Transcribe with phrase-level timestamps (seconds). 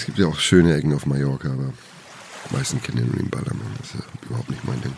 [0.00, 1.74] Es gibt ja auch schöne Ecken auf Mallorca, aber
[2.48, 3.70] die meisten kennen ja nur den Ballermann.
[3.76, 4.96] Das ist ja überhaupt nicht mein Ding.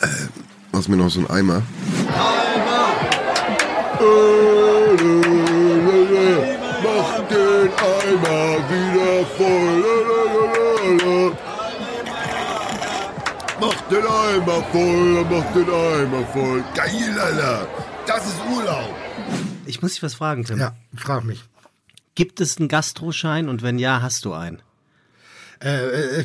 [0.00, 0.06] Äh,
[0.70, 1.62] machst mir noch so einen Eimer?
[6.84, 9.84] Mach den Eimer wieder voll.
[13.60, 16.62] Mach den Eimer voll, mach den Eimer voll.
[16.76, 17.66] Geil, Alter.
[18.06, 18.94] Das ist Urlaub.
[19.66, 20.60] Ich muss dich was fragen, Tim.
[20.60, 21.44] Ja, frag mich.
[22.14, 24.62] Gibt es einen Gastroschein und wenn ja, hast du einen?
[25.62, 26.24] Äh, äh,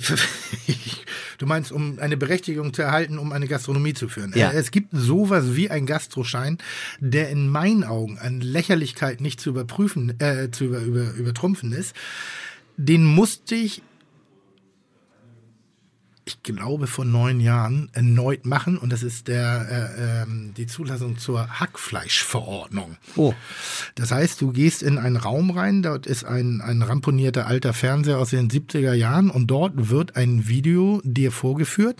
[1.38, 4.34] du meinst, um eine Berechtigung zu erhalten, um eine Gastronomie zu führen.
[4.36, 4.52] Ja.
[4.52, 6.58] Äh, es gibt sowas wie einen Gastroschein,
[7.00, 11.96] der in meinen Augen an Lächerlichkeit nicht zu überprüfen, äh, zu über, über, übertrumpfen ist.
[12.78, 13.82] Den musste ich,
[16.30, 21.18] ich glaube, vor neun Jahren erneut machen und das ist der äh, ähm, die Zulassung
[21.18, 22.98] zur Hackfleischverordnung.
[23.16, 23.34] Oh.
[23.96, 28.20] Das heißt, du gehst in einen Raum rein, dort ist ein, ein ramponierter alter Fernseher
[28.20, 31.98] aus den 70er Jahren und dort wird ein Video dir vorgeführt.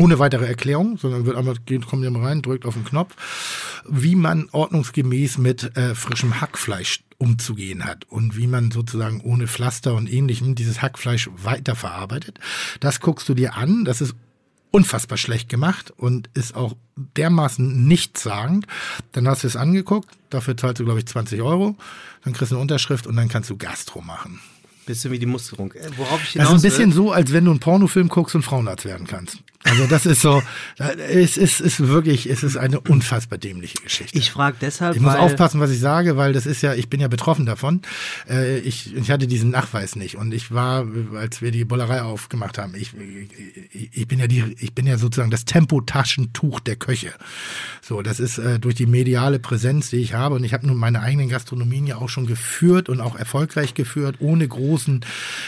[0.00, 3.14] Ohne weitere Erklärung, sondern wird einfach, geht, kommt jemand rein, drückt auf den Knopf,
[3.86, 9.94] wie man ordnungsgemäß mit äh, frischem Hackfleisch umzugehen hat und wie man sozusagen ohne Pflaster
[9.94, 12.40] und ähnlichem dieses Hackfleisch weiterverarbeitet.
[12.80, 14.14] Das guckst du dir an, das ist
[14.70, 18.66] unfassbar schlecht gemacht und ist auch dermaßen nichtssagend.
[19.12, 21.76] Dann hast du es angeguckt, dafür zahlst du, glaube ich, 20 Euro,
[22.24, 24.40] dann kriegst du eine Unterschrift und dann kannst du Gastro machen.
[24.90, 25.72] Bisschen wie die Musterung.
[25.72, 28.08] Äh, Worauf ich Das hinaus ist ein bisschen will, so, als wenn du einen Pornofilm
[28.08, 29.38] guckst und Frauenarzt werden kannst.
[29.62, 30.42] Also das ist so,
[30.78, 34.16] es ist, ist wirklich, es ist eine unfassbar dämliche Geschichte.
[34.16, 36.98] ich frage deshalb, Ich muss aufpassen, was ich sage, weil das ist ja, ich bin
[36.98, 37.82] ja betroffen davon.
[38.28, 42.56] Äh, ich, ich hatte diesen Nachweis nicht und ich war, als wir die Bollerei aufgemacht
[42.56, 42.94] haben, ich,
[43.70, 47.12] ich, ich bin ja die, ich bin ja sozusagen das Tempotaschentuch der Köche.
[47.82, 50.78] So, das ist äh, durch die mediale Präsenz, die ich habe und ich habe nun
[50.78, 54.48] meine eigenen Gastronomien ja auch schon geführt und auch erfolgreich geführt, ohne
[54.80, 55.00] großen,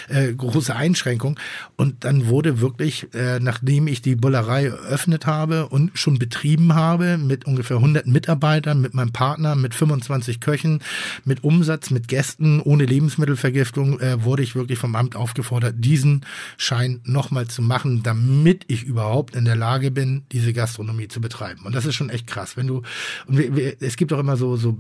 [0.09, 1.39] äh, große Einschränkung.
[1.77, 7.19] Und dann wurde wirklich, äh, nachdem ich die Bullerei eröffnet habe und schon betrieben habe
[7.19, 10.81] mit ungefähr 100 Mitarbeitern, mit meinem Partner, mit 25 Köchen,
[11.25, 16.25] mit Umsatz, mit Gästen, ohne Lebensmittelvergiftung, äh, wurde ich wirklich vom Amt aufgefordert, diesen
[16.57, 21.65] Schein nochmal zu machen, damit ich überhaupt in der Lage bin, diese Gastronomie zu betreiben.
[21.65, 22.57] Und das ist schon echt krass.
[22.57, 22.83] Wenn du,
[23.27, 24.79] und wir, wir, es gibt auch immer so, so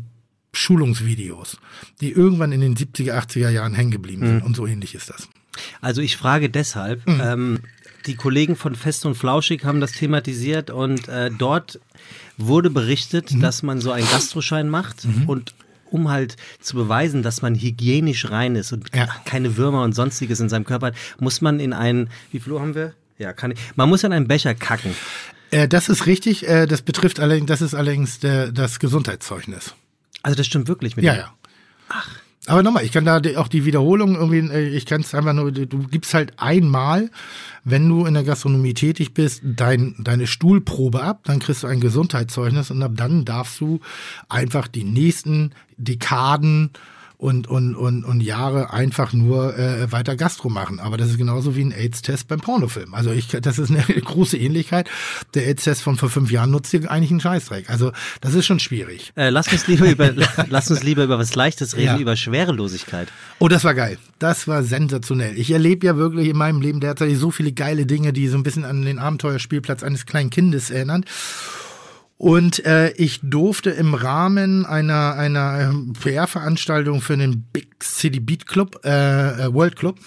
[0.55, 1.57] Schulungsvideos,
[2.01, 4.43] die irgendwann in den 70er, 80er Jahren hängen geblieben sind.
[4.43, 5.29] Und so ähnlich ist das.
[5.81, 7.21] Also ich frage deshalb, Mhm.
[7.23, 7.59] ähm,
[8.07, 11.79] die Kollegen von Fest und Flauschig haben das thematisiert und äh, dort
[12.37, 13.41] wurde berichtet, Mhm.
[13.41, 15.55] dass man so einen Gastroschein macht und
[15.91, 19.07] um halt zu beweisen, dass man hygienisch rein ist und Ja.
[19.27, 22.61] keine Würmer und sonstiges in seinem Körper hat, muss man in einen, wie viel Uhr
[22.61, 22.95] haben wir?
[23.19, 24.95] Ja, kann ich, man muss in einen Becher kacken.
[25.51, 26.49] Äh, das ist richtig.
[26.49, 29.75] Äh, das betrifft allerdings, das ist allerdings der, das Gesundheitszeugnis.
[30.23, 31.35] Also das stimmt wirklich mit Ja, dem- ja.
[32.47, 35.53] Aber nochmal, ich kann da auch die Wiederholung irgendwie, äh, ich kann es einfach nur,
[35.53, 37.09] du du gibst halt einmal,
[37.65, 41.79] wenn du in der Gastronomie tätig bist, dein, deine Stuhlprobe ab, dann kriegst du ein
[41.81, 43.79] Gesundheitszeugnis und ab dann darfst du
[44.29, 46.71] einfach die nächsten Dekaden
[47.23, 50.81] und, und, und, und Jahre einfach nur äh, weiter Gastro machen.
[50.81, 52.95] Aber das ist genauso wie ein AIDS-Test beim Pornofilm.
[52.95, 54.91] Also ich, das ist eine große Ähnlichkeit.
[55.35, 57.71] Der AIDS-Test von vor fünf Jahren nutzt hier eigentlich einen Scheißdreck.
[57.71, 59.13] Also das ist schon schwierig.
[59.15, 60.11] Äh, lass uns lieber über
[60.51, 61.99] lass uns lieber über was Leichtes reden, Ja.
[61.99, 63.07] über Schwerelosigkeit.
[63.39, 63.99] Oh, das war geil.
[64.19, 65.39] Das war sensationell.
[65.39, 68.43] Ich erlebe ja wirklich in meinem Leben derzeit so viele geile Dinge, die so ein
[68.43, 71.05] bisschen an den Abenteuerspielplatz eines kleinen Kindes erinnern.
[72.23, 78.47] Und äh, ich durfte im Rahmen einer, einer ähm, PR-Veranstaltung für den Big City Beat
[78.47, 79.99] Club, äh, äh, World Club,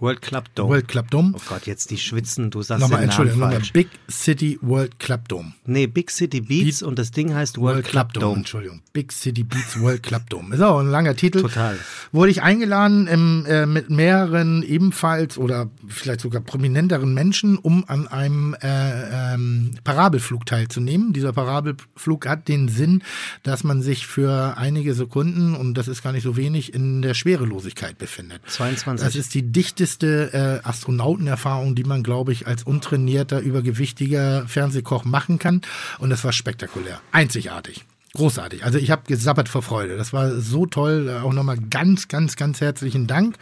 [0.00, 0.70] World Club Dome.
[0.70, 1.32] World Club Dome.
[1.34, 3.72] Oh Gott, jetzt die schwitzen, du sagst Nochmal, den Namen Entschuldigung, nochmal falsch.
[3.72, 5.52] Big City World Club Dome.
[5.66, 8.38] Nee, Big City Beats und das Ding heißt World, Club Dome.
[8.38, 8.80] Entschuldigung.
[8.92, 10.54] Big City Beats World Club Dome.
[10.54, 11.42] Ist auch ein langer Titel.
[11.42, 11.78] Total.
[12.12, 18.08] Wurde ich eingeladen im, äh, mit mehreren ebenfalls oder vielleicht sogar prominenteren Menschen, um an
[18.08, 21.12] einem äh, ähm, Parabelflug teilzunehmen.
[21.12, 23.02] Dieser Parabelflug hat den Sinn,
[23.42, 27.14] dass man sich für einige Sekunden, und das ist gar nicht so wenig, in der
[27.14, 28.40] Schwerelosigkeit befindet.
[28.46, 29.04] 22.
[29.04, 35.38] Das ist die dichteste äh, Astronautenerfahrung, die man, glaube ich, als untrainierter, übergewichtiger Fernsehkoch machen
[35.38, 35.62] kann.
[35.98, 37.00] Und das war spektakulär.
[37.12, 37.84] Einzigartig.
[38.14, 38.64] Großartig.
[38.64, 39.96] Also ich habe gesabbert vor Freude.
[39.96, 41.08] Das war so toll.
[41.08, 43.36] Äh, Auch nochmal ganz, ganz, ganz herzlichen Dank.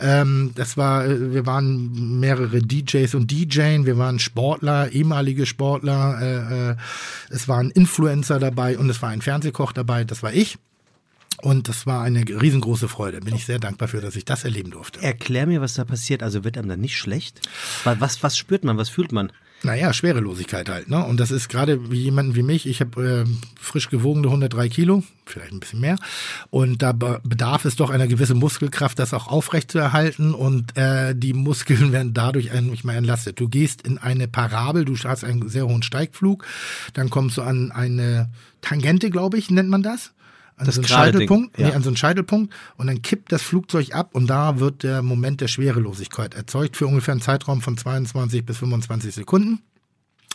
[0.00, 6.18] Ähm, das war, äh, wir waren mehrere DJs und DJs, wir waren Sportler, ehemalige Sportler,
[6.22, 6.76] äh, äh,
[7.28, 10.56] es waren Influencer dabei und es war ein Fernsehkoch dabei, das war ich.
[11.42, 13.20] Und das war eine riesengroße Freude.
[13.20, 15.00] Bin ich sehr dankbar für, dass ich das erleben durfte.
[15.02, 16.22] Erklär mir, was da passiert.
[16.22, 17.40] Also wird einem dann nicht schlecht?
[17.84, 18.76] Wa- Was, was spürt man?
[18.76, 19.30] Was fühlt man?
[19.64, 21.04] Naja, Schwerelosigkeit halt, ne?
[21.04, 23.30] Und das ist gerade wie jemanden wie mich, ich habe äh,
[23.60, 25.96] frisch gewogene 103 Kilo, vielleicht ein bisschen mehr.
[26.50, 30.32] Und da be- bedarf es doch einer gewissen Muskelkraft, das auch aufrecht zu erhalten.
[30.32, 33.40] Und äh, die Muskeln werden dadurch eigentlich mal entlastet.
[33.40, 36.46] Du gehst in eine Parabel, du hast einen sehr hohen Steigflug,
[36.92, 38.30] dann kommst du an eine
[38.60, 40.12] Tangente, glaube ich, nennt man das.
[40.58, 41.68] An Das so einen Ding, Scheitelpunkt, ja.
[41.68, 45.02] nee, an so einen Scheitelpunkt und dann kippt das Flugzeug ab und da wird der
[45.02, 49.60] Moment der Schwerelosigkeit erzeugt für ungefähr einen Zeitraum von 22 bis 25 Sekunden.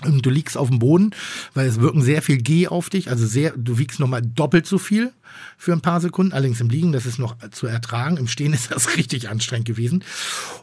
[0.04, 1.12] Und du liegst auf dem Boden,
[1.54, 4.78] weil es wirken sehr viel G auf dich, also sehr, du wiegst nochmal doppelt so
[4.78, 5.14] viel
[5.58, 6.34] für ein paar Sekunden.
[6.34, 8.18] Allerdings im Liegen, das ist noch zu ertragen.
[8.18, 10.04] Im Stehen ist das richtig anstrengend gewesen.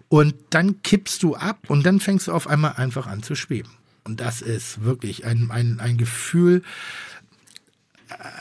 [0.08, 3.70] Und dann kippst du ab und dann fängst du auf einmal einfach an zu schweben.
[4.04, 6.62] Und das ist wirklich ein, ein, ein Gefühl,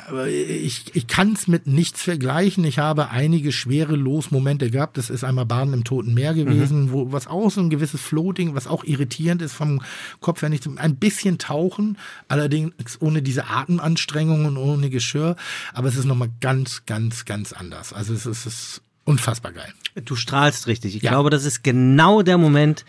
[0.08, 2.64] aber ich, ich kann es mit nichts vergleichen.
[2.66, 4.98] Ich habe einige schwere Losmomente gehabt.
[4.98, 8.56] Das ist einmal Baden im Toten Meer gewesen, wo was auch so ein gewisses Floating,
[8.56, 9.82] was auch irritierend ist vom
[10.20, 10.68] Kopf her nicht.
[10.78, 11.98] Ein bisschen tauchen,
[12.28, 15.36] allerdings ohne diese Atemanstrengung und ohne Geschirr.
[15.74, 17.94] Aber es ist nochmal ganz, ganz, ganz anders.
[17.94, 19.74] Also es ist, es ist unfassbar geil.
[20.06, 20.96] Du strahlst richtig.
[20.96, 21.12] Ich Ja.
[21.12, 22.86] glaube, das ist genau der Moment,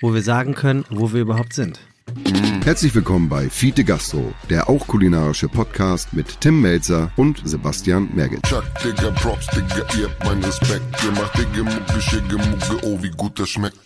[0.00, 1.80] wo wir sagen können, wo wir überhaupt sind.
[2.64, 8.42] Herzlich willkommen bei Fiete Gastro, der auch kulinarische Podcast mit Tim Melzer und Sebastian Merget.
[8.42, 10.84] Chuck, Digga, Props, Digga, ihr habt meinen Respekt.
[11.02, 13.78] Ihr macht Digga, Mucke, Schicke, Mucke, oh, wie gut das schmeckt.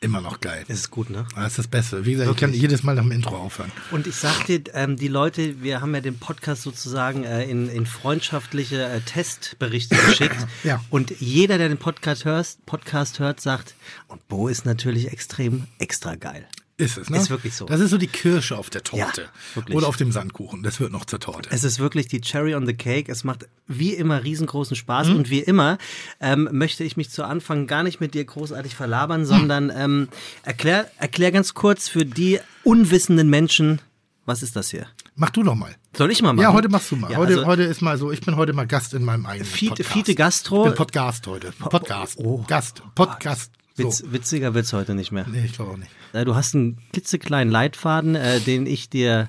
[0.00, 0.64] Immer noch geil.
[0.68, 1.26] Das ist gut, ne?
[1.34, 2.06] Das ist das Beste.
[2.06, 3.72] Wie gesagt, ich kann jedes Mal nach dem Intro aufhören.
[3.90, 7.68] Und ich sag dir, ähm, die Leute, wir haben ja den Podcast sozusagen äh, in,
[7.68, 10.46] in freundschaftliche äh, Testberichte geschickt.
[10.62, 10.80] Ja.
[10.90, 13.74] Und jeder, der den Podcast hört, Podcast hört, sagt,
[14.06, 16.46] und Bo ist natürlich extrem extra geil.
[16.78, 17.16] Ist es, ne?
[17.18, 17.66] Ist wirklich so.
[17.66, 19.22] Das ist so die Kirsche auf der Torte.
[19.22, 19.76] Ja, wirklich.
[19.76, 20.62] Oder auf dem Sandkuchen.
[20.62, 21.50] Das wird noch zur Torte.
[21.52, 23.10] Es ist wirklich die Cherry on the Cake.
[23.10, 24.78] Es macht wie immer riesengroßen Mhm.
[24.78, 25.08] Spaß.
[25.08, 25.78] Und wie immer
[26.20, 30.08] ähm, möchte ich mich zu Anfang gar nicht mit dir großartig verlabern, sondern ähm,
[30.44, 33.80] erklär, erklär ganz kurz für die unwissenden Menschen,
[34.24, 34.86] was ist das hier?
[35.16, 35.74] Mach du doch mal.
[35.96, 36.44] Soll ich mal machen?
[36.44, 37.10] Ja, heute machst du mal.
[37.10, 39.50] Ja, heute, also- heute ist mal so, ich bin heute mal Gast in meinem eigenen
[39.50, 39.92] Fiete- Podcast.
[39.92, 40.62] Fiete Gastro.
[40.62, 41.50] Ich bin Podcast heute.
[41.58, 42.18] Podcast.
[42.22, 42.44] Oh.
[42.46, 42.82] Gast.
[42.94, 43.50] Podcast.
[43.78, 43.84] So.
[43.84, 45.26] Witz, witziger wird's heute nicht mehr.
[45.28, 45.90] Nee, ich glaube auch nicht.
[46.12, 49.28] Du hast einen klitzekleinen Leitfaden, äh, den ich dir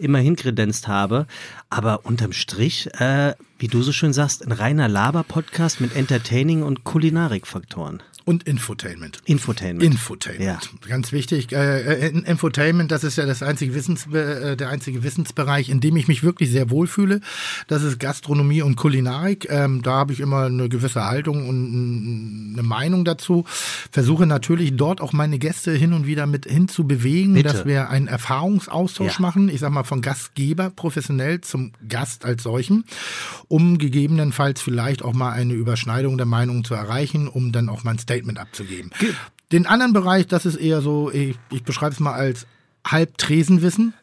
[0.00, 1.26] immerhin kredenzt habe.
[1.68, 6.84] Aber unterm Strich, äh, wie du so schön sagst, ein reiner Laber-Podcast mit Entertaining und
[6.84, 8.02] Kulinarik-Faktoren.
[8.24, 9.20] Und Infotainment.
[9.24, 9.82] Infotainment.
[9.84, 10.44] Infotainment.
[10.82, 10.88] Ja.
[10.88, 11.52] Ganz wichtig.
[11.52, 15.96] Äh, äh, Infotainment, das ist ja das einzige Wissens, äh, der einzige Wissensbereich, in dem
[15.96, 17.20] ich mich wirklich sehr wohlfühle.
[17.66, 19.48] Das ist Gastronomie und Kulinarik.
[19.50, 23.44] Ähm, da habe ich immer eine gewisse Haltung und eine Meinung dazu.
[23.90, 27.48] Versuche natürlich dort auch meine Gäste hin und wieder mit hinzubewegen, Bitte.
[27.48, 29.20] dass wir einen Erfahrungsaustausch Ja.
[29.22, 29.48] machen.
[29.48, 32.84] Ich sag mal von Gastgeber professionell zum Gast als solchen,
[33.48, 37.92] um gegebenenfalls vielleicht auch mal eine Überschneidung der Meinungen zu erreichen, um dann auch mal
[37.92, 38.90] ein Statement abzugeben.
[39.52, 42.46] Den anderen Bereich, das ist eher so, ich, ich beschreibe es mal als
[42.86, 43.94] Halbtresenwissen.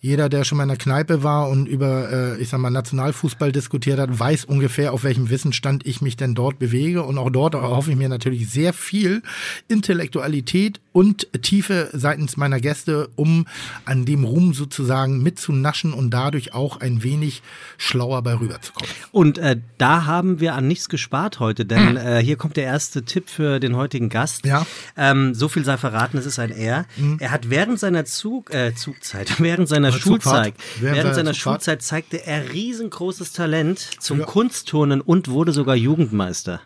[0.00, 3.52] Jeder, der schon mal in der Kneipe war und über, äh, ich sag mal, Nationalfußball
[3.52, 7.02] diskutiert hat, weiß ungefähr, auf welchem Wissensstand ich mich denn dort bewege.
[7.02, 9.22] Und auch dort erhoffe ich mir natürlich sehr viel
[9.68, 13.46] Intellektualität und Tiefe seitens meiner Gäste, um
[13.84, 17.42] an dem Ruhm sozusagen mitzunaschen und dadurch auch ein wenig
[17.78, 18.94] schlauer bei rüberzukommen.
[19.10, 23.02] Und äh, da haben wir an nichts gespart heute, denn äh, hier kommt der erste
[23.02, 24.46] Tipp für den heutigen Gast.
[24.46, 24.64] Ja.
[24.96, 26.86] Ähm, so viel sei verraten, es ist ein Er.
[27.18, 30.46] Er hat während seiner Zug, äh, Zugzeit, während seiner Oder Zugfahrt.
[30.46, 31.34] Schulzeit, Während während, seiner seiner.
[31.34, 34.26] Schulzeit zeigte er riesengroßes Talent zum Ja.
[34.26, 36.60] Kunstturnen und wurde sogar Jugendmeister.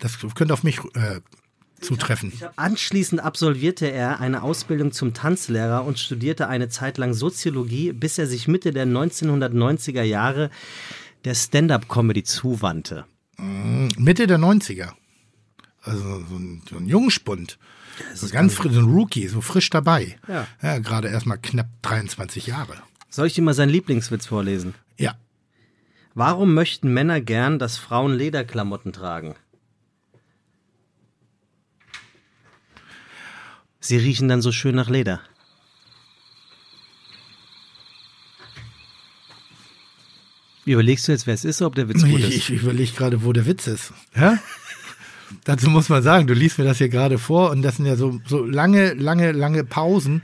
[0.00, 1.20] Das könnte auf mich äh,
[1.80, 2.32] zutreffen.
[2.56, 8.26] Anschließend absolvierte er eine Ausbildung zum Tanzlehrer und studierte eine Zeit lang Soziologie, bis er
[8.26, 10.50] sich Mitte der 1990er Jahre
[11.24, 13.04] der Stand-up-Comedy zuwandte.
[13.38, 14.90] Mitte der 90er.
[15.82, 17.58] Also so ein, so ein Jungspund.
[18.14, 20.18] So ganz frisch, so ein Rookie, so frisch dabei.
[20.28, 20.46] Ja.
[20.62, 22.74] ja gerade erst mal knapp 23 Jahre.
[23.10, 24.74] Soll ich dir mal seinen Lieblingswitz vorlesen?
[24.96, 25.16] Ja.
[26.14, 29.34] Warum möchten Männer gern, dass Frauen Lederklamotten tragen?
[33.80, 35.20] Sie riechen dann so schön nach Leder.
[40.64, 42.34] Wie überlegst du jetzt, wer es ist, ob der Witz gut Ich, ist?
[42.36, 43.92] ich überlege gerade, wo der Witz ist.
[44.14, 44.38] Ja?
[45.44, 47.96] Dazu muss man sagen, du liest mir das hier gerade vor und das sind ja
[47.96, 50.22] so, so lange, lange, lange Pausen.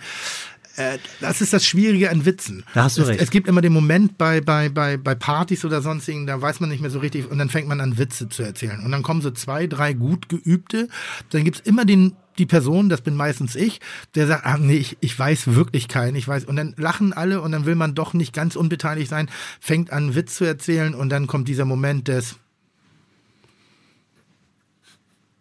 [0.77, 2.65] Äh, Das ist das Schwierige an Witzen.
[2.75, 3.21] Da hast du es, recht.
[3.21, 6.69] Es gibt immer den Moment bei, bei, bei, bei Partys oder sonstigen, da weiß man
[6.69, 8.81] nicht mehr so richtig und dann fängt man an, Witze zu erzählen.
[8.85, 10.89] Und dann kommen so zwei, drei gut geübte.
[11.31, 13.81] Dann gibt's immer den, die Person, das bin meistens ich,
[14.15, 16.45] der sagt, ach nee, ich, ich weiß wirklich keinen, ich weiß.
[16.45, 20.05] Und dann lachen alle und dann will man doch nicht ganz unbeteiligt sein, fängt an,
[20.05, 22.37] einen Witz zu erzählen und dann kommt dieser Moment des,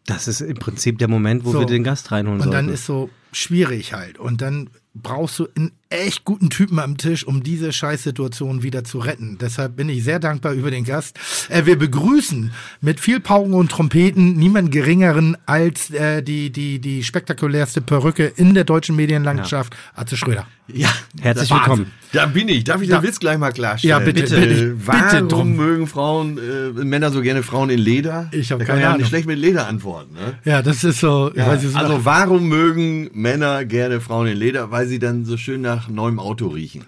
[0.05, 1.59] Das ist im Prinzip der Moment, wo So.
[1.59, 2.73] wir den Gast reinholen Und dann sollten.
[2.73, 4.17] ist so, schwierig halt.
[4.19, 8.99] Und dann brauchst du einen echt guten Typen am Tisch, um diese Scheißsituation wieder zu
[8.99, 9.37] retten.
[9.39, 11.19] Deshalb bin ich sehr dankbar über den Gast.
[11.49, 17.03] Äh, wir begrüßen mit viel Pauken und Trompeten niemand geringeren als äh, die, die, die
[17.03, 20.47] spektakulärste Perücke in der deutschen Medienlandschaft, Atze Schröder.
[20.67, 20.89] Ja,
[21.21, 21.91] Herzlich das- willkommen.
[22.13, 22.63] Da bin ich.
[22.63, 23.89] Darf ich den Da- Witz gleich mal klarstellen?
[23.89, 24.35] Ja, bitte, bitte.
[24.39, 25.55] bitte, Warum bitte drum.
[25.55, 28.29] mögen Frauen, äh, Männer so gerne Frauen in Leder?
[28.31, 28.99] Ich hab da keine kann ja Ahnung.
[29.01, 30.13] nicht schlecht mit Leder antworten.
[30.13, 30.35] Ne?
[30.45, 31.31] Ja, das ist so.
[31.33, 34.69] ich weiß also warum mögen Männer gerne Frauen in Leder?
[34.71, 36.83] Weil sie dann so schön nach neuem Auto riechen.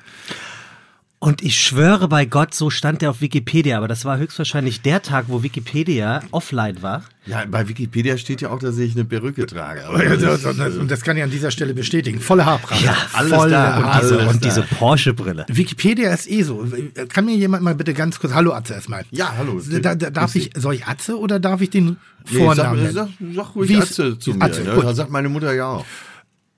[1.18, 5.02] Und ich schwöre bei Gott, so stand der auf Wikipedia, aber das war höchstwahrscheinlich der
[5.02, 7.04] Tag, wo Wikipedia offline war.
[7.26, 9.82] Ja, bei Wikipedia steht ja auch, dass ich eine Perücke trage.
[9.82, 12.20] Ja, so- Und das kann ich an dieser Stelle bestätigen.
[12.20, 12.80] Volle Haarpracht.
[12.84, 13.78] Ja, alles Volle da.
[13.80, 14.30] Und Alles diese, da.
[14.30, 15.46] und diese Porsche-Brille.
[15.48, 16.64] Wikipedia ist eh so.
[17.10, 19.04] Kann mir jemand mal bitte ganz kurz, hallo Atze erstmal.
[19.10, 19.60] Ja, hallo.
[19.82, 21.98] Da, da, darf ich, soll ich Atze oder darf ich den
[22.30, 23.36] Nee, Vornamen sag, sag, nennen?
[23.36, 24.44] sag ruhig Wie Atze zu mir.
[24.44, 24.64] Atze.
[24.64, 25.86] Das sagt meine Mutter ja auch.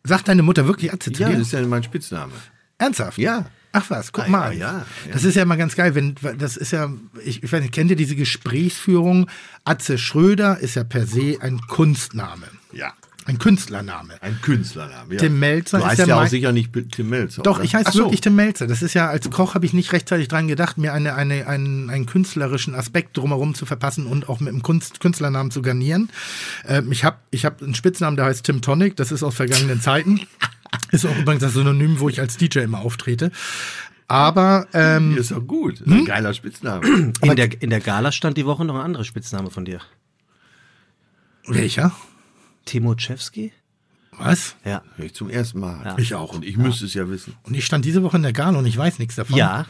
[0.08, 1.38] Sagt deine Mutter wirklich Atze zu Ja, dir?
[1.38, 2.34] das ist ja mein Spitzname.
[2.78, 3.18] Ernsthaft?
[3.18, 3.46] Ja.
[3.74, 4.54] Ach was, guck Ah, mal.
[4.54, 5.14] ja, ja, ja.
[5.14, 6.92] Das ist ja immer ganz geil, wenn das ist ja,
[7.24, 9.30] ich, ich weiß nicht, kennt ihr diese Gesprächsführung?
[9.66, 12.48] Atze Schröder ist ja per se ein Kunstname.
[12.72, 12.94] Ja.
[13.28, 14.14] Ein Künstlername.
[14.22, 15.16] Ein Künstlername.
[15.16, 15.20] Ja.
[15.20, 17.44] Tim Melzer du ist heißt ja ja auch sicher nicht Tim Melzer.
[17.44, 17.66] Doch, oder?
[17.66, 18.00] ich heiße so.
[18.06, 18.68] wirklich Tim Melzer.
[18.68, 21.90] Das ist ja, als Koch habe ich nicht rechtzeitig dran gedacht, mir eine, eine, einen,
[21.90, 26.10] einen künstlerischen Aspekt drumherum zu verpassen und auch mit einem Kunst, Künstlernamen zu garnieren.
[26.66, 28.96] Ähm, ich habe ich hab einen Spitznamen, der heißt Tim Tonic.
[28.96, 30.22] Das ist aus vergangenen Zeiten.
[30.92, 33.32] Ist auch übrigens das Synonym, wo ich als DJ immer auftrete.
[34.08, 35.80] Aber ähm, Ist doch gut.
[35.80, 35.94] Hm?
[35.94, 37.14] Ein geiler Spitzname.
[37.22, 39.82] In der, in der Gala stand die Woche noch ein anderer Spitzname von dir.
[41.48, 41.94] welcher?
[42.68, 43.52] Timoschewski?
[44.12, 44.56] Was?
[44.66, 44.82] Ja.
[44.96, 45.84] Hör ich zum ersten Mal.
[45.84, 45.98] Ja.
[45.98, 46.34] Ich auch.
[46.34, 47.36] Und ich müsste es ja wissen.
[47.44, 49.38] Und ich stand diese Woche in der Gala und ich weiß nichts davon.
[49.38, 49.66] Ja.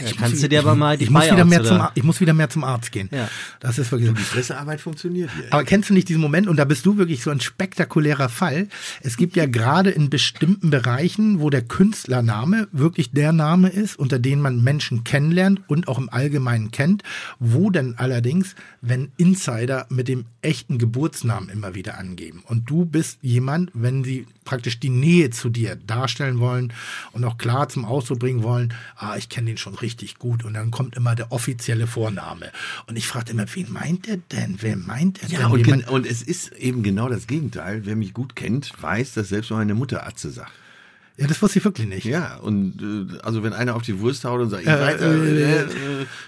[0.00, 1.92] Ja, ich kannst muss- du dir aber mal die ich muss, wieder mehr zum, oder-
[1.94, 3.08] ich muss wieder mehr zum Arzt gehen.
[3.12, 3.28] Ja.
[3.60, 4.14] Das ist wirklich so.
[4.14, 5.44] Die Pressearbeit funktioniert hier.
[5.52, 8.68] Aber kennst du nicht diesen Moment, und da bist du wirklich so ein spektakulärer Fall.
[9.02, 14.18] Es gibt ja gerade in bestimmten Bereichen, wo der Künstlername wirklich der Name ist, unter
[14.18, 17.02] den man Menschen kennenlernt und auch im Allgemeinen kennt,
[17.38, 22.42] wo dann allerdings, wenn Insider mit dem echten Geburtsnamen immer wieder angeben.
[22.46, 26.72] Und du bist jemand, wenn sie praktisch die Nähe zu dir darstellen wollen
[27.12, 30.44] und auch klar zum Ausdruck bringen wollen, ah, ich kenne den schon richtig gut.
[30.44, 32.50] Und dann kommt immer der offizielle Vorname.
[32.86, 34.58] Und ich fragte immer, wen meint er denn?
[34.60, 35.46] Wer meint er Ja, denn?
[35.52, 37.82] und, gen- und es ist eben genau das Gegenteil.
[37.84, 40.52] Wer mich gut kennt, weiß, dass selbst meine Mutter Atze sagt.
[41.18, 42.04] Ja, das wusste ich wirklich nicht.
[42.04, 42.74] Ja, und
[43.10, 45.62] äh, also wenn einer auf die Wurst haut und sagt, ich, Äh, weiß, äh, äh,
[45.62, 45.66] äh,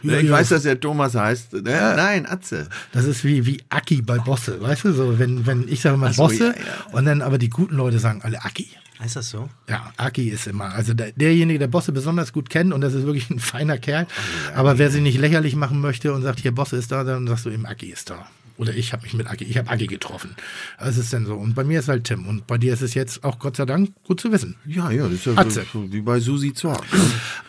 [0.03, 0.33] ja, ich ja.
[0.33, 1.53] weiß, dass der Thomas heißt.
[1.53, 2.71] Äh, Nein, Atze.
[2.93, 4.59] Das ist wie, wie Aki bei Bosse.
[4.63, 6.93] Weißt du, so, wenn, wenn ich sage mal so, Bosse ja, ja.
[6.93, 8.67] und dann aber die guten Leute sagen alle Aki.
[8.99, 9.49] Heißt das so?
[9.69, 13.05] Ja, Aki ist immer, also der, derjenige, der Bosse besonders gut kennt und das ist
[13.05, 14.07] wirklich ein feiner Kerl.
[14.09, 17.27] Oh, aber wer sie nicht lächerlich machen möchte und sagt, hier Bosse ist da, dann
[17.29, 18.27] sagst du eben Aki ist da.
[18.59, 20.35] Oder ich habe mich mit Aki, ich habe Aki getroffen.
[20.79, 21.35] Das ist dann so.
[21.35, 22.27] Und bei mir ist halt Tim.
[22.27, 24.57] Und bei dir ist es jetzt auch Gott sei Dank gut zu wissen.
[24.67, 25.65] Ja, ja, das ist ja Atze.
[25.73, 26.85] so, wie bei Susi Zorg.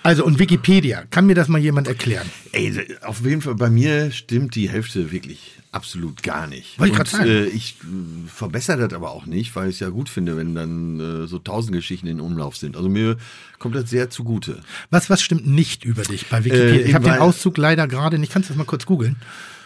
[0.04, 2.30] Also und Wikipedia, kann mir das mal jemand erklären?
[2.52, 6.80] Ey, auf jeden Fall, bei mir stimmt die Hälfte wirklich absolut gar nicht.
[6.80, 7.30] Wollte ich grad sagen.
[7.30, 10.56] Äh, ich äh, verbessere das aber auch nicht, weil ich es ja gut finde, wenn
[10.56, 12.78] dann äh, so tausend Geschichten in Umlauf sind.
[12.78, 13.18] Also mir
[13.58, 14.62] kommt das sehr zugute.
[14.90, 16.82] Was, was stimmt nicht über dich bei Wikipedia?
[16.82, 18.32] Äh, ich habe den Auszug leider gerade nicht.
[18.32, 19.18] Kannst du das mal kurz googeln?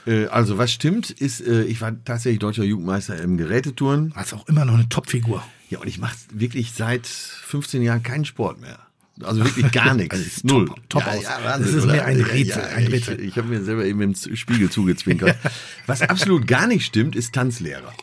[0.06, 4.14] Äh, also was stimmt, ist, äh, ich war tatsächlich deutscher Jugendmeister im Geräteturnen.
[4.16, 5.44] Hast auch immer noch eine Topfigur.
[5.70, 8.80] Ja, und ich mache wirklich seit 15 Jahren keinen Sport mehr.
[9.22, 10.16] Also wirklich gar nichts.
[10.16, 10.66] Also Null.
[10.68, 11.24] top- top aus.
[11.24, 13.20] Das ist mir ein Rätsel, ein Rätsel.
[13.22, 15.38] Ich, ich habe mir selber eben im Spiegel zugezwinkert.
[15.86, 17.94] Was absolut gar nicht stimmt, ist Tanzlehrer.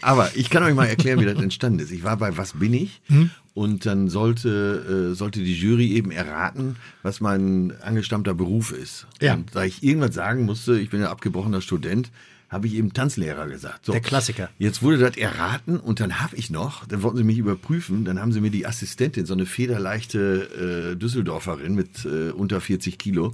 [0.00, 1.90] Aber ich kann euch mal erklären, wie das entstanden ist.
[1.90, 3.00] Ich war bei Was bin ich?
[3.06, 3.30] Hm?
[3.54, 9.06] Und dann sollte, äh, sollte die Jury eben erraten, was mein angestammter Beruf ist.
[9.20, 9.34] Ja.
[9.34, 12.10] Und da ich irgendwas sagen musste, ich bin ja abgebrochener Student,
[12.48, 13.84] habe ich eben Tanzlehrer gesagt.
[13.84, 13.92] So.
[13.92, 14.48] Der Klassiker.
[14.58, 18.20] Jetzt wurde das erraten und dann habe ich noch, dann wollten sie mich überprüfen, dann
[18.20, 23.32] haben sie mir die Assistentin, so eine federleichte äh, Düsseldorferin mit äh, unter 40 Kilo,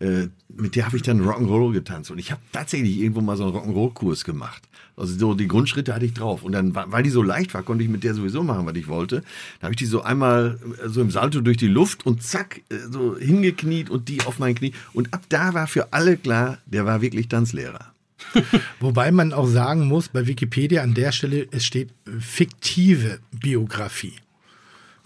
[0.00, 3.44] äh, mit der habe ich dann Rock'n'Roll getanzt und ich habe tatsächlich irgendwo mal so
[3.44, 4.62] einen Rock'n'Roll-Kurs gemacht.
[4.96, 7.82] Also so die Grundschritte hatte ich drauf und dann, weil die so leicht war, konnte
[7.82, 9.16] ich mit der sowieso machen, was ich wollte.
[9.16, 12.62] Dann habe ich die so einmal äh, so im Salto durch die Luft und zack,
[12.70, 14.72] äh, so hingekniet und die auf mein Knie.
[14.92, 17.92] Und ab da war für alle klar, der war wirklich Tanzlehrer.
[18.80, 24.14] Wobei man auch sagen muss, bei Wikipedia an der Stelle, es steht fiktive Biografie.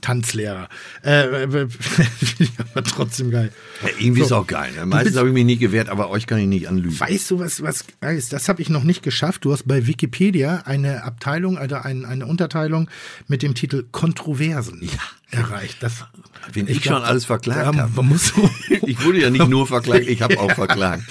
[0.00, 0.68] Tanzlehrer.
[1.04, 3.52] Äh, äh, Finde ich aber trotzdem geil.
[3.82, 4.36] Ja, irgendwie ist So.
[4.36, 4.72] auch geil.
[4.76, 4.86] Ne?
[4.86, 6.98] Meistens habe ich mich nicht gewehrt, aber euch kann ich nicht anlügen.
[6.98, 8.32] Weißt du, was, was ist?
[8.32, 9.44] Das habe ich noch nicht geschafft.
[9.44, 12.88] Du hast bei Wikipedia eine Abteilung, also ein, eine Unterteilung
[13.26, 14.88] mit dem Titel Kontroversen
[15.30, 15.82] erreicht.
[15.82, 16.04] Das,
[16.52, 17.90] Wen ich, glaub, schon alles verklagt da- habe.
[18.86, 21.02] Ich wurde ja nicht nur verklagt, ich habe auch verklagt.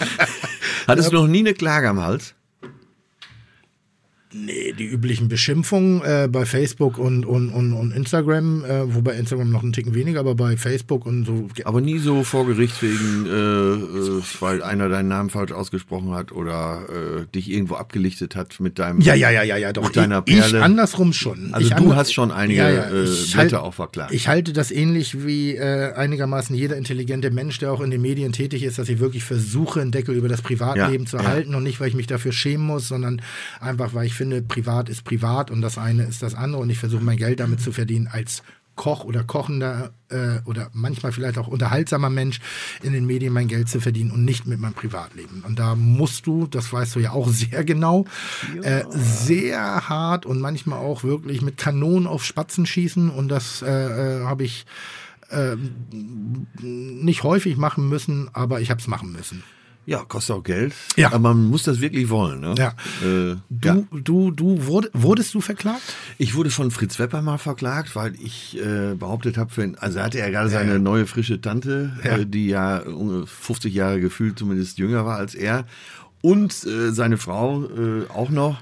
[0.87, 2.33] Hattest du noch nie eine Klage am Hals?
[4.45, 9.49] Nee, die üblichen Beschimpfungen äh, bei Facebook und, und, und, und Instagram, äh, wobei Instagram
[9.51, 11.47] noch einen Ticken weniger, aber bei Facebook und so.
[11.65, 13.29] Aber nie so vor Gericht wegen, äh,
[14.19, 18.79] äh, weil einer deinen Namen falsch ausgesprochen hat oder äh, dich irgendwo abgelichtet hat mit
[18.79, 19.83] deinem Ja, ja, ja, ja, ja, doch.
[19.85, 20.61] mit deiner ich, ich Perle.
[20.63, 21.53] andersrum schon.
[21.53, 24.13] Also ich du hast schon einige äh, ich Blätter halt- auch verklagt.
[24.13, 28.33] Ich halte das ähnlich wie äh, einigermaßen jeder intelligente Mensch, der auch in den Medien
[28.33, 31.25] tätig ist, dass ich wirklich versuche, einen Deckel über das Privatleben Ja, zu ja.
[31.25, 33.21] halten und nicht, weil ich mich dafür schämen muss, sondern
[33.59, 36.79] einfach, weil ich finde, privat ist privat und das eine ist das andere und ich
[36.79, 38.43] versuche mein Geld damit zu verdienen als
[38.77, 42.39] Koch oder kochender äh, oder manchmal vielleicht auch unterhaltsamer Mensch
[42.81, 45.43] in den Medien mein Geld zu verdienen und nicht mit meinem Privatleben.
[45.45, 48.05] Und da musst du, das weißt du ja auch sehr genau,
[48.61, 54.19] äh, sehr hart und manchmal auch wirklich mit Kanonen auf Spatzen schießen und das äh,
[54.21, 54.65] äh, habe ich
[55.29, 55.57] äh,
[56.61, 59.43] nicht häufig machen müssen, aber ich habe es machen müssen.
[59.87, 60.73] Ja, kostet auch Geld.
[60.97, 61.07] Ja.
[61.07, 62.41] Aber man muss das wirklich wollen.
[62.41, 62.55] Ne?
[62.57, 62.73] Ja.
[63.01, 63.77] Äh, Du, ja.
[63.91, 65.81] du, du wurde, wurdest du verklagt?
[66.17, 70.19] Ich wurde von Fritz Wepper mal verklagt, weil ich äh, behauptet habe, für, also hatte
[70.19, 72.17] er gerade seine neue frische Tante, Ja.
[72.17, 75.65] Äh, die ja äh, 50 Jahre gefühlt zumindest jünger war als er
[76.21, 78.57] und äh, seine Frau äh, auch noch.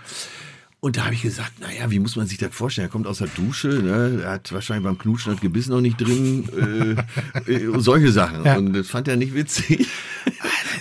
[0.80, 2.88] Und da habe ich gesagt, naja, wie muss man sich das vorstellen?
[2.88, 4.22] Er kommt aus der Dusche, ne?
[4.24, 6.48] er hat wahrscheinlich beim Knutschen das Gebiss noch nicht drin,
[7.48, 8.46] äh, äh, solche Sachen.
[8.46, 8.58] Ja.
[8.58, 9.88] Und das fand er nicht witzig.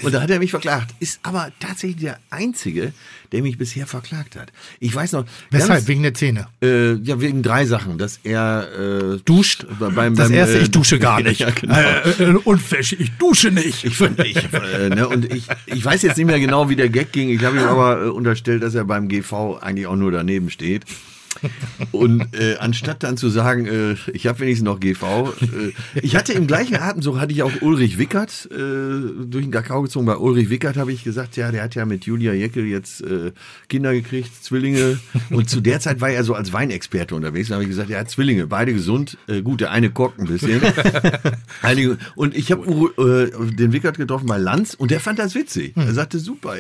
[0.05, 0.95] Und da hat er mich verklagt.
[1.01, 2.93] Ist aber tatsächlich der Einzige,
[3.33, 4.53] der mich bisher verklagt hat.
[4.81, 5.25] Ich weiß noch.
[5.51, 5.71] Weshalb?
[5.79, 6.47] ganz- Wegen der Zähne.
[6.63, 7.99] äh, ja, wegen drei Sachen.
[7.99, 8.69] Dass er
[9.15, 9.67] äh, Duscht.
[9.79, 11.41] be- beim, das beim, erste, äh, ich dusche gar nicht.
[11.41, 11.75] Ja, genau.
[11.75, 13.85] äh, äh, Unfähig, ich dusche nicht.
[13.85, 17.13] Ich, ich, äh, ne, und ich, ich weiß jetzt nicht mehr genau, wie der Gag
[17.13, 17.29] ging.
[17.31, 20.85] Ich habe ihm aber äh, unterstellt, dass er beim GV eigentlich auch nur daneben steht.
[21.93, 26.33] Und äh, anstatt dann zu sagen, äh, ich habe wenigstens noch GV, äh, ich hatte
[26.33, 30.07] im gleichen Atemzug hatte ich auch Ulrich Wickert äh, durch den Kakao gezogen.
[30.07, 33.33] Bei Ulrich Wickert habe ich gesagt, ja, der hat ja mit Julia Jeckel jetzt äh,
[33.69, 34.99] Kinder gekriegt, Zwillinge.
[35.31, 37.49] Und zu der Zeit war er so als Weinexperte unterwegs.
[37.49, 39.19] Da habe ich gesagt, er hat Zwillinge, beide gesund.
[39.27, 40.61] Äh, gut, der eine kocht ein bisschen.
[41.63, 42.65] Einige, und ich habe
[43.57, 45.77] den Wickert getroffen bei Lanz und der fand das witzig.
[45.77, 46.55] Er sagte, super,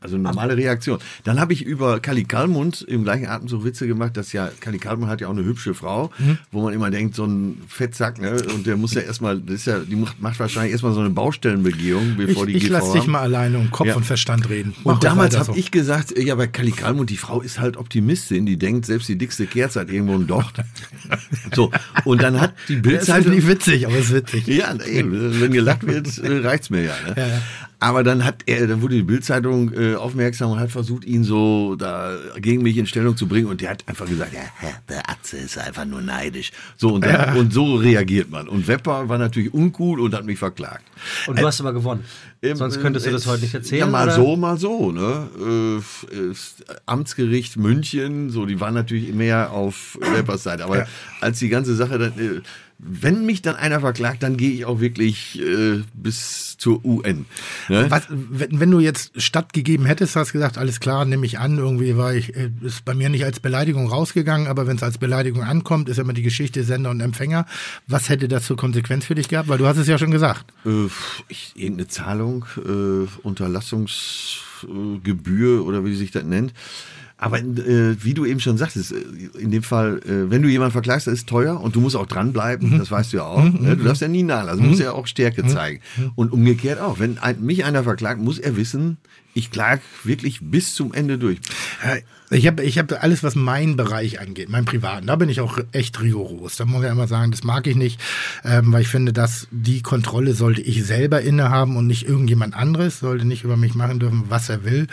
[0.00, 0.98] also normale Reaktion.
[1.24, 5.10] Dann habe ich über Kali Kalmund im gleichen Atemzug Witze gemacht, dass ja, Kali Kalmund
[5.10, 6.10] hat ja auch eine hübsche Frau,
[6.52, 8.36] wo man immer denkt, so ein Fettsack, ne?
[8.54, 11.10] Und der muss ja erstmal, das ist ja, die macht, macht wahrscheinlich erstmal so eine
[11.10, 13.96] Baustellenbegehung, Ich, bevor die ich lass dich mal alleine um Kopf Ja.
[13.96, 14.74] und Verstand reden.
[14.84, 18.46] Mach Und damals habe ich gesagt, ja, bei Kali Kalmund, die Frau ist halt Optimistin,
[18.46, 20.60] die denkt, selbst die dickste Kerze hat irgendwo einen Docht.
[21.54, 21.70] so,
[22.04, 23.34] und dann hat die Das ist Bildzeitung...
[23.34, 24.46] nicht witzig, aber es ist witzig.
[24.46, 27.14] Ja, eben, wenn gelacht wird, äh, reicht's mir ja, ne?
[27.16, 27.42] ja.
[27.84, 31.76] Aber dann hat er, dann wurde die Bildzeitung äh, aufmerksam und hat versucht, ihn so
[31.76, 33.46] da gegen mich in Stellung zu bringen.
[33.46, 34.40] Und der hat einfach gesagt, ja,
[34.88, 36.50] der Atze ist einfach nur neidisch.
[36.78, 38.48] So und, dann, und so reagiert man.
[38.48, 40.82] Und Wepper war natürlich uncool und hat mich verklagt.
[41.26, 42.04] Und du hast aber gewonnen.
[42.40, 43.80] Ähm, Sonst könntest du das äh, heute nicht erzählen.
[43.80, 44.14] Ja, mal oder?
[44.14, 44.90] so, mal so.
[44.90, 45.28] Ne?
[45.38, 46.34] Äh, äh,
[46.86, 50.64] Amtsgericht München, so, die waren natürlich mehr auf Weppers Seite.
[50.64, 50.86] Aber
[51.20, 52.40] als die ganze Sache dann, äh,
[52.78, 57.26] wenn mich dann einer verklagt, dann gehe ich auch wirklich äh, bis zur UN.
[57.68, 57.86] Ne?
[57.88, 61.96] Was, wenn, wenn du jetzt stattgegeben hättest, hast gesagt, alles klar, nehme ich an, irgendwie
[61.96, 65.44] war ich, äh, ist bei mir nicht als Beleidigung rausgegangen, aber wenn es als Beleidigung
[65.44, 67.46] ankommt, ist immer die Geschichte Sender und Empfänger.
[67.86, 69.48] Was hätte das zur Konsequenz für dich gehabt?
[69.48, 70.52] Weil du hast es ja schon gesagt.
[70.66, 70.88] Äh,
[71.28, 76.52] ich, irgendeine Zahlung, äh, Unterlassungsgebühr oder wie sich das nennt.
[77.24, 78.96] Aber äh, wie du eben schon sagtest, äh,
[79.38, 82.04] in dem Fall, äh, wenn du jemanden verklagst, das ist teuer und du musst auch
[82.04, 83.42] dranbleiben, das weißt du ja auch.
[83.42, 83.76] Ne?
[83.78, 85.80] Du darfst ja nie nachlassen, du musst ja auch Stärke zeigen.
[86.16, 88.98] Und umgekehrt auch, wenn ein, mich einer verklagt, muss er wissen,
[89.34, 91.38] ich klag wirklich bis zum Ende durch.
[92.30, 95.58] Ich habe ich hab alles, was meinen Bereich angeht, meinen privaten, da bin ich auch
[95.72, 96.56] echt rigoros.
[96.56, 98.00] Da muss ich immer sagen, das mag ich nicht,
[98.44, 103.00] ähm, weil ich finde, dass die Kontrolle sollte ich selber innehaben und nicht irgendjemand anderes,
[103.00, 104.86] sollte nicht über mich machen dürfen, was er will.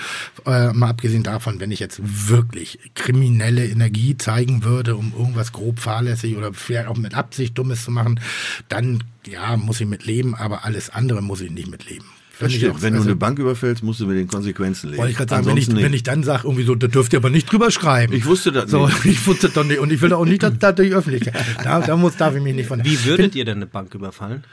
[0.45, 5.79] Äh, mal abgesehen davon, wenn ich jetzt wirklich kriminelle Energie zeigen würde, um irgendwas grob
[5.79, 8.19] fahrlässig oder vielleicht auch mit Absicht Dummes zu machen,
[8.69, 12.05] dann ja, muss ich mit leben, aber alles andere muss ich nicht mitleben.
[12.41, 12.75] Das stimmt.
[12.75, 14.97] auch- Wenn du also- eine Bank überfällst, musst du mit den Konsequenzen leben.
[14.99, 17.19] wollte ich gerade sagen, wenn ich, wenn ich dann sage, irgendwie so, da dürft ihr
[17.19, 18.13] aber nicht drüber schreiben.
[18.13, 19.05] Ich wusste das so, nicht.
[19.05, 19.79] Ich wusste doch nicht.
[19.79, 21.35] Und ich will auch nicht, dass da durch Öffentlichkeit.
[21.63, 22.83] Da, da muss, darf ich mich nicht von.
[22.83, 24.43] Wie würdet ihr denn eine Bank überfallen?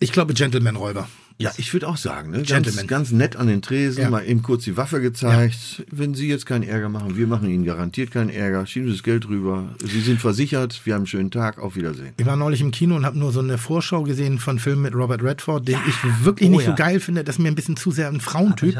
[0.00, 1.08] Ich glaube, Gentleman-Räuber.
[1.38, 2.38] Ja, ich würde auch sagen, ne?
[2.38, 2.86] ganz, Gentleman.
[2.86, 4.08] ganz nett an den Tresen, Ja.
[4.10, 5.84] mal eben kurz die Waffe gezeigt.
[5.90, 8.64] Wenn Sie jetzt keinen Ärger machen, wir machen Ihnen garantiert keinen Ärger.
[8.66, 9.68] Schieben Sie das Geld rüber.
[9.84, 10.80] Sie sind versichert.
[10.84, 11.58] Wir haben einen schönen Tag.
[11.58, 12.14] Auf Wiedersehen.
[12.16, 14.94] Ich war neulich im Kino und habe nur so eine Vorschau gesehen von Filmen mit
[14.94, 16.70] Robert Redford, den ich wirklich Oh nicht ja.
[16.70, 17.22] so geil finde.
[17.22, 18.76] Das ist mir ein bisschen zu sehr ein Frauentyp.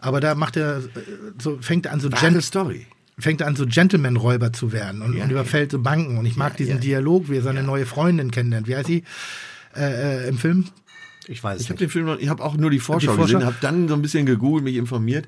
[0.00, 0.80] Aber Aber da macht er, äh,
[1.40, 2.86] so fängt er an so Wahre Gent Story.
[3.20, 6.18] fängt er an so Gentleman-Räuber zu werden und, Ja, und überfällt so Banken.
[6.18, 8.66] Und ich mag diesen Dialog, wie er seine neue Freundin kennenlernt.
[8.66, 9.04] Wie heißt sie
[9.76, 10.64] äh, äh, im Film?
[11.30, 13.34] Ich weiß Ich habe den Film noch, ich habe auch nur die Vorschau, Die Vorschau?
[13.38, 15.26] gesehen, habe dann so ein bisschen gegoogelt, mich informiert.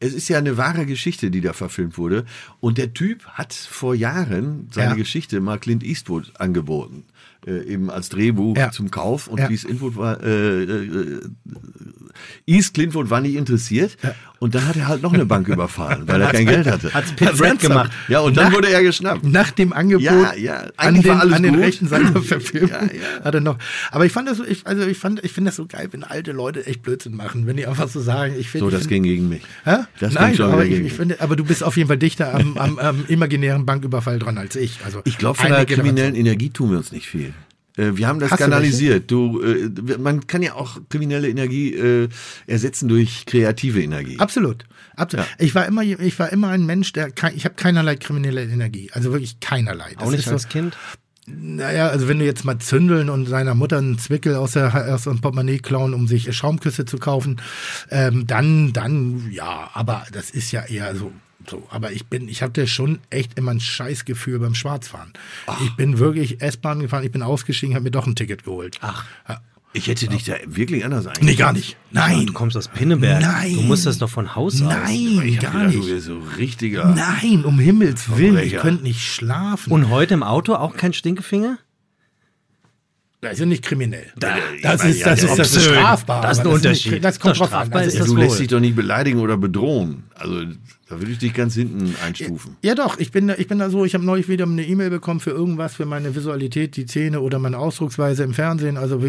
[0.00, 2.24] Es ist ja eine wahre Geschichte, die da verfilmt wurde.
[2.58, 4.96] Und der Typ hat vor Jahren seine Ja.
[4.96, 7.04] Geschichte mal Clint Eastwood angeboten.
[7.46, 8.70] Äh, eben als Drehbuch Ja.
[8.72, 9.28] zum Kauf.
[9.28, 9.46] Und Ja.
[9.46, 11.20] Clint Eastwood war, äh, äh,
[12.46, 13.96] East Clintwood war nicht interessiert.
[14.44, 16.92] Und dann hat er halt noch eine Bank überfallen, weil er kein Geld hatte.
[16.92, 17.90] Hat's Pit Das Red gemacht.
[18.08, 19.24] Ja, und dann Nach- wurde er geschnappt.
[19.24, 22.70] Nach dem Angebot Ja, ja, an den, an den rechten Seite verfilmt.
[22.74, 23.24] Ja, ja.
[23.24, 23.56] Hat er noch.
[23.90, 26.04] Aber ich fand das, so- ich, also ich fand, ich finde das so geil, wenn
[26.04, 28.64] alte Leute echt Blödsinn machen, wenn die einfach so sagen, ich finde.
[28.64, 29.40] So, ich das find- ging gegen mich.
[29.64, 29.76] Hä?
[29.98, 30.98] Das Nein, ging schon aber ich, gegen ich mich.
[30.98, 34.56] finde, aber du bist auf jeden Fall dichter am, am, am imaginären Banküberfall dran als
[34.56, 34.80] ich.
[34.84, 37.32] Also Ich glaube, von der kriminellen Energie tun wir uns nicht viel.
[37.76, 39.10] Äh, Wir haben das Hast du kanalisiert.
[39.10, 42.08] Du, äh, man kann ja auch kriminelle Energie äh,
[42.46, 44.18] ersetzen durch kreative Energie.
[44.18, 44.64] Absolut.
[44.96, 45.26] Absolut.
[45.38, 48.90] Ich war immer, ich war immer ein Mensch, der, ich habe keinerlei kriminelle Energie.
[48.92, 49.94] Also wirklich keinerlei.
[49.94, 50.76] Das Auch nicht ist als so, Kind?
[51.26, 55.04] Naja, also wenn du jetzt mal zündeln und seiner Mutter einen Zwickel aus, der, aus
[55.04, 57.40] dem Portemonnaie klauen, um sich Schaumküsse zu kaufen,
[57.90, 61.12] ähm, dann, dann, ja, aber das ist ja eher so.
[61.48, 65.12] So, aber ich bin, ich hatte schon echt immer ein Scheißgefühl beim Schwarzfahren.
[65.64, 68.78] Ich bin wirklich S-Bahn gefahren, ich bin ausgestiegen, habe mir doch ein Ticket geholt.
[68.80, 69.04] Ach.
[69.28, 69.40] Ja.
[69.76, 71.24] Ich hätte dich da wirklich anders eigentlich.
[71.24, 71.76] Nee, gar nicht.
[71.90, 72.26] Nein.
[72.26, 73.20] Du kommst aus Pinneberg.
[73.20, 73.54] Nein.
[73.56, 74.68] Du musst das doch von Haus aus.
[74.68, 75.88] Nein, Ich hab gar Du nicht.
[75.88, 76.94] wärst so richtiger.
[76.94, 79.72] Nein, um Himmels Willen, ich könnte nicht schlafen.
[79.72, 81.58] Und heute im Auto auch kein Stinkefinger?
[83.20, 84.12] das ist ja nicht kriminell.
[84.16, 85.74] Da- das aber ist, ja, das ja, ist, das ist obszön.
[85.74, 86.22] strafbar.
[86.22, 87.04] Das ist ein nicht- Unterschied.
[87.04, 87.60] Das kommt Das drauf an.
[87.62, 90.04] strafbar Also das du lässt dich doch nicht beleidigen oder bedrohen.
[90.14, 90.42] Also
[90.88, 92.56] da würde ich dich ganz hinten einstufen.
[92.62, 94.90] Ja, doch, ich bin, da- ich bin da so, ich habe neulich wieder eine E-Mail
[94.90, 99.00] bekommen für irgendwas, für meine Visualität, die Zähne oder meine Ausdrucksweise im Fernsehen, also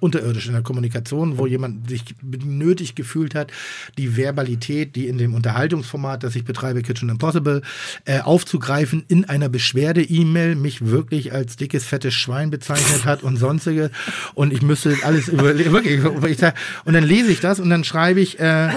[0.00, 3.52] unterirdisch in der Kommunikation, wo jemand sich nötig gefühlt hat,
[3.98, 7.62] die Verbalität, die in dem Unterhaltungsformat, das ich betreibe, Kitchen Impossible,
[8.06, 13.90] äh, aufzugreifen, in einer Beschwerde-E-Mail mich wirklich als dickes, fettes Schwein bezeichnet hat und sonstige.
[14.34, 18.70] Und ich müsste alles überlegen, und dann lese ich das und dann schreibe ich, äh,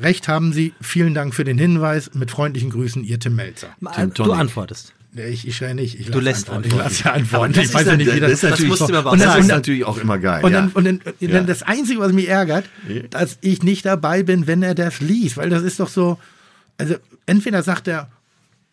[0.00, 0.72] Recht haben Sie.
[0.80, 2.10] Vielen Dank für den Hinweis.
[2.14, 3.68] Mit freundlichen Grüßen, Ihr Tim Melzer.
[3.94, 4.92] Tim du antwortest.
[5.14, 5.98] Ich, ich schreie nicht.
[5.98, 6.72] Ich Du lässt antworten.
[6.80, 6.92] antworten.
[6.92, 7.52] Ich lasse antworten.
[7.54, 9.08] Das ich weiß ja nicht, wie das, das, das ist natürlich, musst du mir aber
[9.08, 9.40] auch Und das sagen.
[9.42, 10.44] ist natürlich auch immer geil.
[10.44, 10.60] Und ja.
[10.60, 11.28] dann, und dann, Ja.
[11.28, 12.68] dann das Einzige, was mich ärgert,
[13.10, 15.38] dass ich nicht dabei bin, wenn er das liest.
[15.38, 16.18] Weil das ist doch so,
[16.76, 18.10] also entweder sagt er,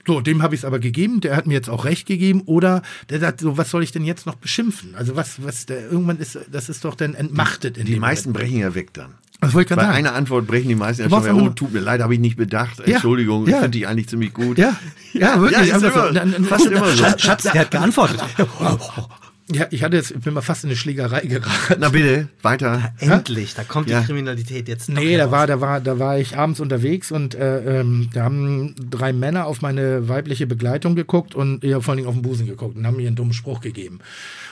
[0.05, 2.81] so, dem habe ich es aber gegeben, der hat mir jetzt auch recht gegeben, oder
[3.09, 4.95] der sagt, so, was soll ich denn jetzt noch beschimpfen?
[4.95, 8.31] Also was, was, der, irgendwann ist, das ist doch dann entmachtet in die dem meisten
[8.31, 8.43] Moment.
[8.49, 9.13] brechen ja weg dann.
[9.43, 10.08] Das wollte ich Bei gerade sagen.
[10.08, 12.38] einer Antwort brechen die meisten ja schon wieder, oh, tut mir leid, habe ich nicht
[12.38, 12.79] bedacht.
[12.79, 13.49] Entschuldigung, ja.
[13.49, 14.58] ich finde dich eigentlich ziemlich gut.
[14.58, 14.75] Ja,
[15.13, 15.67] ja, wirklich.
[15.69, 17.03] Ja, ist Aber immer, so- dann- fast immer so.
[17.17, 18.19] Schatz, der hat geantwortet.
[19.51, 21.75] Ja, ich hatte jetzt, ich bin mal fast in eine Schlägerei geraten.
[21.77, 22.93] Na bitte, weiter.
[22.99, 23.99] Endlich, da kommt Ja.
[23.99, 27.36] die Kriminalität jetzt doch Nee, da war, da war, da war ich abends unterwegs und
[27.36, 31.97] äh, ähm, da haben drei Männer auf meine weibliche Begleitung geguckt und ja, vor allen
[31.97, 33.99] Dingen auf den Busen geguckt und haben mir einen dummen Spruch gegeben.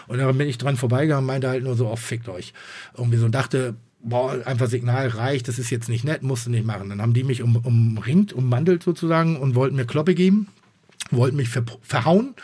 [0.08, 2.54] Und dann bin ich dran vorbeigegangen und meinte halt nur so, oh, fickt euch.
[2.97, 6.51] Irgendwie so und dachte, boah, einfach Signal reicht, das ist jetzt nicht nett, musst du
[6.51, 6.89] nicht machen.
[6.89, 10.47] Dann haben die mich um, umringt, ummandelt sozusagen und wollten mir Kloppe geben,
[11.11, 12.35] wollten mich ver verhauen.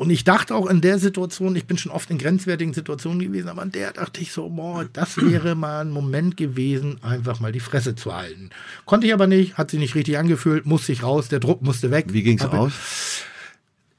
[0.00, 3.50] Und ich dachte auch in der Situation, ich bin schon oft in grenzwertigen Situationen gewesen,
[3.50, 7.52] aber in der dachte ich so, boah, das wäre mal ein Moment gewesen, einfach mal
[7.52, 8.48] die Fresse zu halten.
[8.86, 11.90] Konnte ich aber nicht, hat sich nicht richtig angefühlt, musste ich raus, der Druck musste
[11.90, 12.06] weg.
[12.14, 13.19] Wie ging's aus?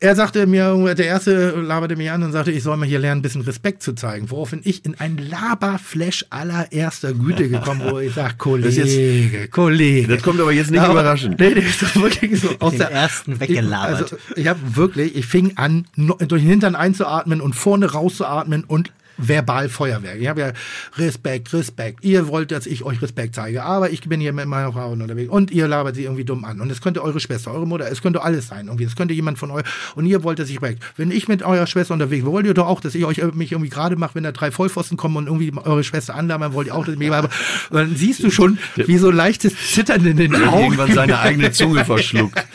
[0.03, 3.19] Er sagte mir, der erste laberte mich an und sagte, ich soll mal hier lernen,
[3.19, 4.31] ein bisschen Respekt zu zeigen.
[4.31, 10.07] Woraufhin ich in ein Laberflash allererster Güte gekommen, wo ich sage, Kollege, Kollege.
[10.15, 11.39] Das kommt aber jetzt nicht Aber- überraschend.
[11.39, 12.49] Nee, nee, ist wirklich so.
[12.57, 14.01] Aus Den der, ersten weggelabert.
[14.01, 18.91] Also, ich habe wirklich, ich fing an, durch den Hintern einzuatmen und vorne rauszuatmen und
[19.27, 20.19] verbal Feuerwerk.
[20.19, 20.53] Ich habe ja
[20.97, 22.03] Respekt, Respekt.
[22.03, 25.29] Ihr wollt, dass ich euch Respekt zeige, aber ich bin hier mit meiner Frau unterwegs
[25.29, 26.59] und ihr labert sie irgendwie dumm an.
[26.59, 28.67] Und es könnte eure Schwester, eure Mutter, es könnte alles sein.
[28.67, 28.85] Irgendwie.
[28.85, 30.83] Es könnte jemand von euch und ihr wollt, dass ich Respekt.
[30.97, 33.51] Wenn ich mit eurer Schwester unterwegs bin, wollt ihr doch auch, dass ich euch mich
[33.51, 36.75] irgendwie gerade mache, wenn da drei Vollpfosten kommen und irgendwie eure Schwester anlabern, wollt ihr
[36.75, 37.29] auch, dass ich mich habe.
[37.69, 40.63] Und dann siehst du schon, wie so leichtes Zittern in den Augen.
[40.63, 42.45] irgendwann seine eigene Zunge verschluckt.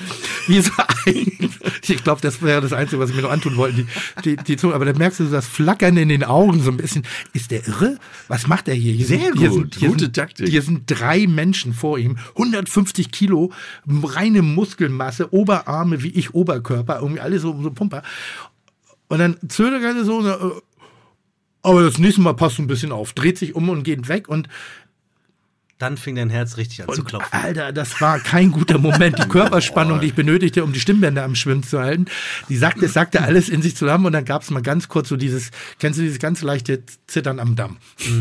[0.47, 0.71] Wie so
[1.07, 1.51] ein,
[1.87, 3.85] ich glaube, das wäre das Einzige, was ich mir noch antun wollte,
[4.25, 4.75] die, die, die Zunge.
[4.75, 7.07] Aber da merkst du das Flackern in den Augen so ein bisschen.
[7.33, 7.99] Ist der irre?
[8.29, 8.93] Was macht er hier?
[8.93, 10.49] hier Sehr sind, hier gut, sind, hier gute sind, Taktik.
[10.49, 13.53] Hier sind drei Menschen vor ihm, 150 Kilo,
[13.87, 18.03] reine Muskelmasse, Oberarme wie ich, Oberkörper, irgendwie alle so, so Pumper.
[19.09, 20.61] Und dann zögert er so, äh,
[21.63, 24.29] aber das nächste Mal passt du ein bisschen auf, dreht sich um und geht weg
[24.29, 24.49] und
[25.79, 27.29] Dann fing dein Herz richtig an zu Und, klopfen.
[27.39, 29.19] Alter, das war kein guter Moment.
[29.19, 32.07] Die Körperspannung, die ich benötigte, um die Stimmbänder am Schwimmen zu halten,
[32.49, 35.11] die sagte, es sagte alles in sich zusammen und dann gab es mal ganz kurz
[35.11, 37.77] so dieses, kennst du dieses ganz leichte Zittern am Damm?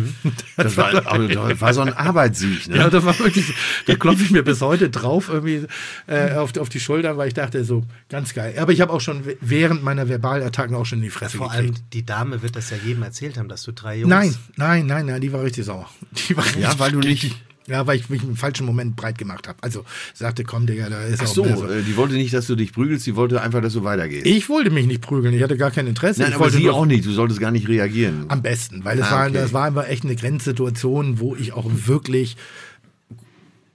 [0.57, 2.67] Das war, aber das war so ein Arbeitssieg.
[2.67, 2.77] Ne?
[2.77, 3.53] Ja, das war wirklich,
[3.87, 5.65] da klopfe ich mir bis heute drauf irgendwie
[6.07, 8.55] äh, auf, auf die Schulter, weil ich dachte so, ganz geil.
[8.59, 11.75] Aber ich habe auch schon während meiner Verbalattacken auch schon in die Fresse Vor gekriegt.
[11.77, 14.09] allem die Dame wird das ja jedem erzählt haben, dass du drei Jungs.
[14.09, 15.89] Nein, nein, nein, nein, die war richtig sauer.
[16.27, 17.35] Die war Ja, richtig- weil du nicht.
[17.67, 19.57] Ja, weil ich mich im falschen Moment breit gemacht habe.
[19.61, 22.55] Also sagte, komm, Digga, da ist Ach auch so, äh, die wollte nicht, dass du
[22.55, 24.25] dich prügelst, die wollte einfach, dass du weitergehst.
[24.27, 26.19] Ich wollte mich nicht prügeln, ich hatte gar kein Interesse.
[26.21, 27.05] Nein, ich aber wollte sie auch nicht.
[27.05, 28.25] Du solltest gar nicht reagieren.
[28.27, 29.33] am besten, weil es Ah, war, okay.
[29.33, 32.37] das war einfach echt eine Grenzsituation, wo ich auch wirklich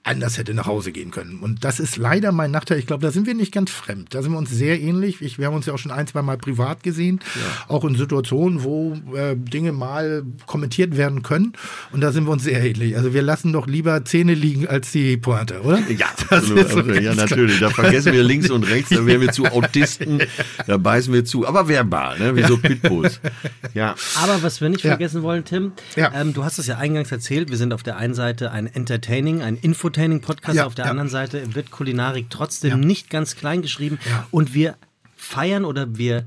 [0.02, 1.38] anders hätte nach Hause gehen können.
[1.40, 2.78] Und das ist leider mein Nachteil.
[2.78, 4.14] Ich glaube, da sind wir nicht ganz fremd.
[4.14, 5.20] Da sind wir uns sehr ähnlich.
[5.20, 7.20] Ich, wir haben uns ja auch schon ein, zwei Mal privat gesehen,
[7.68, 11.52] auch in Situationen, wo äh, Dinge mal kommentiert werden können.
[11.92, 12.96] Und da sind wir uns sehr ähnlich.
[12.96, 15.80] Also wir lassen doch lieber Zähne liegen als die Pointe, oder?
[15.90, 17.02] Ja, Das absolut, ist so absolut.
[17.02, 17.60] ja, natürlich.
[17.60, 20.20] Da vergessen wir links und rechts, da wären wir zu Autisten,
[20.66, 21.46] da beißen wir zu.
[21.46, 22.34] Aber verbal, ne?
[22.36, 23.20] wie so Pitbulls.
[23.74, 23.94] Ja.
[24.16, 24.92] Aber was wir nicht Ja.
[24.92, 26.10] vergessen wollen, Tim, Ja.
[26.14, 29.42] ähm, du hast es ja eingangs erzählt, wir sind auf der einen Seite ein Entertaining,
[29.42, 29.58] ein
[29.90, 30.90] Infotaining-Podcast, Ja, auf der ja.
[30.90, 32.76] anderen Seite wird Kulinarik trotzdem Ja.
[32.76, 33.98] nicht ganz klein geschrieben
[34.30, 34.76] und wir
[35.16, 36.24] feiern oder wir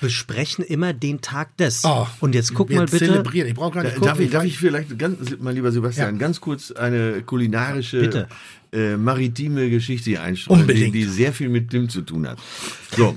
[0.00, 1.84] besprechen immer den Tag des.
[1.84, 3.04] Oh, und jetzt guck wir mal bitte.
[3.04, 3.48] Zelebrieren.
[3.48, 7.20] Ich brauche Äh, Darf ich, darf ich vielleicht ganz, mein lieber Sebastian, ganz kurz eine
[7.22, 8.28] kulinarische, Bitte.
[8.72, 12.38] äh, maritime Geschichte einstreuen, die, die sehr viel mit Tim zu tun hat.
[12.96, 13.14] So,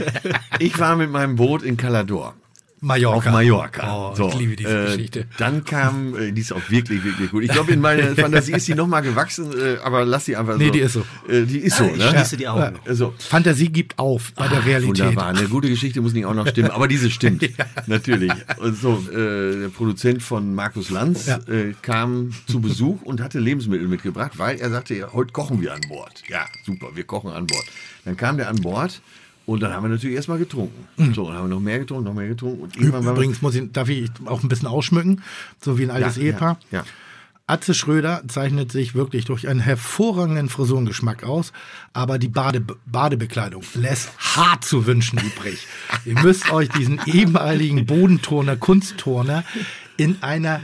[0.58, 2.34] ich war mit meinem Boot in Calador.
[2.80, 3.16] Mallorca.
[3.30, 3.96] Auf Mallorca.
[4.10, 5.26] Oh, so, ich liebe diese äh, Geschichte.
[5.38, 7.42] Dann kam, äh, die ist auch wirklich, wirklich gut.
[7.44, 10.66] Ich glaube, in meiner Fantasie ist die nochmal gewachsen, äh, aber lass sie einfach Nee,
[10.66, 10.72] so.
[10.72, 11.00] die ist so.
[11.28, 12.08] Äh, die ist so, Ich ne?
[12.10, 12.78] schließe die Augen.
[12.86, 14.98] Also, Fantasie gibt auf bei der Realität.
[15.00, 17.48] Wunderbar, eine gute Geschichte muss nicht auch noch stimmen, aber diese stimmt,
[17.86, 18.32] natürlich.
[18.58, 21.38] Und so, äh, der Produzent von Markus Lanz Ja.
[21.48, 25.72] äh, kam zu Besuch und hatte Lebensmittel mitgebracht, weil er sagte, ja, heute kochen wir
[25.72, 26.22] an Bord.
[26.28, 27.64] Ja, super, wir kochen an Bord.
[28.04, 29.00] Dann kam der an Bord
[29.46, 31.14] und dann haben wir natürlich erstmal getrunken.
[31.14, 32.62] So, dann haben wir noch mehr getrunken, noch mehr getrunken.
[32.62, 35.22] Und Übrigens muss ich, darf ich auch ein bisschen ausschmücken,
[35.60, 36.58] so wie ein altes Ja, Ehepaar.
[36.70, 36.84] ja, ja.
[37.48, 41.52] Atze Schröder zeichnet sich wirklich durch einen hervorragenden Frisurengeschmack aus,
[41.92, 45.64] aber die Bade, Badebekleidung lässt hart zu wünschen übrig.
[46.04, 49.44] Ihr müsst euch diesen ehemaligen Bodenturner, Kunstturner
[49.96, 50.60] in einer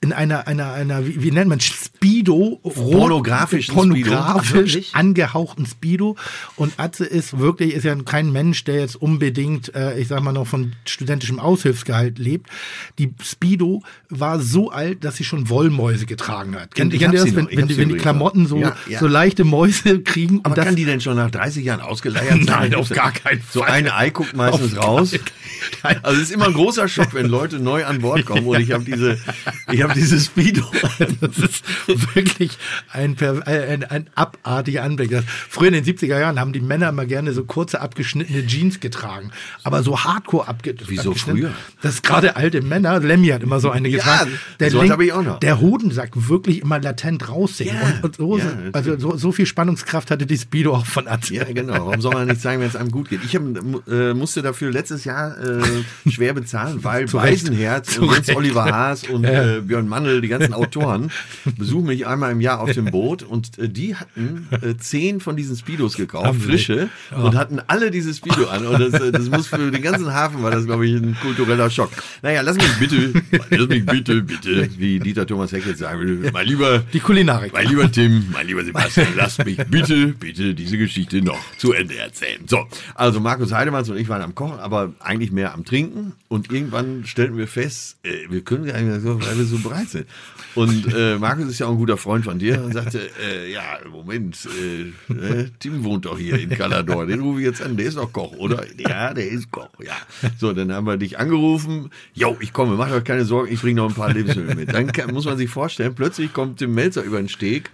[0.00, 2.70] in einer, einer, einer, wie, wie nennt man, Speedo, Speedo.
[2.98, 4.94] pornografisch Ach, wirklich?
[4.94, 6.16] angehauchten Speedo.
[6.54, 10.32] Und Atze ist wirklich, ist ja kein Mensch, der jetzt unbedingt, äh, ich sag mal
[10.32, 12.46] noch von studentischem Aushilfsgehalt lebt.
[13.00, 16.76] Die Speedo war so alt, dass sie schon Wollmäuse getragen hat.
[16.76, 19.00] Kennt, ihr hab das, wenn, wenn, hab die, wenn die Klamotten so, Ja, ja.
[19.00, 20.38] so leichte Mäuse kriegen?
[20.44, 22.44] aber und das, kann die denn schon nach 30 Jahren ausgeleiert sein?
[22.44, 23.70] Nein, auf gar keinen So Fall.
[23.72, 25.12] ein Ei guckt meistens Auf raus.
[26.04, 28.70] Also es ist immer ein großer Schock, wenn Leute neu an Bord kommen und ich
[28.70, 29.18] habe diese,
[29.72, 30.62] ich habe diese Speedo.
[31.20, 31.64] Das ist
[32.14, 32.58] wirklich
[32.92, 35.10] ein, äh, ein, ein abartiger Anblick.
[35.10, 38.80] Das, früher in den 70er Jahren haben die Männer immer gerne so kurze abgeschnittene Jeans
[38.80, 39.30] getragen.
[39.64, 41.40] Aber so hardcore abge Wieso abgeschnitten.
[41.40, 41.52] früher?
[41.82, 43.00] Das gerade alte Männer.
[43.00, 44.32] Lemmy hat immer so eine getragen.
[44.60, 45.40] der so Link- ich auch noch.
[45.40, 47.68] Der Hodensack wirklich immer latent raushing.
[47.68, 51.06] Ja, und, und so, ja, also so, so viel Spannungskraft hatte die Speedo auch von
[51.08, 51.34] Atze.
[51.34, 51.86] Ja, genau.
[51.86, 53.20] Warum soll man nicht sagen, wenn es einem gut geht?
[53.24, 53.42] Ich hab,
[53.88, 55.62] äh, musste dafür letztes Jahr äh,
[56.10, 58.36] schwer bezahlen, weil Zu und.
[58.36, 61.10] Oliver Haas und äh, Björn Mandel, die ganzen Autoren,
[61.56, 65.36] besuchen mich einmal im Jahr auf dem Boot und äh, die hatten äh, zehn von
[65.36, 68.66] diesen Speedos gekauft, Haben frische, und hatten alle diese Speedo an.
[68.66, 71.70] Und das, äh, das muss für den ganzen Hafen war das, glaube ich, ein kultureller
[71.70, 71.90] Schock.
[72.22, 73.12] Naja, lass mich bitte,
[73.50, 77.52] lass mich bitte, bitte, wie Dieter Thomas Heck jetzt sagen würde, mein lieber Die Kulinarik.
[77.52, 81.96] mein lieber Tim, mein lieber Sebastian, lasst mich bitte, bitte diese Geschichte noch zu Ende
[81.98, 82.40] erzählen.
[82.46, 86.12] So, also Markus Heidemanns und ich waren am Kochen, aber eigentlich mehr am Trinken.
[86.28, 89.88] Und irgendwann stellten wir fest, äh, wir können gar nicht so, weil wir so bereit
[89.88, 90.06] sind.
[90.54, 93.78] Und äh, Markus ist ja auch ein guter Freund von dir und sagte, äh, ja,
[93.90, 97.86] Moment, äh, äh, Tim wohnt doch hier in Calador, den rufe ich jetzt an, der
[97.86, 98.62] ist doch Koch, oder?
[98.76, 99.96] Ja, der ist Koch, ja.
[100.38, 103.76] So, dann haben wir dich angerufen, jo, ich komme, mach euch keine Sorgen, ich bringe
[103.76, 104.72] noch ein paar Lebensmittel mit.
[104.74, 107.70] Dann kann, muss man sich vorstellen, plötzlich kommt Tim Melzer über den Steg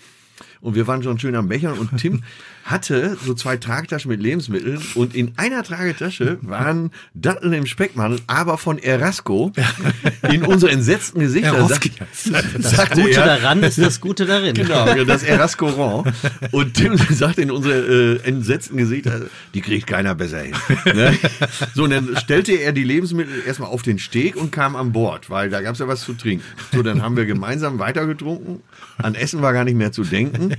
[0.60, 2.22] und wir waren schon schön am Bechern und Tim
[2.64, 8.56] hatte so zwei Tragetaschen mit Lebensmitteln und in einer Tragetasche waren Datteln im Speckmantel, aber
[8.56, 9.52] von Erasco
[10.32, 11.52] in unsere entsetzten Gesichter.
[11.68, 11.90] Sagt-
[12.64, 14.54] Das Gute er, daran ist das Gute darin.
[14.54, 16.10] Genau, das Erascorant.
[16.52, 19.20] Und Tim sagt in unsere äh, entsetzten Gesichter,
[19.52, 20.54] die kriegt keiner besser hin.
[20.86, 21.18] Ne?
[21.74, 25.28] So, und dann stellte er die Lebensmittel erstmal auf den Steg und kam an Bord,
[25.28, 26.44] weil da gab es ja was zu trinken.
[26.72, 28.62] So, dann haben wir gemeinsam weitergetrunken.
[28.96, 30.54] An Essen war gar nicht mehr zu denken.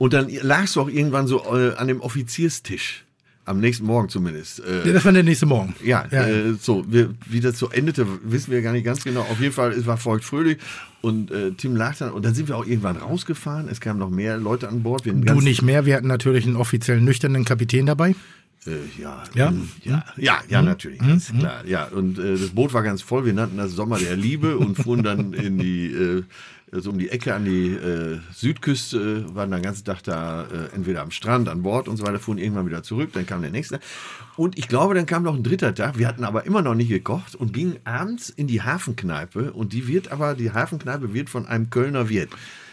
[0.00, 3.04] Und dann lagst du auch irgendwann so äh, an dem Offizierstisch
[3.44, 4.60] am nächsten Morgen zumindest.
[4.64, 5.74] Äh, Ja, das war der nächste Morgen.
[5.84, 9.20] ja, Äh, so, wir, wie das so endete, wissen wir gar nicht ganz genau.
[9.20, 10.56] Auf jeden Fall, es war feuchtfröhlich
[11.02, 13.68] und äh, Tim lag dann und dann sind wir auch irgendwann rausgefahren.
[13.68, 15.04] Es kamen noch mehr Leute an Bord.
[15.04, 15.84] Wir Du nicht mehr.
[15.84, 18.14] Wir hatten natürlich einen offiziell nüchternen Kapitän dabei.
[18.66, 18.70] Äh,
[19.02, 19.48] ja, Ja?
[19.48, 21.62] ähm, ja, ja, ja, natürlich, ganz klar.
[21.66, 23.24] Ja, und äh, das Boot war ganz voll.
[23.26, 26.22] Wir nannten das Sommer der Liebe und fuhren dann in die, äh,
[26.72, 31.02] so um die Ecke an die äh, Südküste, waren den ganzen Tag da äh, entweder
[31.02, 33.10] am Strand, an Bord und so weiter, fuhren irgendwann wieder zurück.
[33.12, 33.80] Dann kam der nächste.
[34.36, 35.98] Und ich glaube, dann kam noch ein dritter Tag.
[35.98, 39.52] Wir hatten aber immer noch nicht gekocht und gingen abends in die Hafenkneipe.
[39.52, 42.30] Und die wird aber, die Hafenkneipe wird von einem Kölner Wirt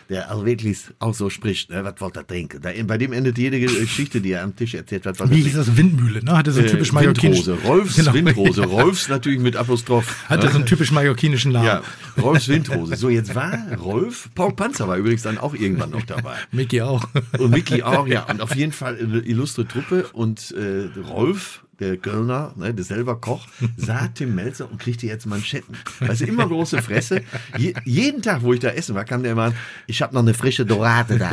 [0.09, 2.61] der also wirklich auch so spricht, ne, was wollt ihr trinken?
[2.61, 5.41] Da, bei dem endet jede Geschichte, die er am Tisch erzählt, was wollt ihr Wie
[5.43, 5.75] hieß das?
[5.75, 6.37] Windmühle, ne?
[6.37, 8.13] Hatte so einen äh, typisch Windrose, Rolfs Genau.
[8.13, 10.29] Windrose, Rolfs natürlich mit Apostroph.
[10.29, 11.65] Hatte so einen typisch mallorquinischen Namen.
[11.65, 11.81] Ja,
[12.21, 12.95] Rolfs Windrose.
[12.95, 16.35] So, jetzt war Rolf, Paul Panzer war übrigens dann auch irgendwann noch dabei.
[16.51, 17.07] Mickey auch.
[17.37, 18.23] Und Mickey auch, ja.
[18.29, 20.07] Und auf jeden Fall eine illustre Truppe.
[20.13, 23.45] Und äh, Rolf, der Kölner, ne, der selber Koch,
[23.77, 25.75] sah Tim Melzer und kriegte jetzt Manschetten.
[25.99, 27.21] Also immer große Fresse.
[27.57, 29.53] Je, jeden Tag, wo ich da essen war, kam der immer an,
[29.85, 31.31] ich habe noch eine frische Dorade da.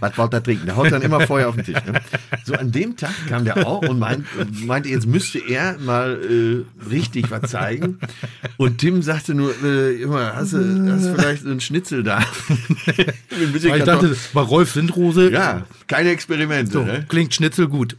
[0.00, 0.66] Was wollt ihr trinken?
[0.66, 1.82] Der haut dann immer Feuer auf den Tisch.
[1.86, 2.00] Ne?
[2.44, 4.26] So an dem Tag kam der auch und meint,
[4.66, 7.98] meinte, jetzt müsste er mal äh, richtig was zeigen.
[8.56, 10.58] Und Tim sagte nur, äh, immer, hast du
[10.92, 12.22] hast vielleicht einen Schnitzel da?
[13.38, 15.30] Ich dachte, das war Rolf Windrose.
[15.30, 16.72] Ja, keine Experimente.
[16.72, 17.04] So, Ne?
[17.08, 17.96] klingt Schnitzel gut.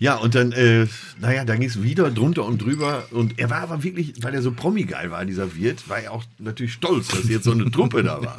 [0.00, 0.86] Ja, und dann, äh,
[1.20, 3.04] naja, dann ging es wieder drunter und drüber.
[3.10, 6.22] Und er war aber wirklich, weil er so promi-geil war, dieser Wirt, war er auch
[6.38, 8.38] natürlich stolz, dass jetzt so eine Truppe da war.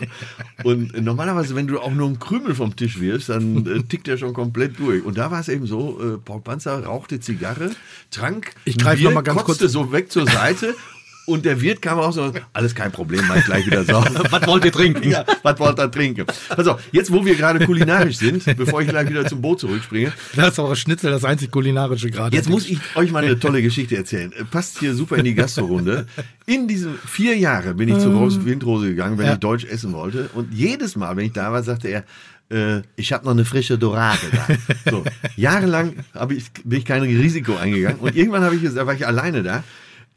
[0.63, 4.08] Und äh, normalerweise, wenn du auch nur einen Krümel vom Tisch wirfst, dann äh, tickt
[4.08, 5.04] er schon komplett durch.
[5.04, 7.72] Und da war es eben so, äh, Paul Panzer rauchte Zigarre,
[8.10, 10.76] trank, Ich greif Bier, noch mal ganz kurz- so weg zur Seite.
[11.29, 14.23] Und der Wirt kam auch so, alles kein Problem, ich gleich wieder sauber.
[14.31, 15.09] was wollt ihr trinken?
[15.09, 16.25] Ja, was wollt ihr trinken?
[16.49, 20.53] Also, jetzt wo wir gerade kulinarisch sind, bevor ich gleich wieder zum Boot zurückspringe, Das
[20.53, 22.35] ist auch Schnitzel das einzig kulinarische gerade.
[22.35, 24.33] Jetzt muss ich euch mal eine tolle Geschichte erzählen.
[24.33, 26.07] Äh, Passt hier super in die Gastrorunde.
[26.45, 29.33] In diesen vier Jahre bin ich zu Rolfs Windrose gegangen, wenn Ja.
[29.33, 30.29] ich Deutsch essen wollte.
[30.33, 32.03] Und jedes Mal, wenn ich da war, sagte er,
[32.51, 34.91] äh, ich habe noch eine frische Dorade da.
[34.91, 35.03] So,
[35.35, 35.93] jahrelang
[36.29, 37.99] ich, bin ich kein Risiko eingegangen.
[37.99, 39.63] Und irgendwann habe ich gesagt, war ich alleine da.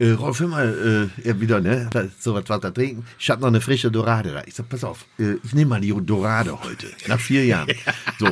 [0.03, 1.89] Äh, Rolf, hör mal, äh, er wieder, ne?
[2.19, 3.05] So was, da trinken.
[3.17, 4.43] Ich habe noch eine frische Dorade da.
[4.45, 6.87] Ich sag, pass auf, äh, ich nehme mal die Dorade heute.
[7.07, 7.69] Nach vier Jahren.
[8.19, 8.27] So,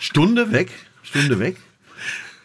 [0.00, 0.70] Stunde weg,
[1.02, 1.56] Stunde weg.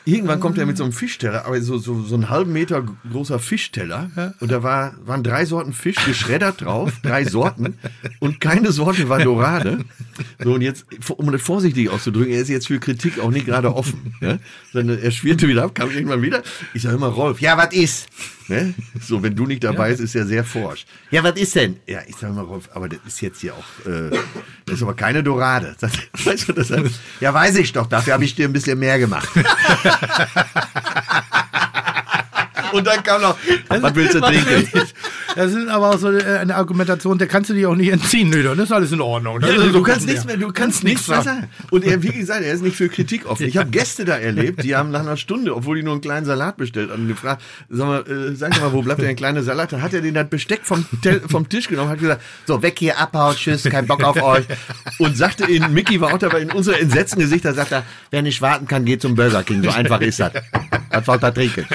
[0.05, 3.37] Irgendwann kommt er mit so einem Fischteller, aber so, so, so einen halben Meter großer
[3.39, 4.33] Fischteller.
[4.39, 7.77] Und da war, waren drei Sorten Fisch geschreddert drauf, drei Sorten.
[8.19, 9.79] Und keine Sorte war Dorade.
[10.43, 13.75] So, und jetzt, um das vorsichtig auszudrücken, er ist jetzt für Kritik auch nicht gerade
[13.75, 14.15] offen.
[14.21, 14.39] Ne?
[14.71, 16.43] Sondern er schwirrte wieder ab, kam irgendwann wieder.
[16.73, 18.07] Ich sage immer, Rolf, ja, was ist?
[18.49, 18.73] Ne?
[18.99, 20.85] So, wenn du nicht dabei bist, ist er sehr forsch.
[21.11, 21.77] Ja, was ist denn?
[21.85, 24.09] Ja, ich sage immer, Rolf, aber das ist jetzt hier auch, äh,
[24.65, 25.75] das ist aber keine Dorade.
[25.79, 25.89] Er,
[26.25, 28.97] Weißt du, das heißt, ja, weiß ich doch, dafür habe ich dir ein bisschen mehr
[28.97, 29.29] gemacht.
[32.73, 34.67] Und dann kam noch, was willst du trinken?
[35.35, 38.43] Das ist aber auch so eine Argumentation, der kannst du dir auch nicht entziehen, nö,
[38.43, 39.39] das ist alles in Ordnung.
[39.39, 41.49] Das Ja, du kannst nichts mehr, du kannst nichts mehr sagen.
[41.71, 43.47] Und er, wie gesagt, er ist nicht für Kritik offen.
[43.47, 46.25] Ich habe Gäste da erlebt, die haben nach einer Stunde, obwohl die nur einen kleinen
[46.25, 49.71] Salat bestellt haben, gefragt, sag mal, äh, sag mal, wo bleibt denn der kleine Salat?
[49.71, 52.75] Dann hat er den das Besteck vom, Tel vom Tisch genommen, hat gesagt, so, weg
[52.79, 54.45] hier, abhaut, tschüss, kein Bock auf euch.
[54.97, 58.41] Und sagte in, Mickey war auch dabei, in unser entsetzten Gesichter, sagt er, wer nicht
[58.41, 59.63] warten kann, geht zum Burger King.
[59.63, 60.33] So einfach ist das.
[60.91, 61.65] Was wollt ihr trinken?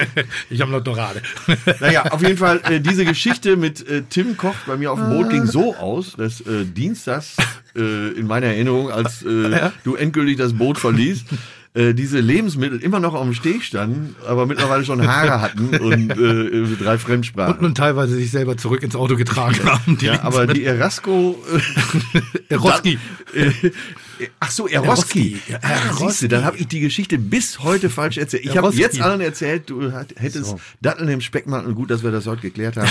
[0.49, 1.21] Ich habe noch Dorade.
[1.79, 5.09] Naja, auf jeden Fall, äh, diese Geschichte mit äh, Tim Koch bei mir auf dem
[5.09, 7.35] Boot ging so aus, dass äh, dienstags
[7.75, 11.25] äh, in meiner Erinnerung, als äh, du endgültig das Boot verließt,
[11.75, 16.11] äh, diese Lebensmittel immer noch auf dem Steg standen, aber mittlerweile schon Haare hatten und
[16.11, 17.55] äh, drei Fremdsprachen.
[17.55, 19.97] Und nun teilweise sich selber zurück ins Auto getragen haben.
[19.99, 21.37] Ja, aber die Erasco.
[21.53, 22.21] Äh,
[22.53, 22.97] Eroski.
[23.33, 23.51] Äh,
[24.39, 25.33] ach so, Eroski.
[25.33, 25.41] Eroski.
[25.51, 26.27] Ja, Ah, siehst du, Eroski.
[26.29, 28.45] dann habe ich die Geschichte bis heute falsch erzählt.
[28.45, 32.41] Ich habe jetzt allen erzählt, du hättest Datteln im Speckmantel, gut, dass wir das heute
[32.41, 32.89] geklärt haben,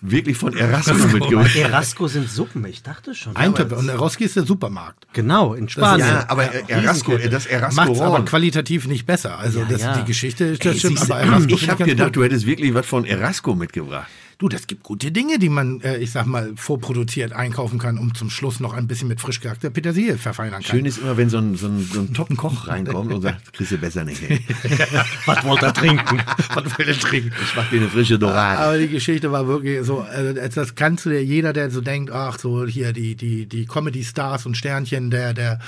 [0.00, 1.56] wirklich von Erasco mitgebracht.
[1.56, 3.34] Erasco sind Suppen, ich dachte schon.
[3.36, 3.72] Eintopf.
[3.72, 5.06] Aber- Und Eroski ist der Supermarkt.
[5.14, 6.06] Genau, in Spanien.
[6.06, 9.38] Ja, aber Erasco, das Erasco Macht's aber qualitativ nicht besser.
[9.38, 9.96] Also Ja, das, ja.
[9.98, 12.16] die Geschichte ist das stimmt, aber Erasco ich habe gedacht, gut.
[12.16, 14.08] du hättest wirklich was von Erasco mitgebracht.
[14.38, 18.14] Du, das gibt gute Dinge, die man, äh, ich sag mal, vorproduziert einkaufen kann, um
[18.14, 20.76] zum Schluss noch ein bisschen mit frisch gehackter Petersilie verfeinern kann.
[20.76, 23.72] Schön ist immer, wenn so ein, so ein, so ein Top-Koch reinkommt und sagt, kriegst
[23.72, 24.40] du besser nicht hin.
[25.26, 26.20] Was wollt ihr trinken?
[26.54, 27.32] Was will er trinken?
[27.42, 28.58] Ich mach dir eine frische Dorade.
[28.58, 32.10] Aber die Geschichte war wirklich so, also das kannst du dir, jeder, der so denkt,
[32.10, 35.60] ach so, hier die, die, die Comedy-Stars und Sternchen der, der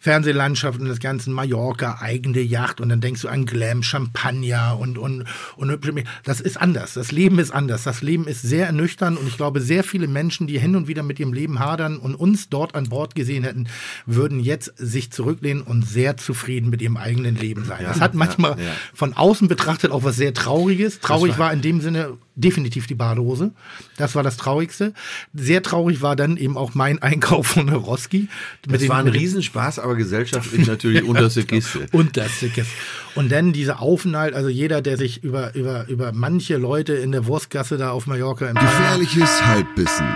[0.00, 4.98] Fernsehlandschaft und das ganze Mallorca, eigene Yacht und dann denkst du an Glam, Champagner und,
[4.98, 5.24] und,
[5.56, 5.78] und
[6.24, 6.94] das ist anders.
[6.94, 7.84] Das Leben ist anders.
[7.84, 11.02] Das Leben ist sehr ernüchternd und ich glaube, sehr viele Menschen, die hin und wieder
[11.02, 13.68] mit ihrem Leben hadern und uns dort an Bord gesehen hätten,
[14.06, 17.82] würden jetzt sich zurücklehnen und sehr zufrieden mit ihrem eigenen Leben sein.
[17.82, 18.72] Ja, das hat manchmal ja, ja.
[18.94, 21.00] von außen betrachtet auch was sehr Trauriges.
[21.00, 23.52] Traurig war in dem Sinne definitiv die Badehose.
[23.96, 24.94] Das war das Traurigste.
[25.34, 28.28] Sehr traurig war dann eben auch mein Einkauf von Roski.
[28.66, 31.86] Das war ein Riesenspaß, aber gesellschaftlich natürlich unterste Kiste.
[31.92, 32.68] Und das Dickes.
[33.14, 37.26] Und dann dieser Aufenthalt, also jeder, der sich über, über, über manche Leute in der
[37.26, 40.06] Wurstgasse da auf Mallorca im Gefährliches Halbwissen.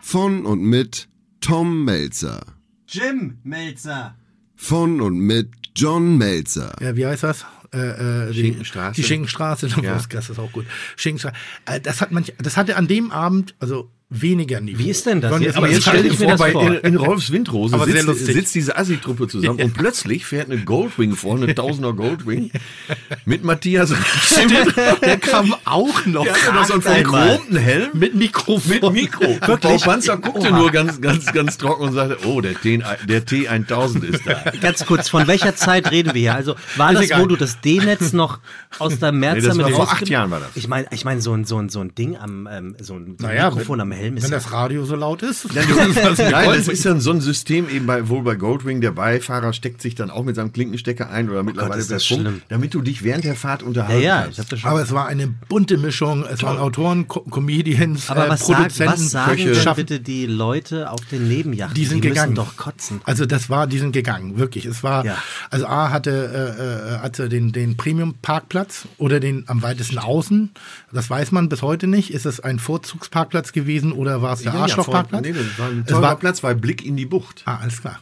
[0.00, 1.08] Von und mit
[1.40, 2.40] Tom Melzer.
[2.86, 4.16] Jim Melzer.
[4.56, 6.74] Von und mit John Melzer.
[6.80, 7.46] ja, wie heißt das?
[7.72, 8.94] Äh, äh, die, Schinkenstraße.
[9.00, 9.94] Die Schinkenstraße, der Ja.
[9.94, 10.66] Wurstgasse ist auch gut.
[10.96, 11.36] Schinkenstraße.
[11.66, 14.78] Äh, das hat manch, das hatte an dem Abend, also weniger Niveau.
[14.80, 15.30] Wie ist denn das?
[15.30, 16.66] Sondern Jetzt- aber jetzt stell dir ich mir vor, das bei, vor.
[16.66, 21.44] in, in Rolfs Windrose sitzt, sitzt diese Assi-Truppe zusammen und plötzlich fährt eine Goldwing vorne,
[21.44, 22.50] eine Tausender Goldwing
[23.24, 26.26] mit Matthias Stimmt, der kam auch noch.
[26.26, 26.80] So einen einmal.
[26.80, 28.60] verchromten Helm Mit Mikrofon.
[28.68, 29.26] mit Mikro.
[29.52, 33.24] Und Paul Panzer guckte nur ganz, ganz, ganz trocken und sagte, oh, der, T, der
[33.26, 34.42] T1000 ist da.
[34.60, 36.34] Ganz kurz, von welcher Zeit reden wir hier?
[36.34, 37.22] Also war Ist das, egal.
[37.22, 38.40] wo du das D-Netz noch
[38.80, 40.48] aus der März Nee, das war vor acht Jahren war das.
[40.56, 43.16] Ich meine, ich meine so ein, so ein, so ein Ding am, ähm, so ein
[43.20, 45.46] Naja, Mikrofon am Helm ist wenn ja- das Radio so laut ist.
[45.54, 45.64] Nein,
[46.46, 49.94] das ist dann so ein System eben bei, wohl bei Goldwing, der Beifahrer steckt sich
[49.94, 52.42] dann auch mit seinem Klinkenstecker ein oder mittlerweile ist per das Funk, schlimm.
[52.48, 54.52] damit du dich während der Fahrt Ja, unterhalten ja, kannst.
[54.52, 54.70] das schon.
[54.70, 56.24] Aber es war eine bunte Mischung.
[56.24, 59.62] Es waren Autoren, Co Comedians, Aber äh, was, Produzenten, was sagen Köche.
[59.64, 61.74] denn bitte die Leute auf den Nebenjachten?
[61.74, 62.30] Die sind die gegangen.
[62.34, 63.00] müssen doch kotzen.
[63.04, 64.64] Also das war, die sind gegangen, wirklich.
[64.66, 65.16] Es war, Ja.
[65.50, 70.50] also A hatte, äh, äh, hatte den, den Premium-Parkplatz oder den am weitesten außen.
[70.92, 72.12] Das weiß man bis heute nicht.
[72.12, 75.26] Ist es ein Vorzugsparkplatz gewesen oder war es der Ja, ja, Arschlochparkplatz?
[75.26, 77.42] vor- Nee, das war ein es toller war, Platz, weil Blick in die Bucht.
[77.46, 77.98] ah, alles klar.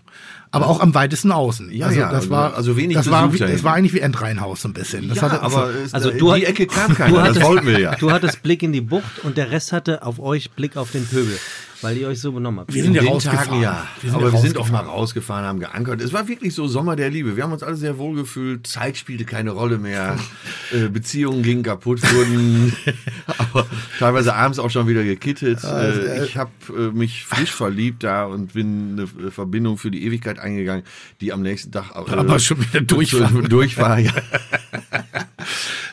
[0.51, 1.71] Aber auch am weitesten außen.
[1.73, 3.93] Ja, also ja, das also- war, also wenig das war, wie, da das war eigentlich
[3.93, 5.09] wie Endreinhaus so ein bisschen.
[5.09, 7.29] Das ja, hatte, aber so, Also äh, du die hat- Ecke kam Du keiner, das
[7.29, 7.95] hattest, wollten wir ja.
[7.97, 11.07] du hattest Blick in die Bucht und der Rest hatte auf euch Blick auf den
[11.07, 11.39] Pöbel,
[11.83, 12.75] weil ihr euch so benommen habt.
[12.75, 13.49] Wir sind ja rausgefahren.
[13.49, 13.87] Tagen, ja.
[14.01, 15.45] Wir sind aber wir sind auch mal rausgefahren.
[15.45, 16.01] haben geankert.
[16.01, 17.37] Es war wirklich so Sommer der Liebe.
[17.37, 18.67] Wir haben uns alle sehr wohl gefühlt.
[18.67, 20.19] Zeit spielte keine Rolle mehr.
[20.71, 22.77] Äh, Beziehungen gingen kaputt, wurden
[23.39, 23.67] aber
[23.99, 25.65] teilweise abends auch schon wieder gekittet.
[25.65, 30.39] Äh, ich habe äh, mich frisch verliebt da und bin eine Verbindung für die Ewigkeit
[30.39, 30.85] eingegangen,
[31.23, 33.31] die am nächsten Tag äh, Aber schon wieder durch war.
[33.31, 33.99] durch war.
[33.99, 34.13] Ja.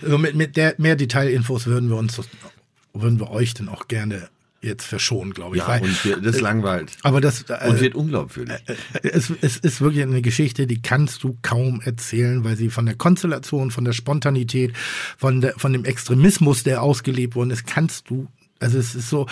[0.01, 2.19] Also mit, mit der, mehr Detailinfos würden wir uns,
[2.93, 4.27] würden wir euch dann auch gerne
[4.65, 5.61] jetzt verschonen, glaube ich.
[5.61, 6.91] Ja, weil, und wir, das langweilt.
[7.03, 8.55] aber das, äh, Und wird unglaubwürdig.
[9.03, 12.95] es, es ist wirklich eine Geschichte, die kannst du kaum erzählen, weil sie von der
[12.95, 14.73] Konstellation, von der Spontanität,
[15.17, 18.27] von, der, von dem Extremismus, der ausgelebt worden ist, kannst du,
[18.59, 19.27] also es ist so,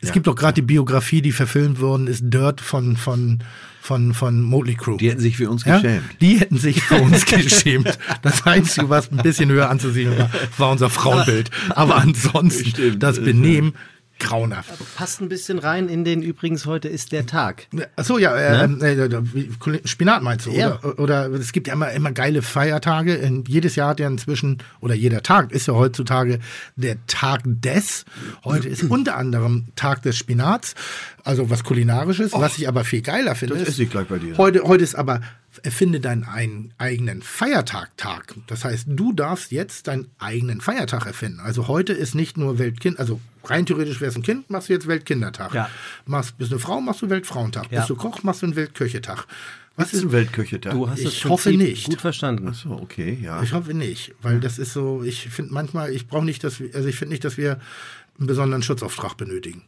[0.00, 0.14] es Ja.
[0.14, 3.42] gibt doch gerade die Biografie, die verfilmt worden ist, Dirt von, von,
[3.80, 4.96] von, von Motley Crue.
[4.96, 6.04] Die hätten sich für uns Ja, geschämt.
[6.20, 7.98] die hätten sich für uns geschämt.
[8.22, 11.50] Das Einzige, was ein bisschen höher anzusiedeln war, war unser Frauenbild.
[11.70, 13.02] Aber ansonsten, Stimmt.
[13.02, 13.72] das Benehmen,
[14.18, 14.72] grauenhaft.
[14.96, 17.66] Passt ein bisschen rein in den übrigens heute ist der Tag.
[17.96, 19.50] Achso, ja, äh, äh, äh, wie-
[19.84, 20.50] Spinat meinst du?
[20.50, 20.78] Ja.
[20.82, 20.98] Oder,
[21.28, 23.14] oder es gibt ja immer, immer geile Feiertage.
[23.14, 26.40] In, jedes Jahr hat ja inzwischen, oder jeder Tag ist ja heutzutage
[26.76, 28.04] der Tag des.
[28.44, 30.74] Heute ist unter anderem Tag des Spinats,
[31.24, 32.32] also was Kulinarisches.
[32.32, 33.54] was ich aber viel geiler finde.
[33.54, 34.36] das ist, esse ich gleich bei dir.
[34.36, 35.20] Heute, heute ist aber,
[35.62, 38.34] erfinde deinen einen eigenen Feiertag-Tag.
[38.46, 41.40] Das heißt, du darfst jetzt deinen eigenen Feiertag erfinden.
[41.40, 44.72] Also heute ist nicht nur Weltkind, also rein theoretisch wärst du ein Kind, machst du
[44.72, 45.54] jetzt Weltkindertag.
[45.54, 45.70] Ja.
[46.06, 47.70] Machst, bist du eine Frau, machst du Weltfrauentag.
[47.70, 47.78] Ja.
[47.80, 49.26] Bist du Koch, machst du einen Weltköchetag.
[49.76, 50.72] Was ist ein Weltköchetag?
[50.72, 51.86] Du hast Ich das hoffe nicht.
[51.86, 52.52] gut verstanden.
[52.52, 53.42] so, okay, ja.
[53.42, 56.74] Ich hoffe nicht, weil das ist so, ich finde manchmal, ich brauche nicht, dass wir,
[56.74, 57.60] also ich finde nicht, dass wir
[58.18, 59.62] einen besonderen Schutzauftrag benötigen.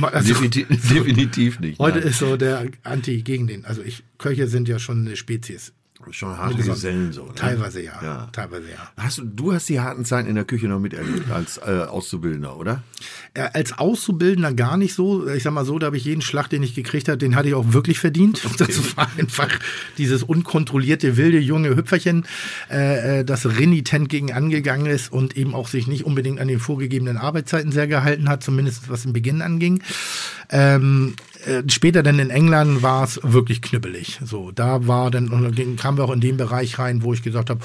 [0.00, 1.78] Also, Definitiv, definitiv nicht.
[1.78, 2.08] heute nein.
[2.08, 3.64] ist so der Anti gegen den.
[3.64, 5.72] Also ich, Köche sind ja schon eine Spezies.
[6.10, 7.26] Schon harte Besonders- Gesellen so.
[7.26, 7.34] Ne?
[7.34, 8.28] Teilweise ja, Ja.
[8.32, 8.90] teilweise ja.
[8.96, 12.56] Hast du, du hast die harten Zeiten in der Küche noch miterlebt als äh, Auszubildender,
[12.56, 12.82] oder?
[13.34, 15.28] Äh, Als Auszubildender gar nicht so.
[15.28, 17.48] Ich sag mal so, da habe ich jeden Schlag, den ich gekriegt habe, den hatte
[17.48, 18.40] ich auch wirklich verdient.
[18.58, 19.48] Das war einfach
[19.98, 22.26] dieses unkontrollierte, wilde, junge Hüpferchen,
[22.70, 26.58] äh, äh, das renitent gegen angegangen ist und eben auch sich nicht unbedingt an den
[26.58, 29.82] vorgegebenen Arbeitszeiten sehr gehalten hat, zumindest was den Beginn anging.
[30.50, 31.14] Ähm,
[31.46, 34.20] äh, später dann in England war es wirklich knüppelig.
[34.24, 37.22] So, da war dann, und dann kamen wir auch in den Bereich rein, wo ich
[37.22, 37.60] gesagt habe,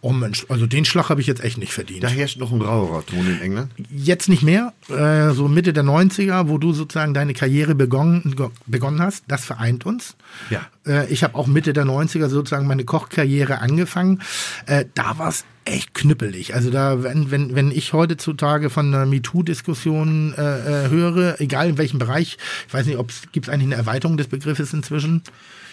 [0.00, 2.04] oh Mensch, also den Schlag habe ich jetzt echt nicht verdient.
[2.04, 3.70] Da herrscht noch ein rauerer Ton in England.
[3.90, 8.52] Jetzt nicht mehr, äh, so Mitte der 90er, wo du sozusagen deine Karriere begonnen, go-
[8.66, 10.16] begonnen hast, das vereint uns.
[10.48, 10.62] Ja.
[10.86, 14.22] Äh, ich habe auch Mitte der 90er sozusagen meine Kochkarriere angefangen.
[14.66, 16.54] Äh, da war es echt knüppelig.
[16.54, 21.78] Also da, wenn, wenn, wenn ich heutzutage von einer MeToo-Diskussion äh, äh, höre, egal in
[21.78, 25.22] welchem Bereich, ich weiß nicht, ob es gibt eigentlich eine Erweiterung des Begriffes inzwischen,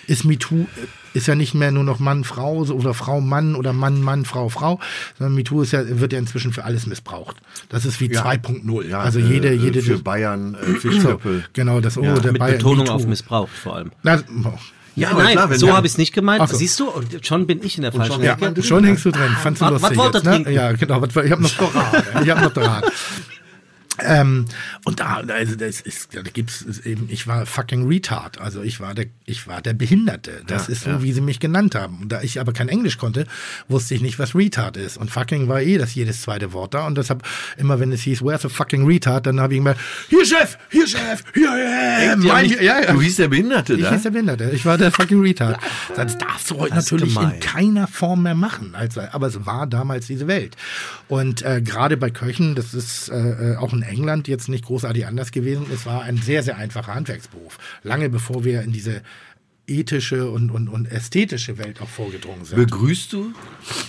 [0.08, 3.56] ist MeToo äh, ist ja nicht mehr nur noch Mann, Frau so- oder Frau, Mann
[3.56, 4.80] oder Mann, Mann, Frau, Frau,
[5.18, 7.38] sondern MeToo ist ja, wird ja inzwischen für alles missbraucht.
[7.70, 8.84] Das ist wie 2.0.
[8.88, 11.44] Ja, also äh, jede, jede für Bayern äh, Fischköppe.
[11.54, 12.94] Genau, das oh, Ja, der Mit Bayer- Betonung MeToo.
[12.94, 13.92] auf missbraucht vor allem.
[14.04, 14.54] Na, oh.
[14.96, 16.42] Ja, Ja, nein, klar, wenn so habe ich es nicht gemeint.
[16.42, 16.56] Ach so.
[16.58, 18.64] Siehst du, und schon bin ich in der falschen schon- Ja, Ecke.
[18.64, 19.36] schon hängst du drin.
[19.42, 20.32] Fandst du Was- lustig was wollt ihr jetzt, ne?
[20.32, 20.52] trinken?
[20.54, 21.02] Ja, genau.
[21.02, 22.04] Was, ich habe noch Dorat.
[22.24, 22.92] ich habe noch Dorat.
[24.04, 24.46] Ähm,
[24.84, 28.40] und da, also das ist, da gibt's eben, ich war fucking retard.
[28.42, 30.42] Also ich war der, ich war der Behinderte.
[30.48, 31.02] Das Ja, ist so, ja.
[31.04, 32.00] wie sie mich genannt haben.
[32.02, 33.26] Und da ich aber kein Englisch konnte,
[33.68, 34.98] wusste ich nicht, was retard ist.
[34.98, 36.86] Und fucking war eh das jedes zweite Wort da.
[36.88, 37.24] Und deshalb
[37.58, 39.76] immer, wenn es hieß, where's a fucking retard, dann habe ich immer,
[40.10, 42.92] hier Chef, hier Chef, hier, Ja, mein, nicht- ja, ja.
[42.92, 43.92] Du hieß der Behinderte Ich da?
[43.94, 44.52] hieß der Behinderte.
[44.52, 45.58] Ich war der fucking Retard.
[45.96, 47.36] Das darfst du heute Das natürlich gemein.
[47.36, 48.74] in keiner Form mehr machen.
[48.76, 50.56] Also, aber es war damals diese Welt.
[51.08, 55.06] Und äh, gerade bei Köchen, das ist äh, äh, auch in England jetzt nicht großartig
[55.08, 55.66] anders gewesen.
[55.74, 57.58] Es war ein sehr, sehr einfacher Handwerksberuf.
[57.84, 59.02] Lange bevor wir in diese
[59.68, 62.58] ethische und, und, und ästhetische Welt auch vorgedrungen sind.
[62.58, 63.34] Begrüßt du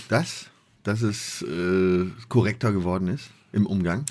[0.09, 0.47] das,
[0.83, 4.05] dass es äh, korrekter geworden ist im Umgang?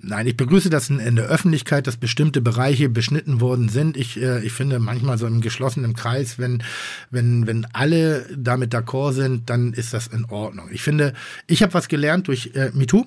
[0.00, 3.96] Nein, ich begrüße das in, der Öffentlichkeit, dass bestimmte Bereiche beschnitten worden sind.
[3.96, 6.62] Ich, äh, ich finde manchmal so im geschlossenen Kreis, wenn,
[7.10, 10.68] wenn, wenn alle damit d'accord sind, dann ist das in Ordnung.
[10.72, 11.14] Ich finde,
[11.46, 13.06] ich habe was gelernt durch äh, MeToo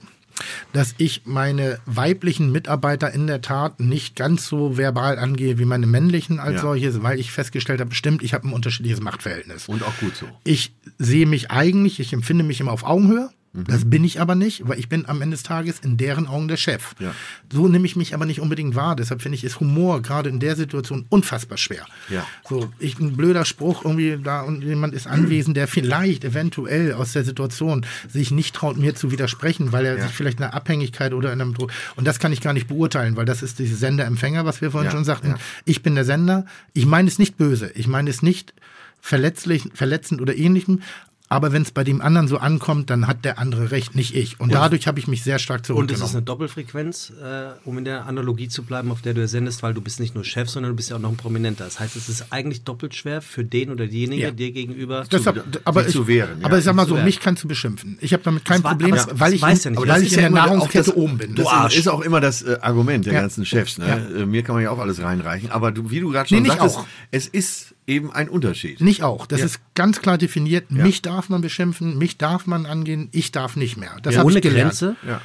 [0.73, 5.87] dass ich meine weiblichen Mitarbeiter in der Tat nicht ganz so verbal angehe wie meine
[5.87, 6.61] männlichen als Ja.
[6.61, 9.67] solches, weil ich festgestellt habe, stimmt, ich habe ein unterschiedliches Machtverhältnis.
[9.67, 10.27] Und auch gut so.
[10.43, 13.29] Ich sehe mich eigentlich, ich empfinde mich immer auf Augenhöhe.
[13.55, 13.63] Mhm.
[13.65, 16.47] Das bin ich aber nicht, weil ich bin am Ende des Tages in deren Augen
[16.47, 16.93] der Chef.
[16.99, 17.13] Ja.
[17.51, 18.95] So nehme ich mich aber nicht unbedingt wahr.
[18.95, 21.85] Deshalb finde ich, ist Humor gerade in der Situation unfassbar schwer.
[22.09, 22.25] Ja.
[22.47, 27.13] So, ich, ein blöder Spruch irgendwie da und jemand ist anwesend, der vielleicht eventuell aus
[27.13, 30.03] der Situation sich nicht traut, mir zu widersprechen, weil er Ja.
[30.03, 31.71] sich vielleicht in einer Abhängigkeit oder in einem Druck.
[31.95, 34.91] Und das kann ich gar nicht beurteilen, weil das ist dieses Sender-Empfänger, was wir vorhin
[34.91, 35.35] schon sagten.
[35.63, 36.45] Ich bin der Sender.
[36.73, 37.71] Ich meine es nicht böse.
[37.75, 38.53] Ich meine es nicht
[39.01, 40.81] verletzlich, verletzend oder ähnlichem.
[41.27, 44.39] Aber wenn es bei dem anderen so ankommt, dann hat der andere recht, nicht ich.
[44.39, 46.05] Und dadurch habe ich mich sehr stark Und es zurückgenommen.
[46.05, 49.63] ist eine Doppelfrequenz, äh, um in der Analogie zu bleiben, auf der du ja sendest,
[49.63, 51.63] weil du bist nicht nur Chef, sondern du bist ja auch noch ein Prominenter.
[51.65, 54.31] Das heißt, es ist eigentlich doppelt schwer für den oder diejenige, Ja.
[54.31, 55.03] dir gegenüber.
[55.11, 56.45] Deshalb, Sich aber ich, zu wehren, ja.
[56.45, 57.97] aber ich sag mal so, zu mich kannst du beschimpfen.
[58.01, 59.87] Ich habe damit kein war- Problem, aber weil ich, weiß ja nicht.
[59.87, 61.35] weil ich in der Nahrungskette das- oben bin.
[61.35, 63.21] Das Das ist auch immer das äh, Argument der Ja.
[63.21, 63.77] ganzen Chefs.
[63.79, 63.87] Ne?
[63.87, 64.21] Ja.
[64.21, 65.49] Äh, mir kann man ja auch alles reinreichen.
[65.51, 66.85] Aber du, wie du gerade schon Nee, nicht sagtest, auch.
[67.11, 68.81] es ist eben ein Unterschied.
[68.81, 69.25] Nicht auch.
[69.27, 69.45] Das Ja.
[69.45, 70.71] ist ganz klar definiert.
[70.71, 73.97] Mich darf man beschimpfen, mich darf man angehen, ich darf nicht mehr.
[74.01, 74.41] Das habe ohne.
[74.41, 74.95] Grenze.
[75.07, 75.21] Ja.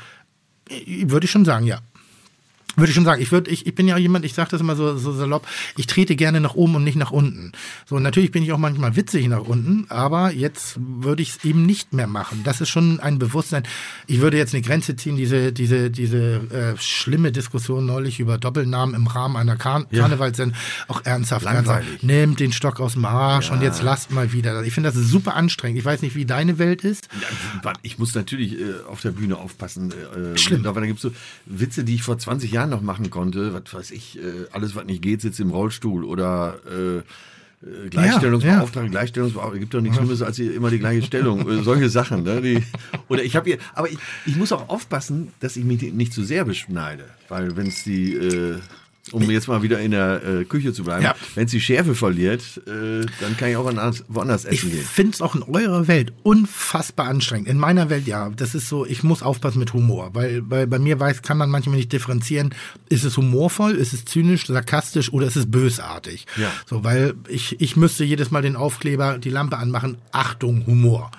[1.10, 1.80] Würde ich schon sagen, ja.
[2.76, 3.20] Würde ich schon sagen.
[3.20, 5.46] Ich würde, ich, ich bin ja jemand, ich sage das immer so, so salopp,
[5.76, 7.52] ich trete gerne nach oben und nicht nach unten.
[7.86, 11.66] So, natürlich bin ich auch manchmal witzig nach unten, aber jetzt würde ich es eben
[11.66, 12.42] nicht mehr machen.
[12.44, 13.64] Das ist schon ein Bewusstsein.
[14.06, 16.18] Ich würde jetzt eine Grenze ziehen, diese, diese, diese
[16.50, 20.56] äh, schlimme Diskussion neulich über Doppelnamen im Rahmen einer Kar Karnevalssendung
[20.88, 21.44] auch ernsthaft.
[21.44, 21.86] Langweilig.
[21.86, 22.02] ernsthaft.
[22.02, 24.62] Nehmt den Stock aus dem Arsch und jetzt lasst mal wieder.
[24.62, 25.78] Ich finde das super anstrengend.
[25.78, 27.08] Ich weiß nicht, wie deine Welt ist.
[27.62, 29.92] Ja, ich muss natürlich äh, auf der Bühne aufpassen.
[29.92, 30.62] Äh, Schlimm.
[30.62, 31.12] Da, da gibt es so
[31.46, 33.54] Witze, die ich vor 20 Jahren noch machen konnte.
[33.54, 37.02] Was weiß ich, äh, alles, was nicht geht, sitzt im Rollstuhl oder äh,
[37.62, 41.48] äh, Gleichstellungsbeauftragte, Gleichstellungsbeauftragte, gibt doch nichts Schlimmes als immer die gleiche Stellung.
[41.48, 42.22] Äh, solche Sachen.
[42.22, 42.40] Ne?
[42.40, 42.62] Die,
[43.08, 46.24] oder ich habe hier, aber ich, ich muss auch aufpassen, dass ich mich nicht zu
[46.24, 47.04] sehr beschneide.
[47.28, 48.58] Weil wenn es die, äh,
[49.12, 51.14] um jetzt mal wieder in der äh, Küche zu bleiben, Ja.
[51.34, 54.84] wenn es die Schärfe verliert, äh, dann kann ich auch woanders, woanders Ich essen gehen.
[54.84, 57.48] finde es auch in eurer Welt unfassbar anstrengend.
[57.48, 60.78] In meiner Welt, ja, das ist so, ich muss aufpassen mit Humor, weil, weil bei
[60.78, 62.54] mir weiß, kann man manchmal nicht differenzieren,
[62.88, 66.26] ist es humorvoll, ist es zynisch, sarkastisch oder ist es bösartig.
[66.36, 66.50] Ja.
[66.66, 71.10] So, weil ich, ich müsste jedes Mal den Aufkleber, die Lampe anmachen, Achtung, Humor.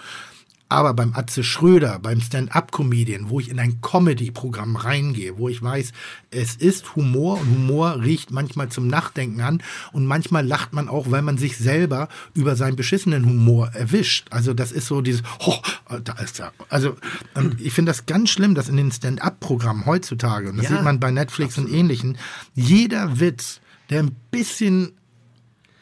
[0.72, 5.92] Aber beim Atze Schröder, beim Stand-up-Comedian, wo ich in ein Comedy-Programm reingehe, wo ich weiß,
[6.32, 9.62] es ist Humor und Humor riecht manchmal zum Nachdenken an
[9.92, 14.28] und manchmal lacht man auch, weil man sich selber über seinen beschissenen Humor erwischt.
[14.30, 15.58] Also das ist so dieses, oh,
[16.06, 16.54] da ist er.
[16.70, 16.96] Also
[17.36, 20.84] ähm, ich finde das ganz schlimm, dass in den Stand-up-Programmen heutzutage, und das Ja, sieht
[20.86, 22.18] man bei Netflix und ähnlichen,
[22.56, 23.60] jeder Witz,
[23.90, 24.94] der ein bisschen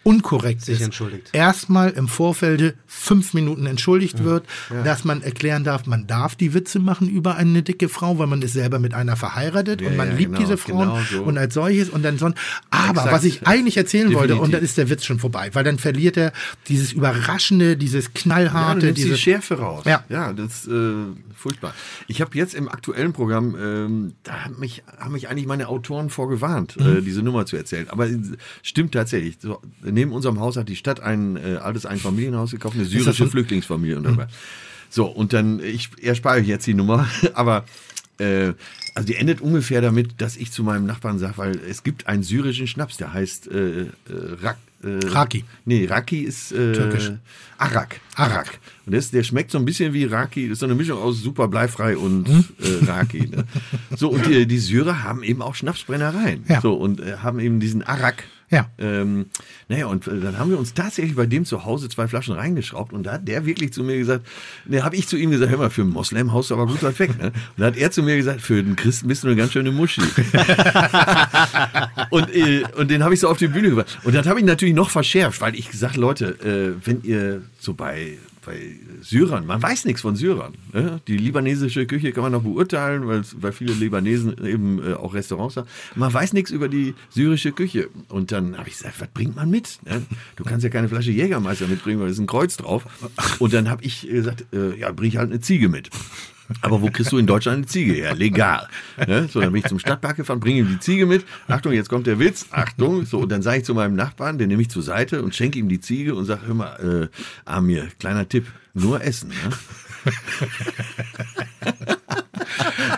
[0.01, 1.29] unkorrekt Sich ist, entschuldigt.
[1.33, 4.45] erstmal im Vorfeld fünf Minuten entschuldigt wird,
[4.83, 8.41] dass man erklären darf, man darf die Witze machen über eine dicke Frau, weil man
[8.41, 11.23] ist selber mit einer verheiratet Ja, und man ja, liebt genau, diese Frauen genau so.
[11.23, 12.25] und als solches und dann so.
[12.71, 13.11] Aber Exakt.
[13.11, 14.51] was ich eigentlich erzählen wollte, und Definitiv.
[14.53, 16.33] dann ist der Witz schon vorbei, weil dann verliert er
[16.67, 19.83] dieses Überraschende, dieses Ja, knallharte, du nimmst die dieses Schärfe raus.
[19.85, 20.03] Ja.
[20.09, 20.93] ja das ist äh,
[21.35, 21.73] furchtbar.
[22.07, 26.09] Ich habe jetzt im aktuellen Programm, ähm, da haben mich, haben mich eigentlich meine Autoren
[26.09, 26.97] vorgewarnt, Mhm.
[26.97, 27.87] äh, diese Nummer zu erzählen.
[27.89, 28.17] Aber äh,
[28.63, 29.37] stimmt tatsächlich.
[29.41, 33.29] So, neben unserem Haus hat die Stadt ein äh, altes Einfamilienhaus gekauft, eine syrische Mhm.
[33.31, 33.97] Flüchtlingsfamilie.
[33.97, 34.27] Und dabei.
[34.89, 37.65] So, und dann, ich erspare euch jetzt die Nummer, aber
[38.17, 38.53] äh,
[38.95, 42.23] also die endet ungefähr damit, dass ich zu meinem Nachbarn sage, weil es gibt einen
[42.23, 43.87] syrischen Schnaps, der heißt äh, äh,
[44.41, 45.45] Rak, äh, Raki.
[45.65, 47.11] Nee, Raki ist äh, Türkisch.
[47.57, 47.99] Arak.
[48.15, 48.59] Arak.
[48.85, 50.47] Und das, der schmeckt so ein bisschen wie Raki.
[50.47, 52.45] Das ist so eine Mischung aus super bleifrei und Hm?
[52.59, 53.27] äh, Raki.
[53.27, 53.45] Ne?
[53.95, 56.45] So, und die, die Syrer haben eben auch Schnapsbrennereien.
[56.47, 56.61] Ja.
[56.61, 58.23] So, und äh, haben eben diesen Arak.
[58.51, 58.67] Ja.
[58.79, 59.27] Ähm,
[59.67, 62.93] naja, und äh, dann haben wir uns tatsächlich bei dem zu Hause zwei Flaschen reingeschraubt
[62.93, 64.25] und da hat der wirklich zu mir gesagt,
[64.65, 66.81] ne, habe ich zu ihm gesagt, hör mal, für einen Moslem haust du aber gut
[66.81, 67.15] weit weg.
[67.19, 67.27] Ne?
[67.27, 69.71] Und dann hat er zu mir gesagt, für einen Christen bist du eine ganz schöne
[69.71, 70.01] Muschi.
[72.09, 73.99] und, äh, und den habe ich so auf die Bühne gebracht.
[74.03, 77.75] Und das habe ich natürlich noch verschärft, weil ich gesagt, Leute, äh, wenn ihr so
[77.75, 80.53] bei, bei Syrern, man weiß nichts von Syrern.
[80.73, 81.01] Ne?
[81.07, 85.57] Die libanesische Küche kann man noch beurteilen, weil, weil viele Libanesen eben äh, auch Restaurants
[85.57, 85.67] haben.
[85.95, 87.89] Man weiß nichts über die syrische Küche.
[88.07, 89.79] Und dann habe ich gesagt, was bringt man mit?
[89.85, 90.03] Ne?
[90.35, 92.85] Du kannst ja keine Flasche Jägermeister mitbringen, weil da ist ein Kreuz drauf.
[93.39, 95.89] Und dann habe ich gesagt, äh, ja, bring ich halt eine Ziege mit.
[96.61, 98.15] Aber wo kriegst du in Deutschland eine Ziege her?
[98.15, 98.67] Legal.
[99.07, 99.27] Ne?
[99.31, 101.25] So, dann bin ich zum Stadtpark gefahren, bringe ihm die Ziege mit.
[101.47, 102.47] Achtung, jetzt kommt der Witz.
[102.51, 103.05] Achtung.
[103.05, 105.59] So, und dann sage ich zu meinem Nachbarn, den nehme ich zur Seite und schenke
[105.59, 109.29] ihm die Ziege und sage, hör mal, äh, Amir, kleiner Tipp, nur essen.
[109.29, 109.35] Ne?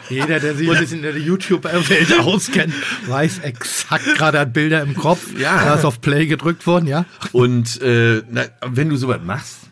[0.10, 2.74] Jeder, der sich ein bisschen in der YouTube-Welt auskennt,
[3.08, 5.38] weiß exakt gerade hat Bilder im Kopf.
[5.38, 5.64] Ja.
[5.64, 7.06] Da ist auf Play gedrückt worden, ja.
[7.32, 9.71] Und äh, na, wenn du sowas machst,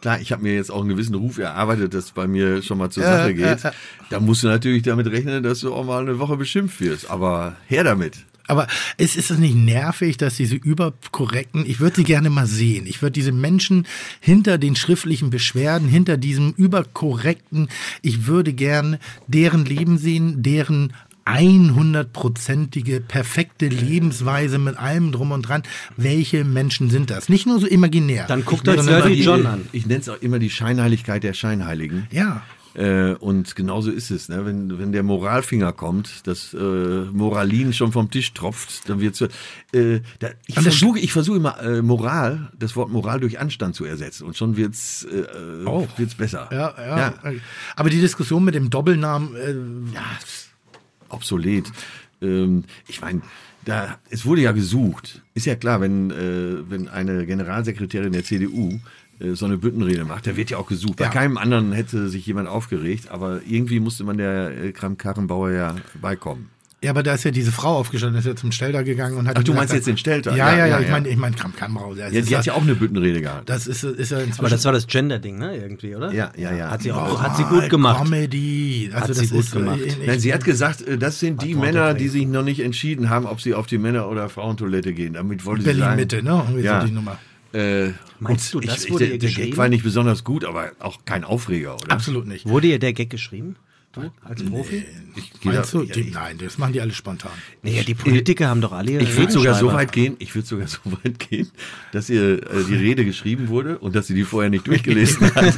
[0.00, 2.90] klar, ich habe mir jetzt auch einen gewissen Ruf erarbeitet, dass bei mir schon mal
[2.90, 3.62] zur Ja, Sache geht.
[3.62, 3.72] ja.
[4.10, 7.10] Da musst du natürlich damit rechnen, dass du auch mal eine Woche beschimpft wirst.
[7.10, 8.24] Aber her damit.
[8.48, 12.86] Aber es ist es nicht nervig, dass diese überkorrekten, ich würde sie gerne mal sehen.
[12.86, 13.86] Ich würde diese Menschen
[14.20, 17.68] hinter den schriftlichen Beschwerden, hinter diesem überkorrekten,
[18.02, 20.92] ich würde gern deren Leben sehen, deren
[21.26, 25.62] 100-prozentige, perfekte Lebensweise mit allem drum und dran.
[25.96, 27.28] Welche Menschen sind das?
[27.28, 28.26] Nicht nur so imaginär.
[28.26, 29.68] Dann guckt Ich euch Dirty John an.
[29.72, 32.06] Ich nenne es auch immer die Scheinheiligkeit der Scheinheiligen.
[32.10, 32.42] ja.
[32.74, 34.28] Äh, und genauso ist es.
[34.28, 34.44] Ne?
[34.44, 39.18] Wenn, wenn der Moralfinger kommt, das äh, Moralin schon vom Tisch tropft, dann wird
[39.72, 43.86] äh, da, ich versuche ich versuche immer äh, Moral, das Wort Moral durch Anstand zu
[43.86, 45.88] ersetzen und schon wird's äh, Oh.
[45.96, 46.50] wird's besser.
[46.52, 47.14] Ja, ja,
[47.76, 50.02] Aber die Diskussion mit dem Doppelnamen, äh, ja,
[51.08, 51.70] obsolet.
[52.22, 53.22] Ähm, ich meine,
[53.64, 55.22] da, es wurde ja gesucht.
[55.34, 58.78] Ist ja klar, wenn, äh, wenn eine Generalsekretärin der CDU
[59.18, 60.96] äh, so eine Büttenrede macht, da wird ja auch gesucht.
[60.96, 61.10] Bei Ja.
[61.10, 66.48] keinem anderen hätte sich jemand aufgeregt, aber irgendwie musste man der äh, Kram-Karrenbauer ja beikommen.
[66.86, 69.36] Ja, aber da ist ja diese Frau aufgestanden, ist ja zum Stelter gegangen und hat.
[69.36, 70.34] Ach, du gesagt, meinst jetzt den Stelter?
[70.36, 70.92] Ja, ja, ja, Ja, ich ja.
[70.92, 71.94] meine, ich meine, Kram Kammerau.
[71.94, 73.48] Ja, ist die hat ja auch eine Büttenrede gehabt.
[73.48, 74.38] das ist, ist ja inzwischen.
[74.40, 75.56] Aber das war das Gender-Ding, ne?
[75.56, 76.12] Irgendwie, oder?
[76.12, 76.70] Ja, ja, ja.
[76.70, 78.02] Hat sie auch, Oh, hat sie gut gemacht.
[78.04, 78.88] Comedy.
[78.92, 79.78] Also Hat das sie gut ist, äh, gemacht.
[79.84, 83.10] ich- Nein, sie hat gesagt, äh, das sind die Männer, die sich noch nicht entschieden
[83.10, 85.14] haben, ob sie auf die Männer- oder Frauentoilette gehen.
[85.14, 85.80] Damit wollte sie sagen.
[85.96, 86.42] Berlin-Mitte, ne?
[86.46, 86.80] Irgendwie Ja.
[86.80, 87.18] so die Nummer.
[87.52, 89.56] Äh, Meinst du, das ich, wurde ich, ihr der, der Gag geschrieben?
[89.56, 91.92] war nicht besonders gut, aber auch kein Aufreger, oder?
[91.92, 92.46] Absolut nicht.
[92.46, 93.56] Wurde ihr der Gag geschrieben?
[93.96, 94.84] Du als Profi?
[95.16, 95.84] Ich, gehe Meinst da- du?
[95.84, 97.30] ja, Die, ich, nein, das machen die alle spontan.
[97.62, 100.46] Naja, die Politiker haben doch alle ihre ich würde sogar so weit gehen, ich würde
[100.46, 101.50] sogar so weit gehen,
[101.92, 105.54] dass ihr äh, die Rede geschrieben wurde und dass sie die vorher nicht durchgelesen hat.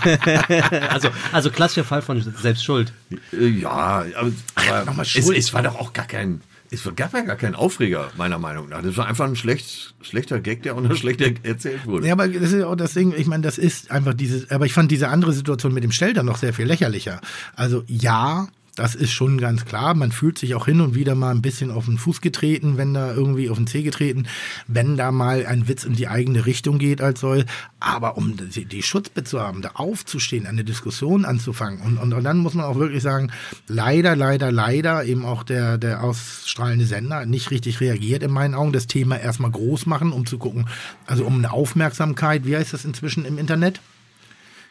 [0.91, 2.93] Also, also klassischer Fall von Selbstschuld.
[3.33, 5.37] Äh, ja, aber, aber nochmal es, Schuld.
[5.37, 8.83] es war doch auch gar kein, es gab ja gar keinen Aufreger, meiner Meinung nach.
[8.83, 12.07] Das war einfach ein schlecht, schlechter Gag, der auch noch schlechter erzählt wurde.
[12.07, 14.73] Ja, aber das ist auch das Ding, ich meine, das ist einfach dieses, aber ich
[14.73, 17.21] fand diese andere Situation mit dem Stelter noch sehr viel lächerlicher.
[17.55, 18.49] Also ja,
[18.79, 19.95] das ist schon ganz klar.
[19.95, 22.95] Man fühlt sich auch hin und wieder mal ein bisschen auf den Fuß getreten, wenn
[22.95, 24.27] da irgendwie auf den Zeh getreten,
[24.69, 27.45] wenn da mal ein Witz in die eigene Richtung geht als soll.
[27.81, 32.23] Aber um die, die Schutzbe zu haben, da aufzustehen, eine Diskussion anzufangen und, und, und
[32.23, 33.33] dann muss man auch wirklich sagen,
[33.67, 38.73] leider, leider, leider eben auch der, der ausstrahlende Sender nicht richtig reagiert in meinen Augen.
[38.73, 40.69] Das Thema erstmal groß machen, um zu gucken,
[41.07, 43.81] also um eine Aufmerksamkeit, wie heißt das inzwischen im Internet?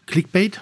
[0.05, 0.61] Clickbait?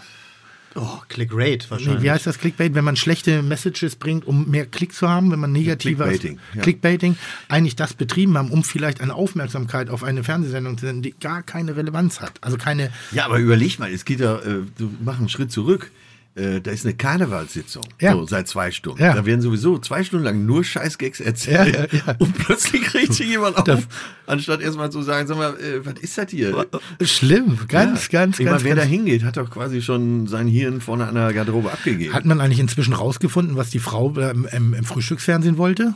[0.78, 2.04] Oh, Click-Rate Nee, wahrscheinlich.
[2.04, 5.40] wie heißt das Clickbait, wenn man schlechte Messages bringt, um mehr Klicks zu haben, wenn
[5.40, 6.62] man negative Clickbaiting, ja.
[6.62, 7.18] Clickbaiting
[7.48, 11.44] eigentlich das betrieben haben, um vielleicht eine Aufmerksamkeit auf eine Fernsehsendung zu senden, die gar
[11.44, 12.34] keine Relevanz hat.
[12.42, 15.92] Also keine, Ja, aber überleg mal, es geht ja, äh, du mach einen Schritt zurück.
[16.38, 18.12] Äh, da ist eine Karnevalssitzung, Ja.
[18.12, 19.02] so seit zwei Stunden.
[19.02, 19.14] Ja.
[19.14, 21.74] Da werden sowieso zwei Stunden lang nur Scheißgags erzählt.
[21.74, 22.16] Ja, ja, ja.
[22.20, 23.88] Und plötzlich regt sich jemand auf,
[24.28, 26.66] anstatt erstmal zu sagen, sag mal, äh, was ist das hier?
[27.02, 28.20] schlimm, ganz, Ja.
[28.20, 31.16] ganz, Ich ganz, meine, wer da hingeht, hat doch quasi schon sein Hirn vorne an
[31.16, 32.14] der Garderobe abgegeben.
[32.14, 35.94] Hat man eigentlich inzwischen rausgefunden, was die Frau ähm, im, im Frühstücksfernsehen wollte?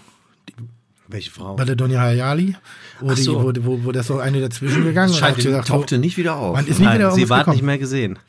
[1.09, 1.55] Welche Frau?
[1.55, 2.55] Bei der Donja Hayali?
[3.01, 3.43] Wo, die, so.
[3.43, 6.17] wo, wo, wo das so eine dazwischen gegangen Scheint, und hat gesagt, tauchte so, nicht
[6.17, 6.55] wieder auf.
[6.55, 8.19] man ist nie Nein, wieder sie war nicht mehr gesehen.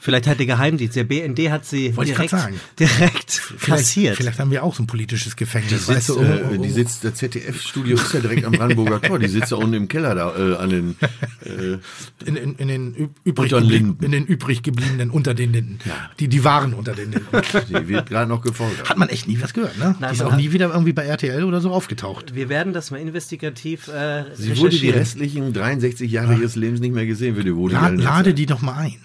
[0.00, 2.60] Vielleicht hat der Geheimdienst, der BND hat sie Wollte direkt, sagen.
[2.78, 4.16] direkt Vielleicht, kassiert.
[4.16, 5.86] vielleicht haben wir auch so ein politisches Gefängnis.
[5.86, 6.72] Die weißt sitzt, du, äh, oh, oh, die oh.
[6.72, 9.18] sitzt, der ZDF-Studio ist ja direkt am Brandenburger Tor.
[9.18, 10.96] Die sitzt da unten im Keller da äh, an den.
[11.44, 11.78] Äh,
[12.26, 14.04] in, in, in, den üb- übrig Unter den geblie- Linden.
[14.04, 15.78] in den übrig gebliebenen unter den Linden.
[16.18, 17.26] Die, die waren unter den Linden.
[17.68, 18.88] die wird gerade noch gefolgt.
[18.88, 19.94] Hat man echt nie was gehört, ne?
[20.00, 22.34] Nein, die ist auch nie wieder irgendwie bei RTL oder so aufgetaucht.
[22.34, 26.94] Wir werden das mal investigativ äh, Sie wurde die restlichen 63 Jahre ihres Lebens nicht
[26.94, 28.38] mehr gesehen, wie die Woody La Allen jetzt lade sagt.
[28.38, 28.96] die doch mal ein,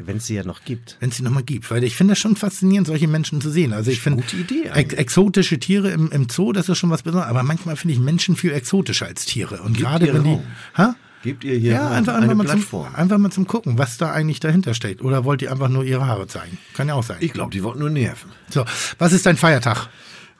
[0.00, 0.96] Wenn es sie ja noch gibt.
[1.00, 1.68] wenn es sie noch mal gibt.
[1.72, 3.72] Weil ich finde das schon faszinierend, solche Menschen zu sehen.
[3.72, 7.02] Also ich finde Gute Idee ex exotische Tiere im, im Zoo, das ist schon was
[7.02, 7.30] Besonderes.
[7.30, 9.60] Aber manchmal finde ich Menschen viel exotischer als Tiere.
[9.62, 10.38] Und gerade wenn die...
[10.76, 10.94] Ha?
[11.22, 14.12] Gebt ihr hier Ja, einfach, eine einfach, mal zum, einfach mal zum Gucken, was da
[14.12, 15.02] eigentlich dahinter steckt.
[15.02, 16.58] Oder wollt ihr einfach nur ihre Haare zeigen?
[16.74, 17.16] Kann ja auch sein.
[17.20, 18.30] Ich glaube, die wollten nur nerven.
[18.50, 18.64] so,
[18.98, 19.88] was ist dein Feiertag?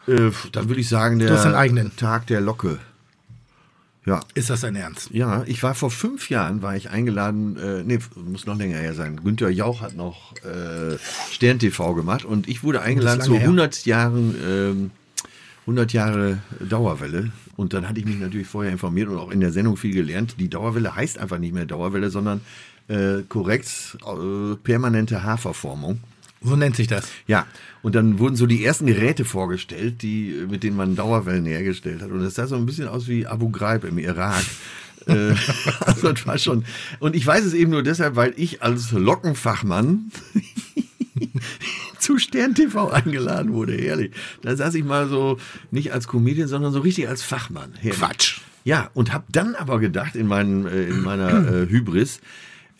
[0.07, 1.29] Äh, dann würde ich sagen, der.
[1.97, 2.79] Tag der Locke.
[4.09, 4.21] Ja.
[4.33, 5.11] Ist das dein Ernst?
[5.13, 8.95] Ja, ich war vor fünf Jahren, war ich eingeladen, äh, nee, muss noch länger her
[8.95, 9.21] sein.
[9.23, 10.97] Günther Jauch hat noch äh,
[11.31, 13.43] Stern TV gemacht und ich wurde eingeladen zu her.
[13.43, 14.91] 100 Jahren, ähm,
[15.63, 17.33] 100 Jahre Dauerwelle.
[17.57, 20.37] Und dann hatte ich mich natürlich vorher informiert und auch in der Sendung viel gelernt.
[20.39, 22.41] Die Dauerwelle heißt einfach nicht mehr Dauerwelle, sondern
[22.89, 26.01] äh, korrekt äh, permanente Haarverformung.
[26.43, 27.09] So nennt sich das.
[27.27, 27.47] Ja,
[27.83, 32.11] und dann wurden so die ersten Geräte vorgestellt, die, mit denen man Dauerwellen hergestellt hat.
[32.11, 34.45] Und das sah so ein bisschen aus wie Abu Ghraib im Irak.
[35.07, 35.35] Äh,
[35.81, 36.65] also das war schon.
[36.99, 40.11] Und ich weiß es eben nur deshalb, weil ich als Lockenfachmann
[41.99, 44.13] zu Stern TV eingeladen wurde, ehrlich.
[44.43, 45.39] Da saß ich mal so,
[45.71, 47.73] nicht als Comedian, sondern so richtig als Fachmann.
[47.79, 47.99] Herrlich.
[47.99, 48.41] Quatsch.
[48.65, 52.21] Ja, und habe dann aber gedacht in, meinem, äh, in meiner äh, Hybris,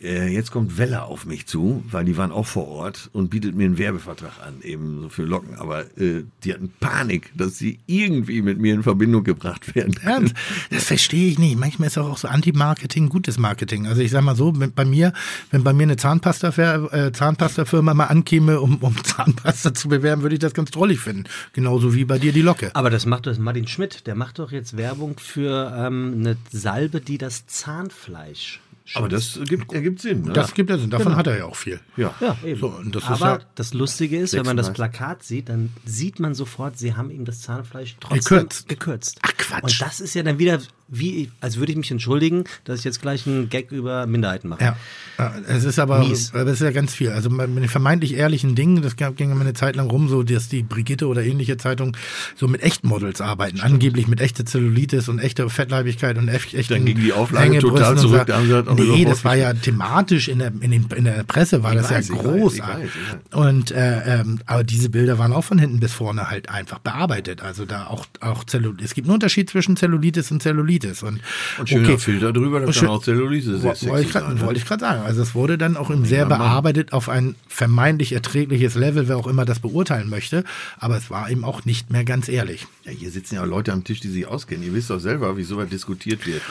[0.01, 3.65] jetzt kommt Welle auf mich zu, weil die waren auch vor Ort und bietet mir
[3.65, 5.55] einen Werbevertrag an, eben so für Locken.
[5.55, 9.95] Aber äh, die hatten Panik, dass sie irgendwie mit mir in Verbindung gebracht werden.
[10.01, 10.35] Ernst?
[10.69, 11.59] Das verstehe ich nicht.
[11.59, 13.87] Manchmal ist auch so Anti-Marketing gutes Marketing.
[13.87, 15.11] Also ich sag mal so, wenn bei mir,
[15.51, 20.35] wenn bei mir eine Zahnpasta äh, Zahnpasta-Firma mal ankäme, um, um Zahnpasta zu bewerben, würde
[20.35, 21.25] ich das ganz drollig finden.
[21.51, 22.71] Genauso wie bei dir die Locke.
[22.73, 27.01] Aber das macht doch Martin Schmidt, der macht doch jetzt Werbung für ähm, eine Salbe,
[27.01, 28.61] die das Zahnfleisch.
[28.95, 30.23] Aber das gibt, ergibt Sinn.
[30.23, 30.33] Ne?
[30.33, 30.89] Das gibt ja Sinn.
[30.89, 31.79] Davon hat er ja auch viel.
[31.97, 32.13] ja.
[32.19, 32.59] Ja, eben.
[32.59, 34.73] So, und das ist Aber ja- das Lustige ist, wenn man das 36.
[34.75, 38.67] Plakat sieht, dann sieht man sofort, sie haben ihm das Zahnfleisch trotzdem Gekürzt.
[38.69, 39.19] gekürzt.
[39.21, 39.63] Ach, Quatsch.
[39.63, 40.59] Und das ist ja dann wieder,
[40.91, 44.63] wie, als würde ich mich entschuldigen, dass ich jetzt gleich einen Gag über Minderheiten mache.
[44.63, 46.33] Ja, es ist aber, Mies.
[46.33, 47.09] es ist ja ganz viel.
[47.09, 50.49] Also bei den vermeintlich ehrlichen Dingen, das ging immer eine Zeit lang rum, so dass
[50.49, 51.95] die Brigitte oder ähnliche Zeitung
[52.35, 56.85] so mit Echtmodels arbeiten, angeblich mit echter Zellulitis und echter Fettleibigkeit und echt, echten Dann
[56.85, 58.25] ging die Auflage Hängebrüsten total und zurück, so.
[58.25, 61.03] da haben sie halt auch Nee, das war ja thematisch in der, in, den, in
[61.03, 62.85] der Presse war Ich das weiß, ja ich weiß, großartig.
[62.85, 66.29] ich weiß, ich Und äh, ähm, aber diese Bilder waren auch von hinten bis vorne
[66.29, 67.41] halt einfach bearbeitet.
[67.41, 68.85] Also da auch auch Zellulitis.
[68.85, 71.19] Es gibt einen Unterschied zwischen Zellulitis und Zellulitis und,
[71.59, 74.33] Und schöner Filter drüber, da Und kann schön- auch Zellulite sehr sexy Wollte ich grad-
[74.33, 74.41] ne?
[74.41, 75.01] wollte ich gerade sagen.
[75.03, 79.27] Also es wurde dann auch im sehr bearbeitet auf ein vermeintlich erträgliches Level, wer auch
[79.27, 80.43] immer das beurteilen möchte.
[80.79, 82.67] Aber es war eben auch nicht mehr ganz ehrlich.
[82.85, 84.63] Ja, hier sitzen ja Leute am Tisch, die sich auskennen.
[84.63, 86.41] Ihr wisst doch selber, wie sowas diskutiert wird.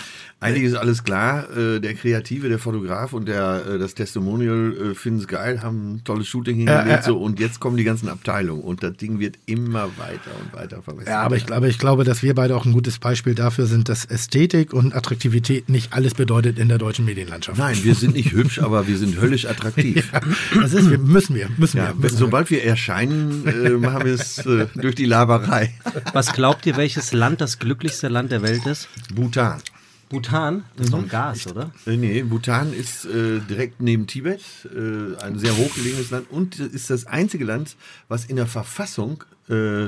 [0.40, 1.48] Eigentlich ist alles klar.
[1.56, 5.94] Äh, der Kreative, der Fotograf und der, äh, das Testimonial äh, finden es geil, haben
[5.94, 7.04] ein tolles Shooting hingelegt.
[7.04, 8.62] So, und jetzt kommen die ganzen Abteilungen.
[8.62, 11.08] Und das Ding wird immer weiter und weiter verbessert.
[11.12, 13.88] Ja, aber ich glaube, ich glaube, dass wir beide auch ein gutes Beispiel dafür sind,
[13.88, 17.56] dass Ästhetik und Attraktivität nicht alles bedeutet in der deutschen Medienlandschaft.
[17.56, 20.10] Nein, wir sind nicht hübsch, aber wir sind höllisch attraktiv.
[20.60, 21.94] Das ist, wir müssen wir, müssen Ja, wir.
[21.94, 22.18] Müssen wir.
[22.18, 25.72] sobald wir erscheinen, äh, machen wir es äh, durch die Laberei.
[26.12, 28.88] Was glaubt ihr, welches Land das glücklichste Land der Welt ist?
[29.14, 29.60] Bhutan.
[30.08, 30.64] Bhutan?
[30.76, 31.70] Das ist doch ein Gas, oder?
[31.86, 34.40] Äh, Nee, Bhutan ist äh, direkt neben Tibet,
[34.74, 37.76] äh, ein sehr hochgelegenes Land und ist das einzige Land,
[38.08, 39.86] was in der Verfassung äh,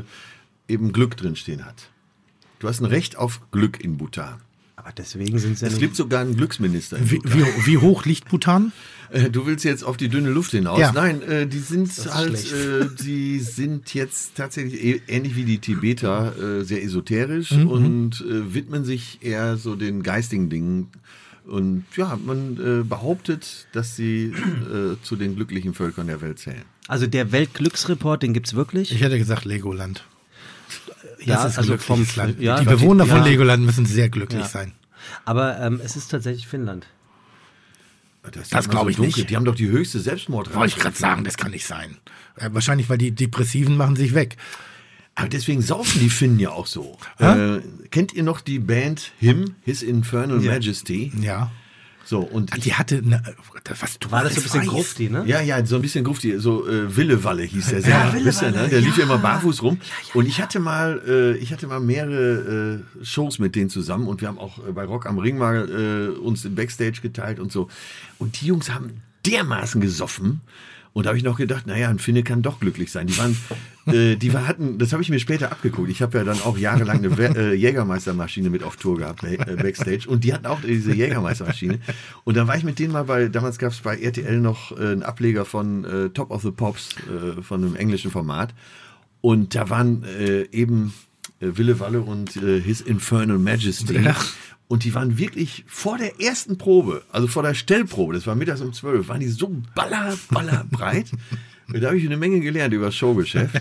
[0.68, 1.88] eben Glück drinstehen hat.
[2.60, 4.36] Du hast ein Recht auf Glück in Bhutan.
[4.76, 6.96] Aber deswegen sind sie ja Es gibt sogar einen Glücksminister.
[6.98, 7.38] In Wie, Bhutan.
[7.38, 8.72] wie, wie hoch liegt Bhutan?
[9.12, 10.78] Äh, Du willst jetzt auf die dünne Luft hinaus?
[10.78, 10.92] Ja.
[10.92, 16.60] Nein, äh, die sind halt, äh, die sind jetzt tatsächlich eh- ähnlich wie die Tibeter
[16.60, 20.90] äh, sehr esoterisch Mhm, und äh, widmen sich eher so den geistigen Dingen.
[21.44, 26.62] Und ja, man äh, behauptet, dass sie äh, zu den glücklichen Völkern der Welt zählen.
[26.86, 28.92] Also der Weltglücksreport, den gibt's wirklich?
[28.92, 30.04] Ich hätte gesagt Legoland.
[31.24, 32.06] Ja, das ist ein also vom
[32.38, 33.24] ja, die Bewohner von ja.
[33.24, 34.48] Legoland müssen sehr glücklich Ja.
[34.48, 34.72] sein.
[35.24, 36.86] Aber ähm, es ist tatsächlich Finnland.
[38.32, 39.14] Das immer glaub ich dunkel.
[39.16, 39.30] nicht.
[39.30, 40.56] Die haben doch die höchste Selbstmordrate.
[40.58, 41.96] Wollte ich gerade sagen, das kann nicht sein.
[42.36, 44.36] Äh, wahrscheinlich, weil die Depressiven machen sich weg.
[45.14, 46.96] Aber deswegen saufen die Finnen ja auch so.
[47.18, 47.60] Äh,
[47.90, 51.12] kennt ihr noch die Band Him, His Infernal Majesty?
[51.20, 51.50] Ja.
[52.10, 53.22] So, und Ah, ich Die hatte eine,
[53.78, 54.66] was du War das so ein bisschen.
[54.66, 55.22] Grufti, ne?
[55.28, 58.12] Ja, ja, so ein bisschen grufti, so äh, Willewalle hieß der Sänger.
[58.24, 58.66] Wisst ihr, ne?
[58.68, 59.78] Der lief ja immer barfuß rum.
[60.14, 64.22] Und ich hatte mal, äh, ich hatte mal mehrere äh, Shows mit denen zusammen und
[64.22, 67.52] wir haben auch äh, bei Rock am Ring mal äh, uns im Backstage geteilt und
[67.52, 67.68] so.
[68.18, 70.40] Und die Jungs haben dermaßen gesoffen.
[70.92, 73.06] Und da habe ich noch gedacht, naja, ein Finne kann doch glücklich sein.
[73.06, 73.36] Die waren,
[73.86, 75.88] äh, die war, hatten, das habe ich mir später abgeguckt.
[75.88, 79.36] Ich habe ja dann auch jahrelang eine We- äh, Jägermeistermaschine mit auf Tour gehabt, äh,
[79.36, 80.08] Backstage.
[80.08, 81.78] Und die hatten auch diese Jägermeistermaschine.
[82.24, 84.82] Und dann war ich mit denen mal bei, damals gab es bei RTL noch äh,
[84.92, 88.52] einen Ableger von äh, Top of the Pops, äh, von einem englischen Format.
[89.20, 90.04] Und da waren
[90.50, 90.94] eben
[91.40, 94.00] Wille Walle und His Infernal Majesty.
[94.70, 98.60] Und die waren wirklich vor der ersten Probe, also vor der Stellprobe, das war mittags
[98.60, 101.06] um zwölf, waren die so baller, baller breit.
[101.72, 103.54] Da habe ich eine Menge gelernt über das Showgeschäft.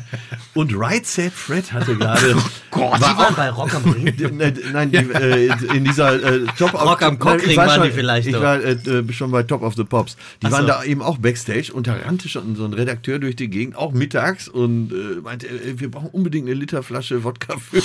[0.56, 2.36] Und Right Said Fred hatte gerade.
[2.72, 4.12] Gott, die waren bei Rock am Ring.
[4.74, 8.28] Nein, die, äh, in dieser äh, Top Rock am Cockring war waren schon- die vielleicht
[8.28, 8.42] Ich doch.
[8.42, 10.16] war äh, äh, schon bei Top of the Pops.
[10.42, 10.68] Die Ach waren so.
[10.70, 13.94] da eben auch Backstage und da rannte schon so ein Redakteur durch die Gegend, auch
[13.94, 17.84] mittags und äh, meinte, äh, wir brauchen unbedingt eine Literflasche Wodka für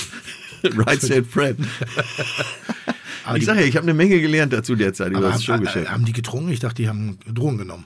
[0.87, 1.57] Right Said Fred.
[3.25, 5.87] Aber ich sage ja, ich habe eine Menge gelernt dazu derzeit über das haben, Showgeschäft.
[5.87, 6.49] äh, haben die getrunken?
[6.51, 7.85] Ich dachte, die haben Drogen genommen.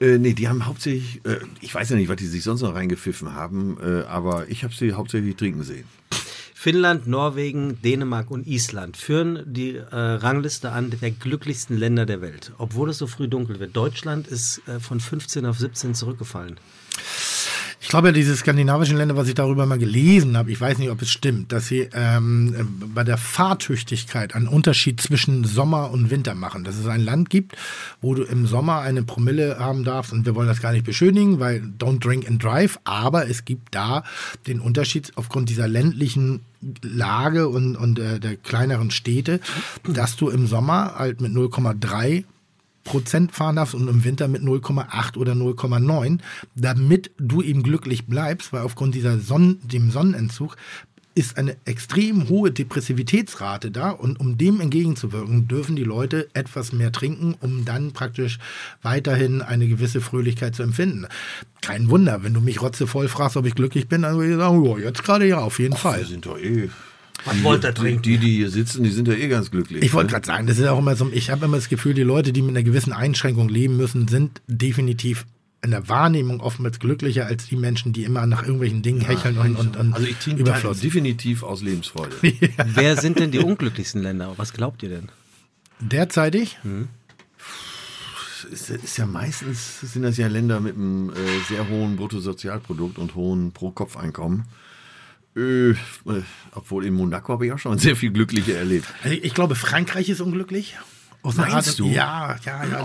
[0.00, 2.74] Äh, nee, die haben hauptsächlich, äh, ich weiß ja nicht, was die sich sonst noch
[2.74, 5.84] reingepfiffen haben, äh, aber ich habe sie hauptsächlich trinken sehen.
[6.64, 12.52] Finnland, Norwegen, Dänemark und Island führen die äh, Rangliste an der glücklichsten Länder der Welt,
[12.56, 13.76] obwohl es so früh dunkel wird.
[13.76, 16.56] Deutschland ist äh, von 15 auf 17 zurückgefallen.
[17.84, 21.02] Ich glaube, diese skandinavischen Länder, was ich darüber mal gelesen habe, ich weiß nicht, ob
[21.02, 26.34] es stimmt, dass sie ähm, äh, bei der Fahrtüchtigkeit einen Unterschied zwischen Sommer und Winter
[26.34, 26.64] machen.
[26.64, 27.56] Dass es ein Land gibt,
[28.00, 31.40] wo du im Sommer eine Promille haben darfst und wir wollen das gar nicht beschönigen,
[31.40, 34.02] weil don't drink and drive, aber es gibt da
[34.46, 36.40] den Unterschied aufgrund dieser ländlichen
[36.80, 39.40] Lage und, und äh, der kleineren Städte,
[39.86, 42.24] dass du im Sommer halt mit 0,3
[42.84, 46.20] Prozent fahren darfst und im Winter mit 0,8 oder 0,9,
[46.54, 50.56] damit du eben glücklich bleibst, weil aufgrund dieser Sonn dem Sonnenentzug
[51.14, 56.90] ist eine extrem hohe Depressivitätsrate da und um dem entgegenzuwirken, dürfen die Leute etwas mehr
[56.90, 58.38] trinken, um dann praktisch
[58.82, 61.06] weiterhin eine gewisse Fröhlichkeit zu empfinden.
[61.60, 64.58] Kein Wunder, wenn du mich rotzevoll fragst, ob ich glücklich bin, dann würde ich sagen,
[64.58, 66.00] oh, jetzt gerade ja, auf jeden Fall.
[66.00, 66.68] Wir sind doch eh.
[67.24, 68.02] Was wollt ihr Die, trinken?
[68.02, 69.82] die, die hier sitzen, die sind ja eh ganz glücklich.
[69.82, 70.12] Ich wollte ne?
[70.12, 72.42] gerade sagen, das ist auch immer so, ich habe immer das Gefühl, die Leute, die
[72.42, 75.26] mit einer gewissen Einschränkung leben müssen, sind definitiv
[75.62, 79.56] in der Wahrnehmung oftmals glücklicher als die Menschen, die immer nach irgendwelchen Dingen hecheln und,
[79.56, 80.80] und, und Also ich trinke Überfluss.
[80.80, 82.14] definitiv aus Lebensfreude.
[82.66, 84.34] Wer sind denn die unglücklichsten Länder?
[84.36, 85.08] Was glaubt ihr denn?
[85.80, 86.58] Derzeitig?
[88.50, 91.14] ist, ist ja meistens sind das ja Länder mit einem äh,
[91.48, 94.44] sehr hohen Bruttosozialprodukt und hohen Pro-Kopf-Einkommen.
[95.36, 95.74] Äh,
[96.52, 98.86] obwohl in Monaco habe ich auch schon sehr viel Glückliche erlebt.
[99.02, 100.76] Also ich glaube, Frankreich ist unglücklich.
[101.22, 101.86] Aus Meinst Art- du?
[101.88, 102.84] Ja, ja, ja.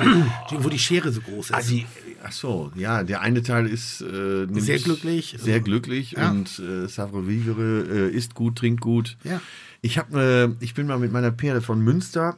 [0.49, 1.53] Die, wo die Schere so groß ist.
[1.55, 1.85] Ah, die,
[2.23, 5.35] ach so, ja, der eine Teil ist äh, Sehr glücklich.
[5.37, 6.31] sehr glücklich Ja.
[6.31, 9.17] und äh, Savre Vivere äh, isst gut, trinkt gut.
[9.25, 9.41] Ja.
[9.81, 12.37] Ich habe, äh, ich bin mal mit meiner Pferde von Münster,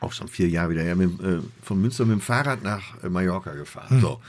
[0.00, 3.08] auch schon vier Jahre wieder, ja, mit, äh, von Münster mit dem Fahrrad nach äh,
[3.08, 3.58] Mallorca Hm.
[3.58, 4.00] gefahren.
[4.00, 4.20] So.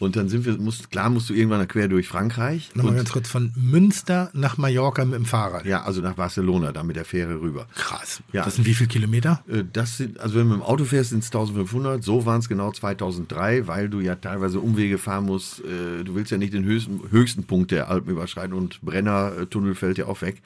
[0.00, 2.70] Und dann sind wir, musst, klar musst du irgendwann quer durch Frankreich.
[2.74, 5.66] Nochmal ganz kurz von Münster nach Mallorca mit dem Fahrrad.
[5.66, 7.66] ja, also nach Barcelona, da mit der Fähre rüber.
[7.74, 8.22] Krass.
[8.32, 8.44] Ja.
[8.44, 9.42] Das sind wie viele Kilometer?
[9.48, 12.02] Äh, Das sind, also wenn du mit dem Auto fährst, sind es 1500.
[12.04, 15.60] So waren es genau 2003, weil du ja teilweise Umwege fahren musst.
[15.60, 19.98] Äh, Du willst ja nicht den höchsten, höchsten Punkt der Alpen überschreiten und Brenner-Tunnel fällt
[19.98, 20.40] ja auch weg.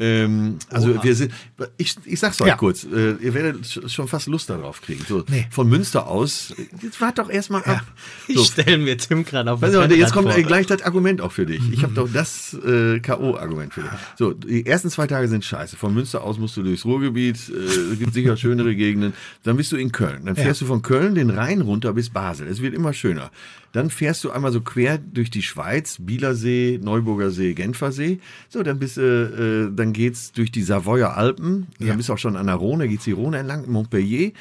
[0.00, 1.32] Ähm, also wir sind,
[1.76, 2.56] ich, ich sag's euch Ja.
[2.56, 5.04] kurz, äh, ihr werdet sch- schon fast Lust darauf kriegen.
[5.06, 5.46] So, Nee.
[5.50, 7.84] Von Münster aus, jetzt wart doch erstmal ab.
[8.26, 10.36] Ich So, stelle mir Tim gerade auf Pass auf, jetzt kommt vor.
[10.36, 11.60] äh, gleich das Argument auch für dich.
[11.72, 13.90] Ich habe doch das äh, K.O.-Argument für dich.
[14.18, 15.76] So, die ersten zwei Tage sind scheiße.
[15.76, 19.12] Von Münster aus musst du durchs Ruhrgebiet, äh, gibt sicher schönere Gegenden.
[19.44, 20.24] Dann bist du in Köln.
[20.24, 22.48] Dann fährst du von Köln den Rhein runter bis Basel.
[22.48, 23.30] Es wird immer schöner.
[23.72, 28.20] Dann fährst du einmal so quer durch die Schweiz, Bielersee, Neuburger See, Genfersee.
[28.48, 31.66] So, dann bist du, äh, dann geht's durch die Savoyer Alpen.
[31.78, 34.32] Dann bist du auch schon an der Rhone, geht's die Rhone entlang, Montpellier.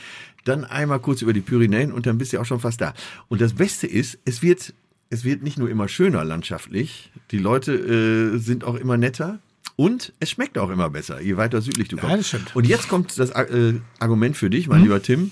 [0.43, 2.93] Dann einmal kurz über die Pyrenäen und dann bist du auch schon fast da.
[3.29, 4.73] Und das Beste ist, es wird,
[5.09, 9.39] es wird nicht nur immer schöner landschaftlich, die Leute äh, sind auch immer netter
[9.75, 12.17] und es schmeckt auch immer besser, je weiter südlich du kommst.
[12.19, 12.55] das stimmt.
[12.55, 15.31] Und jetzt kommt das äh, Argument für dich, mein lieber Tim.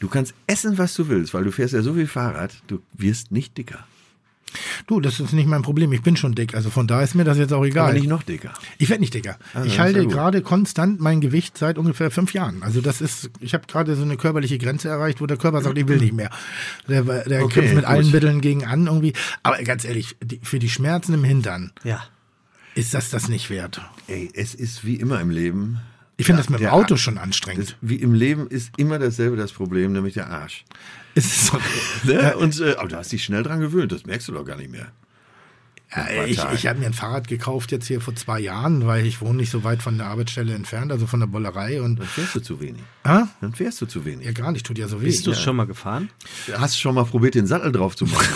[0.00, 3.30] Du kannst essen, was du willst, weil du fährst ja so viel Fahrrad, du wirst
[3.30, 3.86] nicht dicker.
[4.88, 5.92] Du, das ist nicht mein Problem.
[5.92, 6.56] Ich bin schon dick.
[6.56, 7.84] Also von da ist mir das jetzt auch egal.
[7.90, 8.52] Aber nicht noch dicker.
[8.78, 9.38] Ich werde nicht dicker.
[9.54, 12.64] Das ich halte gerade konstant mein Gewicht seit ungefähr fünf Jahren.
[12.64, 15.78] Also das ist, ich habe gerade so eine körperliche Grenze erreicht, wo der Körper sagt,
[15.78, 16.30] ich will nicht mehr.
[16.88, 17.92] Der, der Okay, kämpft mit gut.
[17.94, 19.12] allen Mitteln gegen an irgendwie.
[19.44, 22.02] Aber ganz ehrlich, die, für die Schmerzen im Hintern Ja.
[22.74, 23.80] ist das das nicht wert.
[24.08, 25.78] Ey, es ist wie immer im Leben.
[26.20, 27.70] Ich finde Ja, das mit dem der Auto schon anstrengend.
[27.70, 30.64] Das, wie im Leben ist immer dasselbe das Problem, nämlich der Arsch.
[31.14, 31.58] Es ist so,
[32.04, 32.36] Ne?
[32.36, 34.70] Und, äh, aber du hast dich schnell dran gewöhnt, das merkst du doch gar nicht
[34.70, 34.92] mehr.
[35.96, 39.20] Ja, ich ich habe mir ein Fahrrad gekauft jetzt hier vor zwei Jahren, weil ich
[39.20, 41.82] wohne nicht so weit von der Arbeitsstelle entfernt, also von der Bollerei.
[41.82, 42.82] Und Dann fährst du zu wenig.
[43.02, 43.26] ah?
[43.40, 44.24] Dann fährst du zu wenig.
[44.24, 45.06] ja, gar nicht, tut ja so weh.
[45.06, 46.10] Bist du es schon mal gefahren?
[46.52, 48.28] Hast du schon mal probiert, den Sattel drauf zu machen?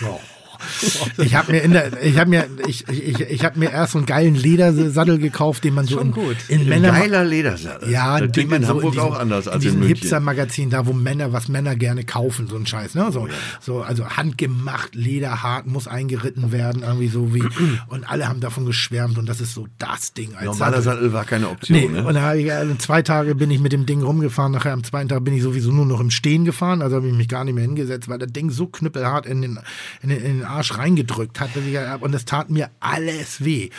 [1.18, 3.98] Ich habe mir in der, ich habe mir, ich, ich, ich habe mir erst so
[3.98, 6.36] einen geilen Ledersattel gekauft, den man so in, gut.
[6.48, 7.90] in Ein Männer, geiler Ledersattel.
[7.90, 9.88] ja, das den man in so Hamburg diesem, auch anders als in in.
[9.88, 13.06] Hipster-Magazin, da wo Männer, was Männer gerne kaufen, so ein Scheiß, ne?
[13.08, 13.28] Oh So,
[13.60, 17.42] so, also handgemacht, lederhart, muss eingeritten werden, irgendwie so wie,
[17.88, 20.82] und alle haben davon geschwärmt und das ist so das Ding als Normaler Sattel.
[20.82, 21.78] Sattel war keine Option.
[21.78, 22.04] Nee, ne?
[22.04, 24.84] und da hab ich, also zwei Tage bin ich mit dem Ding rumgefahren, nachher am
[24.84, 27.44] zweiten Tag bin ich sowieso nur noch im Stehen gefahren, also habe ich mich gar
[27.44, 29.58] nicht mehr hingesetzt, weil das Ding so knüppelhart in den,
[30.02, 31.50] in den, in den Arsch reingedrückt hat,
[32.00, 33.70] und das tat mir alles weh.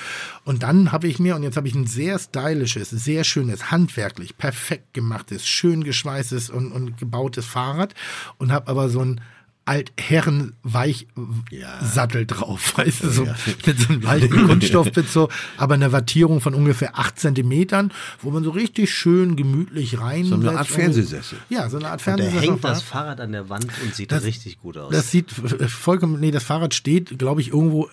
[0.46, 4.38] Und dann habe ich mir, und jetzt habe ich ein sehr stylisches, sehr schönes, handwerklich,
[4.38, 7.94] perfekt gemachtes, schön geschweißtes und, und gebautes Fahrrad
[8.38, 9.22] und habe aber so ein
[9.70, 13.28] Altherren-Weichsattel drauf, weißt du, so
[13.66, 17.92] mit so einem alten Kunststoff mit so, aber einer Wattierung von ungefähr acht Zentimetern,
[18.22, 20.26] wo man so richtig schön gemütlich rein.
[20.26, 21.38] So eine Art Fernsehsessel.
[21.50, 22.42] Ja, so eine Art Da Fernsehsessel.
[22.42, 24.92] hängt das Fahrrad an der Wand und sieht Das- richtig gut aus.
[24.92, 27.90] Das sieht äh, vollkommen, nee, das Fahrrad steht, glaube ich, irgendwo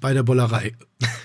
[0.00, 0.74] bei der Bollerei.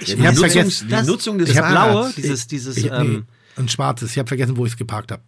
[0.00, 0.88] ich die vergessen.
[0.88, 2.14] die Nutzung des ich hab blaue, Fahrrads.
[2.14, 3.24] dieses, dieses, Ich, nee, ähm,
[3.56, 4.12] ein schwarzes.
[4.12, 5.22] Ich habe vergessen, wo ich es geparkt habe.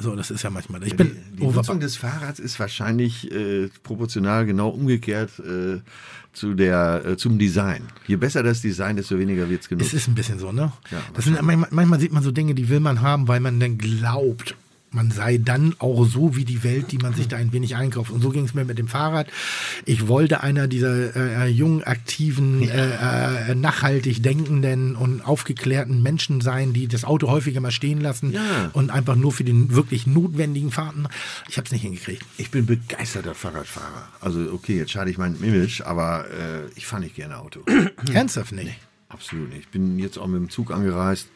[0.00, 0.82] So, das ist ja manchmal.
[0.86, 5.80] Ich bin Die over- Nutzung des Fahrrads ist wahrscheinlich äh, proportional genau umgekehrt äh,
[6.32, 7.82] zu der, äh, zum Design.
[8.06, 9.94] Je besser das Design, desto weniger wird es Es genutzt.
[9.94, 10.72] ist ein bisschen so, ne?
[10.90, 13.58] Ja, das sind, manchmal, manchmal sieht man so Dinge, die will man haben, weil man
[13.60, 14.54] dann glaubt,
[14.92, 18.10] man sei dann auch so wie die Welt, die man sich da ein wenig einkauft.
[18.10, 19.28] Und so ging es mir mit dem Fahrrad.
[19.84, 26.72] Ich wollte einer dieser äh, jungen, aktiven, äh, äh, nachhaltig denkenden und aufgeklärten Menschen sein,
[26.72, 28.70] die das Auto häufiger mal stehen lassen Ja.
[28.72, 31.06] und einfach nur für den wirklich notwendigen Fahrten.
[31.48, 32.24] Ich habe es nicht hingekriegt.
[32.36, 34.08] Ich bin begeisterter Fahrradfahrer.
[34.20, 37.60] Also okay, jetzt schade ich mein Image, aber äh, ich fahre nicht gerne Auto.
[38.12, 38.72] Ernsthaft nicht.
[39.08, 39.62] Absolut nicht.
[39.62, 41.28] Ich bin jetzt auch mit dem Zug angereist.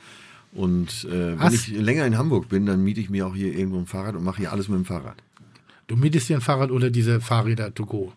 [0.55, 3.79] Und äh, wenn ich länger in Hamburg bin, dann miete ich mir auch hier irgendwo
[3.79, 5.17] ein Fahrrad und mache hier alles mit dem Fahrrad.
[5.89, 8.13] Du mietest dir ein Fahrrad oder diese Fahrräder to go?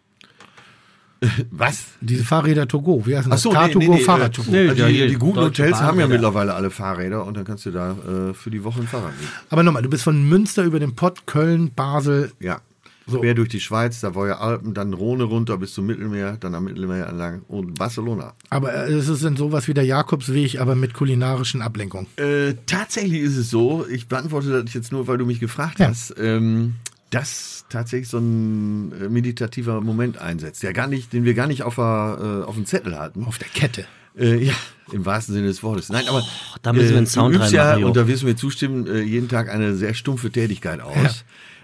[1.51, 1.85] Was?
[1.99, 3.05] Diese Fahrräder to go.
[3.05, 3.33] Wie heißt das?
[3.33, 4.51] Ach so, Car nee, to nee, go, nee, Fahrrad äh, to go.
[4.51, 4.69] nee.
[4.69, 7.91] Also die, die guten Hotels haben ja mittlerweile alle Fahrräder und dann kannst du da
[7.91, 9.31] äh, für die Woche ein Fahrrad mieten.
[9.49, 12.31] Aber nochmal, du bist von Münster über den Pott, Köln, Basel.
[12.39, 12.61] Ja.
[13.09, 13.21] So.
[13.21, 17.07] Quer durch die Schweiz, Savoyer Alpen, dann Rhone runter bis zum Mittelmeer, dann am Mittelmeer
[17.07, 18.33] entlang und Barcelona.
[18.49, 22.07] Aber äh, es ist dann sowas wie der Jakobsweg, aber mit kulinarischen Ablenkungen.
[22.17, 25.87] Äh, tatsächlich ist es so, ich beantworte das jetzt nur, weil du mich gefragt Ja.
[25.87, 26.75] hast, ähm,
[27.09, 31.63] dass tatsächlich so ein äh, meditativer Moment einsetzt, der gar nicht, den wir gar nicht
[31.63, 33.23] auf, der, äh, auf dem Zettel hatten.
[33.23, 33.85] Auf der Kette.
[34.17, 34.53] Äh, ja,
[34.91, 35.89] im wahrsten Sinne des Wortes.
[35.89, 36.23] Nein, aber
[36.61, 39.01] da müssen wir einen Sound du übst ja, und da wirst du mir zustimmen, äh,
[39.01, 40.95] jeden Tag eine sehr stumpfe Tätigkeit aus.
[40.95, 41.11] Ja.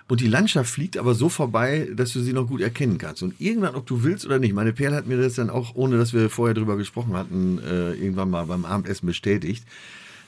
[0.07, 3.23] Und die Landschaft fliegt aber so vorbei, dass du sie noch gut erkennen kannst.
[3.23, 5.97] Und irgendwann, ob du willst oder nicht, meine Perle hat mir das dann auch, ohne
[5.97, 9.63] dass wir vorher drüber gesprochen hatten, äh, irgendwann mal beim Abendessen bestätigt.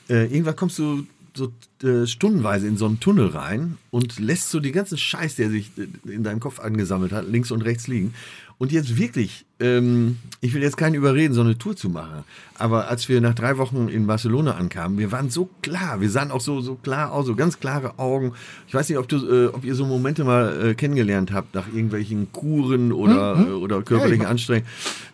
[0.08, 1.06] Äh, irgendwann kommst du
[1.36, 1.52] so
[1.82, 5.70] äh, stundenweise in so einen Tunnel rein und lässt so die ganzen Scheiß, der sich
[5.76, 8.14] äh, in deinem Kopf angesammelt hat, links und rechts liegen.
[8.58, 12.24] Und jetzt wirklich, ähm, ich will jetzt keinen überreden, so eine Tour zu machen.
[12.58, 16.30] Aber als wir nach drei Wochen in Barcelona ankamen, wir waren so klar, wir sahen
[16.30, 18.32] auch so, so klar aus, so ganz klare Augen.
[18.66, 21.66] Ich weiß nicht, ob, du, äh, ob ihr so Momente mal äh, kennengelernt habt, nach
[21.66, 24.68] irgendwelchen Kuren oder, äh, oder körperlichen Ja, Anstrengungen.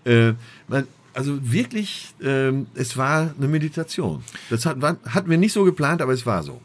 [0.05, 0.34] Äh,
[0.68, 4.22] man, also wirklich, ähm, es war eine Meditation.
[4.51, 6.61] Das hat, war, hatten wir nicht so geplant, aber es war so.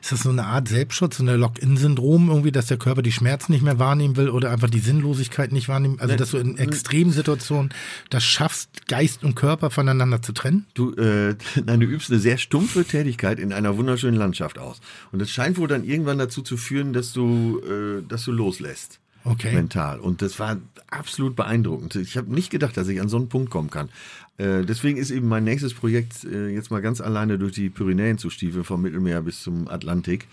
[0.00, 3.52] Ist das so eine Art Selbstschutz, so eine Lock-in-Syndrom irgendwie, dass der Körper die Schmerzen
[3.52, 5.98] nicht mehr wahrnehmen will oder einfach die Sinnlosigkeit nicht wahrnehmen?
[6.00, 7.72] Also, dass du in Extremsituationen
[8.10, 10.66] das schaffst, Geist und Körper voneinander zu trennen?
[10.74, 14.80] Du, äh, nein, du übst eine sehr stumpfe Tätigkeit in einer wunderschönen Landschaft aus.
[15.12, 19.00] Und das scheint wohl dann irgendwann dazu zu führen, dass du, äh, dass du loslässt.
[19.24, 19.54] Okay.
[19.54, 20.00] Mental.
[20.00, 20.56] Und das war
[20.90, 21.96] absolut beeindruckend.
[21.96, 23.90] Ich habe nicht gedacht, dass ich an so einen Punkt kommen kann.
[24.38, 28.18] Äh, deswegen ist eben mein nächstes Projekt, äh, jetzt mal ganz alleine durch die Pyrenäen
[28.18, 30.28] zu stiefeln, vom Mittelmeer bis zum Atlantik,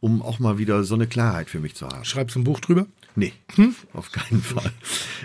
[0.00, 2.04] um auch mal wieder so eine Klarheit für mich zu haben.
[2.04, 2.86] Schreibst du ein Buch drüber?
[3.14, 3.74] Nee, Hm?
[3.92, 4.70] auf keinen Fall.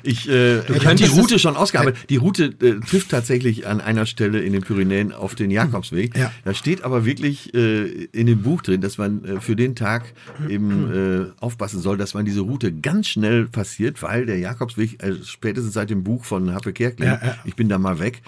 [0.03, 2.09] Ich äh, habe die Route schon ausgearbeitet.
[2.09, 6.17] Die Route äh, trifft tatsächlich an einer Stelle in den Pyrenäen auf den Jakobsweg.
[6.17, 6.31] Ja.
[6.43, 10.13] Da steht aber wirklich äh, in dem Buch drin, dass man äh, für den Tag
[10.49, 15.13] eben äh, aufpassen soll, dass man diese Route ganz schnell passiert, weil der Jakobsweg, äh,
[15.23, 17.37] spätestens seit dem Buch von Happe Kerkling, Ja, ja.
[17.45, 18.21] ich bin da mal weg,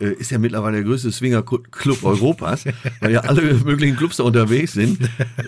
[0.00, 2.64] äh, ist ja mittlerweile der größte Swinger-Club Europas,
[3.00, 4.98] weil ja alle möglichen Clubs da unterwegs sind,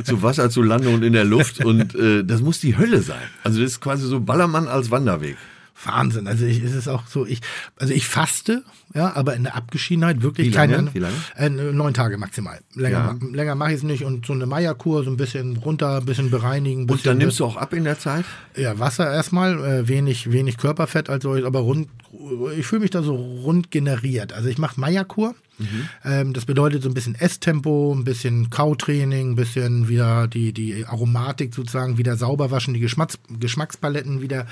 [0.05, 1.65] zu Wasser, zu Lande und in der Luft.
[1.65, 3.23] Und äh, das muss die Hölle sein.
[3.43, 5.37] Also das ist quasi so Ballermann als Wanderweg.
[5.85, 6.27] Wahnsinn.
[6.27, 7.41] Also ich, es ist auch so, ich,
[7.77, 8.65] also ich faste,
[8.97, 10.93] ja, aber in der Abgeschiedenheit wirklich Wie keine.
[10.95, 11.15] Wie lange?
[11.37, 12.59] Äh, neun Tage maximal.
[12.75, 13.29] Länger, Ja.
[13.33, 16.31] länger mache ich es nicht und so eine Meierkur, so ein bisschen runter, ein bisschen
[16.31, 16.81] bereinigen.
[16.81, 18.25] Ein Und bisschen dann nimmst du auch ab in der Zeit?
[18.57, 21.89] ja, Wasser erstmal, äh, wenig, wenig Körperfett als solches, aber rund,
[22.57, 24.33] ich fühle mich da so rund generiert.
[24.33, 25.35] Also ich mache Meierkur.
[26.05, 30.85] Ähm, das bedeutet so ein bisschen Esstempo, ein bisschen Kautraining, ein bisschen wieder die, die
[30.85, 34.47] Aromatik sozusagen wieder sauber waschen, die Geschmacks, Geschmackspaletten wieder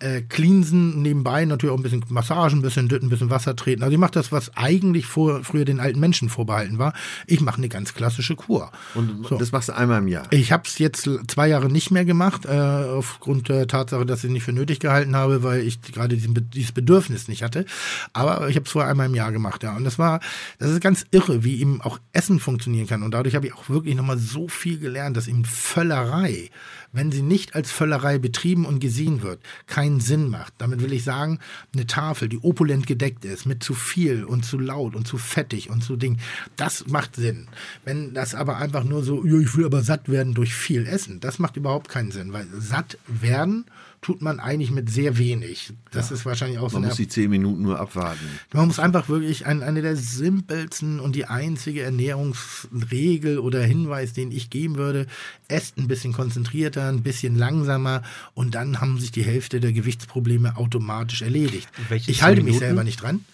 [0.00, 3.82] äh, cleansen, nebenbei natürlich auch ein bisschen Massagen, ein bisschen Dütten, ein bisschen Wasser treten.
[3.86, 6.92] Also ich mache das, was eigentlich vor, früher den alten Menschen vorbehalten war.
[7.28, 8.72] Ich mache eine ganz klassische Kur.
[8.94, 9.38] Und So.
[9.38, 10.26] das machst du einmal im Jahr.
[10.32, 14.30] Ich habe es jetzt zwei Jahre nicht mehr gemacht, äh, aufgrund der Tatsache, dass ich
[14.32, 17.64] nicht für nötig gehalten habe, weil ich gerade dieses Bedürfnis nicht hatte.
[18.12, 19.76] Aber ich habe es vorher einmal im Jahr gemacht, ja.
[19.76, 20.18] Und das war,
[20.58, 23.04] das ist ganz irre, wie eben auch Essen funktionieren kann.
[23.04, 26.50] Und dadurch habe ich auch wirklich nochmal so viel gelernt, dass eben Völlerei,
[26.92, 30.54] wenn sie nicht als Völlerei betrieben und gesehen wird, keinen Sinn macht.
[30.58, 31.38] Damit will ich sagen,
[31.72, 35.70] eine Tafel, die opulent gedeckt ist, mit zu viel und zu laut und zu fettig
[35.70, 36.18] und zu Ding,
[36.56, 37.48] das macht Sinn.
[37.84, 41.20] Wenn das aber einfach nur so, ja, ich will aber satt werden durch viel Essen,
[41.20, 43.66] das macht überhaupt keinen Sinn, weil satt werden
[44.06, 45.72] tut man eigentlich mit sehr wenig.
[45.90, 48.24] Das ist wahrscheinlich auch so Man muss die zehn Minuten nur abwarten.
[48.52, 54.30] man muss einfach wirklich ein, eine der simpelsten und die einzige Ernährungsregel oder Hinweis, den
[54.30, 55.08] ich geben würde,
[55.48, 58.02] esst ein bisschen konzentrierter, ein bisschen langsamer
[58.34, 61.68] und dann haben sich die Hälfte der Gewichtsprobleme automatisch erledigt.
[61.88, 62.66] Welche ich halte zehn mich Minuten?
[62.68, 63.24] selber nicht dran,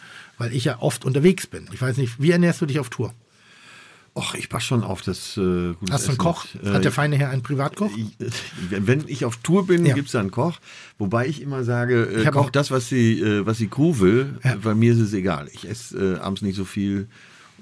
[0.43, 1.69] weil ich ja oft unterwegs bin.
[1.73, 3.15] Ich weiß nicht, wie ernährst du dich auf Tour?
[4.15, 6.19] Och, ich passe schon auf das äh, Hast du einen.
[6.19, 6.47] Koch?
[6.65, 7.91] Äh, Hat der feine Herr einen Privatkoch?
[7.97, 8.17] ich-
[8.71, 9.95] wenn ich auf Tour bin, Ja.
[9.95, 10.59] gibt's da einen Koch.
[10.99, 14.01] Wobei ich immer sage, äh, Ich koch auch- das, was die, äh, was die Crew
[14.01, 14.39] will.
[14.43, 14.57] Ja.
[14.57, 15.49] Bei mir ist es egal.
[15.53, 17.07] Ich esse äh, abends nicht so viel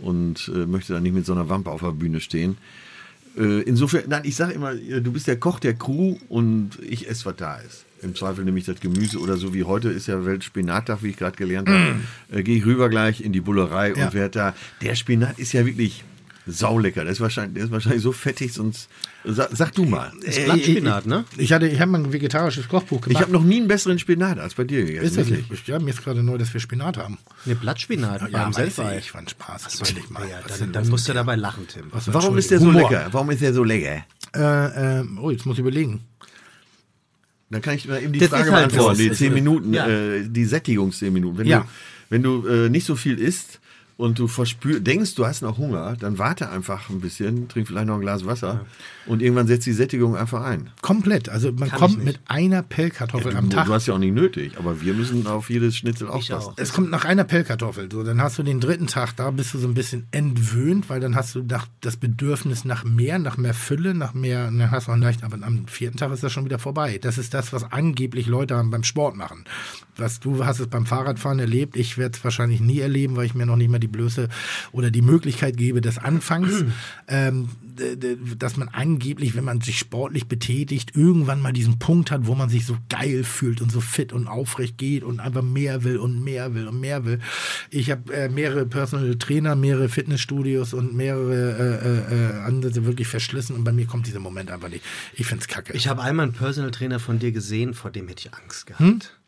[0.01, 2.57] und äh, möchte dann nicht mit so einer Wampe auf der Bühne stehen.
[3.37, 7.09] Äh, insofern, nein, ich sage immer, äh, du bist der Koch der Crew und ich
[7.11, 7.85] esse, was da ist.
[8.03, 11.17] Im Zweifel nehme ich das Gemüse oder so wie heute ist ja Weltspenattag, wie ich
[11.17, 11.97] gerade gelernt habe.
[12.33, 13.97] Äh, Gehe ich rüber gleich in die Bullerei Mm.
[13.99, 14.07] Ja.
[14.07, 14.55] und werde da.
[14.81, 16.05] Der Spinat ist ja wirklich
[16.47, 17.03] saulecker.
[17.05, 18.89] Der ist wahrscheinlich, der ist wahrscheinlich so fettig, sonst.
[19.25, 20.11] Sag, sag du mal.
[20.23, 21.25] Ist Blattspinat, ne?
[21.37, 23.23] Ich hatte, ich habe mal ein vegetarisches Kochbuch Ich gemacht.
[23.25, 25.05] habe noch nie einen besseren Spinat als bei dir gegessen.
[25.05, 25.51] ist das wirklich.
[25.51, 25.69] nicht?
[25.69, 27.19] Ja, mir ist gerade neu, dass wir Spinat haben.
[27.45, 28.97] Ne, Blattspinat beim weiß Selfie.
[28.99, 29.67] ich, ein Spaß.
[29.67, 30.27] Achso, Überleg mal.
[30.27, 31.85] ja, Was dann, dann musst du dabei lachen, Tim.
[31.91, 32.91] Was- Warum ist der so Humor.
[32.91, 33.09] lecker?
[33.13, 34.05] Warum ist der so lecker?
[34.35, 36.01] Äh, äh, oh, jetzt muss ich überlegen.
[37.51, 38.99] Dann kann ich mal eben die Das Frage halt beantworten.
[38.99, 39.89] Die Das zehn ist- Minuten, ja.
[39.89, 41.39] äh, die Sättigungszehn Minuten.
[41.39, 41.61] Wenn Ja.
[41.61, 41.67] du,
[42.11, 43.60] wenn du äh, nicht so viel isst
[44.01, 47.87] und du verspür, denkst, du hast noch Hunger, dann warte einfach ein bisschen, trink vielleicht
[47.87, 48.65] noch ein Glas Wasser
[49.07, 50.71] und irgendwann setzt die Sättigung einfach ein.
[50.81, 51.29] Komplett.
[51.29, 53.67] Also man Kann kommt mit einer Pellkartoffel du, am Tag.
[53.67, 56.33] du hast ja auch nicht nötig, aber wir müssen auf jedes Schnitzel aufpassen.
[56.33, 56.55] auch.
[56.57, 57.91] Es kommt nach einer Pellkartoffel.
[57.93, 61.01] So, dann hast du den dritten Tag, da bist du so ein bisschen entwöhnt, weil
[61.01, 64.89] dann hast du nach, das Bedürfnis nach mehr, nach mehr Fülle, nach mehr, dann hast
[64.89, 66.99] du noch leicht, aber am vierten Tag ist das schon wieder vorbei.
[67.03, 69.45] Das ist das, was angeblich Leute haben beim Sport machen.
[70.01, 73.35] Was du hast es beim Fahrradfahren erlebt, ich werde es wahrscheinlich nie erleben, weil ich
[73.35, 74.29] mir noch nicht mal die Blöße
[74.73, 76.65] oder die Möglichkeit gebe des Anfangs,
[77.09, 77.49] ähm,
[78.39, 82.49] dass man angeblich, wenn man sich sportlich betätigt, irgendwann mal diesen Punkt hat, wo man
[82.49, 86.23] sich so geil fühlt und so fit und aufrecht geht und einfach mehr will und
[86.23, 87.21] mehr will und mehr will.
[87.71, 93.09] Ich habe äh, mehrere Personal Trainer, mehrere Fitnessstudios und mehrere äh, äh, äh, Ansätze wirklich
[93.09, 94.85] verschlissen und bei mir kommt dieser Moment einfach nicht.
[95.15, 95.73] Ich find's kacke.
[95.75, 99.20] Ich habe einmal einen Personal Trainer von dir gesehen, vor dem hätte ich Angst gehabt.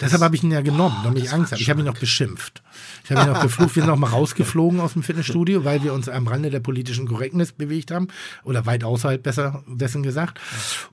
[0.00, 1.62] Deshalb habe ich ihn ja genommen, damit ich Angst habe.
[1.62, 2.62] Ich habe ihn noch beschimpft.
[3.04, 3.76] Ich habe ihn noch geflucht.
[3.76, 7.06] Wir sind auch mal rausgeflogen aus dem Fitnessstudio, weil wir uns am Rande der politischen
[7.06, 8.08] Korrektness bewegt haben.
[8.44, 10.40] Oder weit außerhalb, besser dessen gesagt.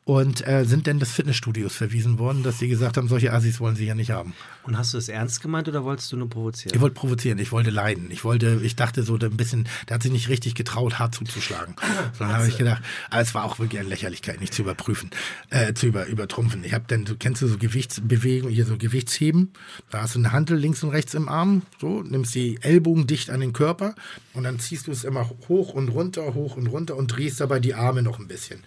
[0.03, 3.75] Und äh, sind denn des Fitnessstudios verwiesen worden, dass sie gesagt haben, solche Assis wollen
[3.75, 4.33] sie ja nicht haben.
[4.63, 6.75] Und hast du es ernst gemeint oder wolltest du nur provozieren?
[6.75, 8.11] Ich wollte provozieren, ich wollte leiden.
[8.11, 11.75] Ich wollte, ich dachte so ein bisschen, der hat sich nicht richtig getraut, hart zuzuschlagen.
[12.17, 15.09] Sondern habe ich gedacht, aber es war auch wirklich eine Lächerlichkeit, nicht zu überprüfen,
[15.49, 16.63] äh, zu über, übertrumpfen.
[16.63, 19.53] Ich habe dann, du kennst du so Gewichtsbewegungen, hier so Gewichtsheben,
[19.89, 23.29] da hast du eine Handel links und rechts im Arm, so, nimmst die Ellbogen dicht
[23.29, 23.95] an den Körper
[24.33, 27.59] und dann ziehst du es immer hoch und runter, hoch und runter und drehst dabei
[27.59, 28.59] die Arme noch ein bisschen.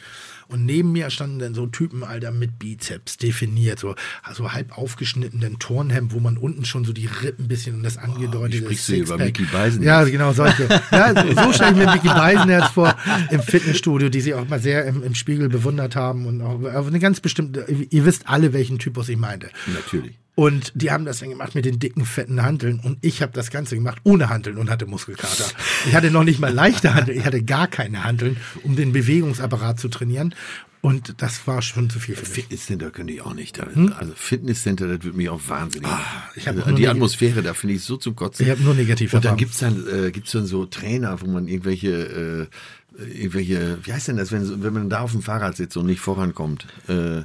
[0.48, 5.60] Und neben mir standen dann so Typen, Alter, mit Bizeps definiert, so also halb aufgeschnittenen
[5.60, 8.88] Turnhemd, wo man unten schon so die Rippen ein bisschen und das angedeutete wie sprichst
[8.88, 9.84] du über Sixpack- Mickey Beisenherz?
[9.86, 10.68] Ja, genau, solche.
[10.90, 11.14] ja,
[11.44, 12.96] so stelle ich mir Mickey Beisenherz vor
[13.30, 16.88] im Fitnessstudio, die sie auch mal sehr im, im Spiegel bewundert haben und auch auf
[16.88, 19.50] eine ganz bestimmte, ihr wisst alle, welchen Typus ich meinte.
[19.72, 20.18] Natürlich.
[20.34, 22.80] Und die haben das dann gemacht mit den dicken, fetten Hanteln.
[22.80, 25.44] Und ich habe das Ganze gemacht ohne Hanteln und hatte Muskelkater.
[25.86, 29.78] Ich hatte noch nicht mal leichte Hanteln, ich hatte gar keine Hanteln, um den Bewegungsapparat
[29.80, 30.34] zu trainieren.
[30.82, 32.30] Und das war schon zu viel für mich.
[32.30, 33.58] Fitnesscenter könnte ich auch nicht.
[33.58, 33.92] Da, Hm?
[33.98, 35.90] Also Fitnesscenter, das wird mich auch wahnsinnig.
[35.90, 36.04] machen.
[36.34, 38.46] ich also die Atmosphäre, da finde ich so zum Kotzen.
[38.46, 41.48] Ich hab nur negative Und dann gibt's dann, äh, gibt's dann so Trainer, wo man
[41.48, 42.48] irgendwelche,
[42.98, 45.84] äh, irgendwelche, wie heißt denn das, wenn, wenn man da auf dem Fahrrad sitzt und
[45.84, 46.66] nicht vorankommt?
[46.88, 47.22] Äh,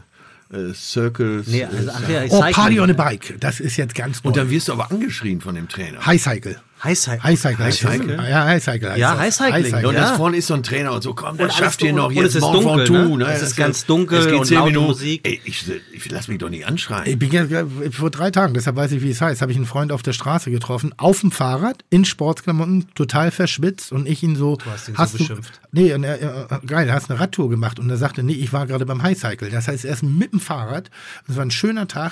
[0.53, 1.47] äh, Circles.
[1.47, 2.39] Nee, also, ach ja, Oh.
[2.51, 3.35] Party on a Bike.
[3.39, 4.29] Das ist jetzt ganz neu.
[4.29, 6.05] und dann wirst du aber angeschrien von dem Trainer.
[6.05, 6.59] High Cycle.
[6.85, 7.23] High Cycle.
[7.23, 7.65] High Cycle.
[7.65, 7.91] heißt das.
[7.91, 8.15] Cycle?
[8.29, 8.89] Ja, High Cycle.
[8.91, 9.39] heißt Ja, das.
[9.39, 9.99] High und Ja.
[10.01, 12.25] das vorne ist so ein Trainer und so, komm, das schafft ihr noch Und jetzt
[12.29, 13.25] es ist Mont dunkel, Ventoux, ne?
[13.25, 13.31] ne?
[13.33, 14.85] Es ist ganz dunkel es geht und laute Minuten.
[14.87, 15.21] Musik.
[15.23, 17.05] Ey, ich, ich lass mich doch nicht anschreien.
[17.07, 19.65] Ich bin ja, vor drei Tagen, deshalb weiß ich, wie es heißt, habe ich einen
[19.65, 24.35] Freund auf der Straße getroffen, auf dem Fahrrad, in Sportsklamotten, total verschwitzt und ich ihn
[24.35, 25.59] so, hast ihn so du, beschimpft.
[25.71, 28.67] nee, und er, äh, geil, hast eine Radtour gemacht und er sagte, nee, ich war
[28.67, 29.49] gerade beim Highcycle.
[29.49, 30.89] Das heißt, er ist mit dem Fahrrad,
[31.27, 32.11] das war ein schöner Tag,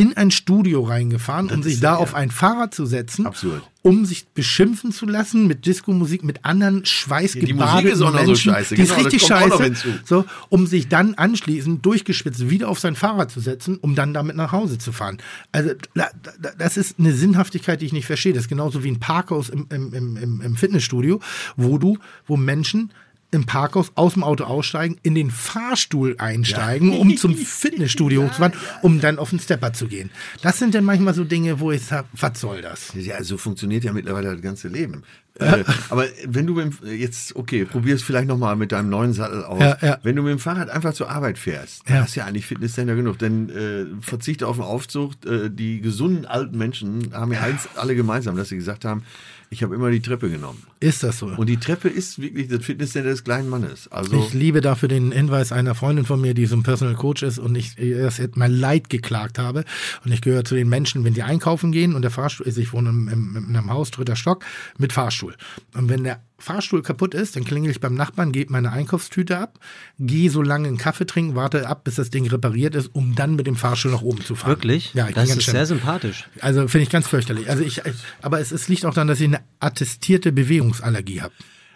[0.00, 3.62] in ein Studio reingefahren, um sich ist da ja- auf ein Fahrrad zu setzen, Absurd.
[3.82, 8.52] um sich beschimpfen zu lassen mit Disco-Musik, mit anderen schweißgebadeten ist auch noch so Menschen.
[8.52, 9.74] scheiße, Die ist genau, das richtig scheiße.
[10.06, 14.36] So, um sich dann anschließend durchgespitzt wieder auf sein Fahrrad zu setzen, um dann damit
[14.36, 15.18] nach Hause zu fahren.
[15.52, 16.08] Also da,
[16.40, 18.32] da, das ist eine Sinnhaftigkeit, die ich nicht verstehe.
[18.32, 21.20] Das ist genauso wie ein Parkhaus im, im, im, im, im Fitnessstudio,
[21.56, 22.90] wo du, wo Menschen
[23.32, 29.00] im Parkhaus aus dem Auto aussteigen, in den Fahrstuhl einsteigen, um zum Fitnessstudio hochzufahren, um
[29.00, 30.10] dann auf den Stepper zu gehen.
[30.42, 32.92] Das sind dann manchmal so Dinge, wo ich sage, was soll das?
[32.94, 35.02] Ja, so funktioniert ja mittlerweile das ganze Leben.
[35.38, 39.44] Äh, aber wenn du mit, dem- jetzt, okay, probier's vielleicht nochmal mit deinem neuen Sattel
[39.44, 39.60] aus.
[39.60, 39.98] Ja, ja.
[40.02, 42.02] Wenn du mit dem Fahrrad einfach zur Arbeit fährst, Ja.
[42.02, 43.18] hast du ja eigentlich Fitnesscenter genug.
[43.18, 45.12] Denn äh, verzichte auf den Aufzug.
[45.24, 49.04] Äh, die gesunden alten Menschen haben ja eins alle gemeinsam, dass sie gesagt haben,
[49.50, 50.62] ich habe immer die Treppe genommen.
[50.80, 51.26] Ist das so?
[51.26, 53.88] Und die Treppe ist wirklich das Fitnesscenter des kleinen Mannes.
[53.92, 57.22] Also Ich liebe dafür den Hinweis einer Freundin von mir, die so ein Personal Coach
[57.22, 59.64] ist und ich jetzt mal Leid geklagt habe.
[60.06, 62.72] Und ich gehöre zu den Menschen, wenn die einkaufen gehen und der Fahrstuhl ist, ich
[62.72, 64.42] wohne in einem Haus, dritter Stock,
[64.78, 65.36] mit Fahrstuhl.
[65.74, 69.58] Und wenn der Fahrstuhl kaputt ist, dann klingel ich beim Nachbarn, gebe meine Einkaufstüte ab,
[69.98, 73.36] gehe so lange einen Kaffee trinken, warte ab, bis das Ding repariert ist, um dann
[73.36, 74.50] mit dem Fahrstuhl nach oben zu fahren.
[74.50, 74.94] Wirklich?
[74.94, 76.28] Ja, ich das ist sehr sympathisch.
[76.40, 77.50] Also finde ich ganz fürchterlich.
[77.50, 77.82] Also ich,
[78.22, 80.32] aber es, es liegt auch daran, dass ich eine attestierte
[80.70, 81.34] Bewegungsallergie habe.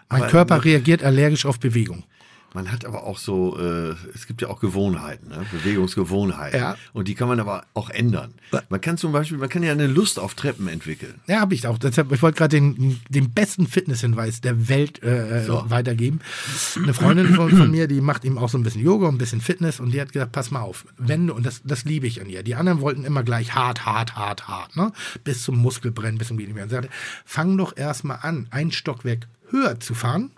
[0.08, 2.04] Mein Aber- Körper reagiert allergisch auf Bewegung.
[2.55, 5.44] Man hat aber auch so, äh, es gibt ja auch Gewohnheiten, ne?
[5.51, 6.59] Bewegungsgewohnheiten.
[6.59, 6.76] Ja.
[6.93, 8.32] Und die kann man aber auch ändern.
[8.68, 11.14] Man kann zum Beispiel, man kann ja eine Lust auf Treppen entwickeln.
[11.26, 11.78] Ja, habe ich auch.
[11.78, 15.64] Deshalb, ich wollte gerade den, den besten Fitnesshinweis der Welt äh, So.
[15.68, 16.20] weitergeben.
[16.81, 19.18] Eine Freundin von, von mir, die macht ihm auch so ein bisschen Yoga und ein
[19.18, 22.06] bisschen Fitness und die hat gesagt, pass mal auf, wenn du, und das, das liebe
[22.06, 24.93] ich an ihr, die anderen wollten immer gleich hart, hart, hart, hart, ne?
[25.24, 26.52] Bis zum Muskelbrennen, bis zum Gehen.
[26.52, 26.89] Und sie sagte,
[27.24, 30.31] fang doch erstmal an, ein Stockwerk höher zu fahren,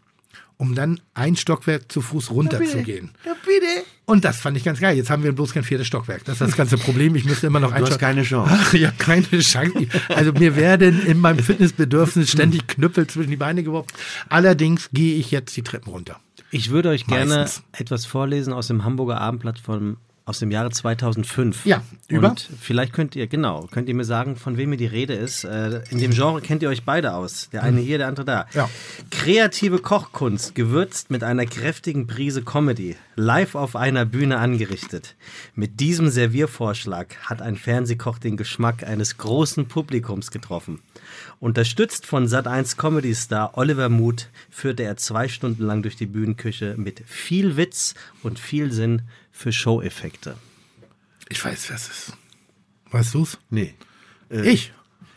[0.58, 3.10] um dann ein Stockwerk zu Fuß runter zu gehen.
[3.24, 3.86] Ja, bitte.
[4.06, 4.96] Und das fand ich ganz geil.
[4.96, 6.24] Jetzt haben wir bloß kein viertes Stockwerk.
[6.24, 7.16] Das ist das ganze Problem.
[7.16, 8.56] Ich müsste immer noch ein Du hast keine Chance.
[8.56, 9.88] Ach, ich habe keine Chance.
[10.08, 13.88] Also mir werden in meinem Fitnessbedürfnis ständig Knüppel zwischen die Beine geworfen.
[14.28, 16.20] Allerdings gehe ich jetzt die Treppen runter.
[16.52, 17.64] Ich würde euch gerne Meistens.
[17.72, 19.96] etwas vorlesen aus dem Hamburger Abendblatt von
[20.27, 21.65] aus dem Jahre 2005.
[21.66, 22.31] Ja, über?
[22.31, 25.44] Und vielleicht könnt ihr, genau, könnt ihr mir sagen, von wem mir die Rede ist.
[25.44, 27.48] Äh, In dem Genre kennt ihr euch beide aus.
[27.53, 28.47] Der eine hier, der andere da.
[28.53, 28.69] Ja.
[29.12, 35.15] Kreative Kochkunst, gewürzt mit einer kräftigen Prise Comedy, live auf einer Bühne angerichtet.
[35.55, 40.81] Mit diesem Serviervorschlag hat ein Fernsehkoch den Geschmack eines großen Publikums getroffen.
[41.38, 47.02] Unterstützt von Sat1 Comedy-Star Oliver Muth führte er zwei Stunden lang durch die Bühnenküche mit
[47.06, 49.02] viel Witz und viel Sinn
[49.32, 50.36] für Show-Effekte.
[51.28, 52.12] Ich weiß, was es ist.
[52.90, 53.38] Weißt du's?
[53.50, 53.74] Nee.
[54.30, 54.72] Ich.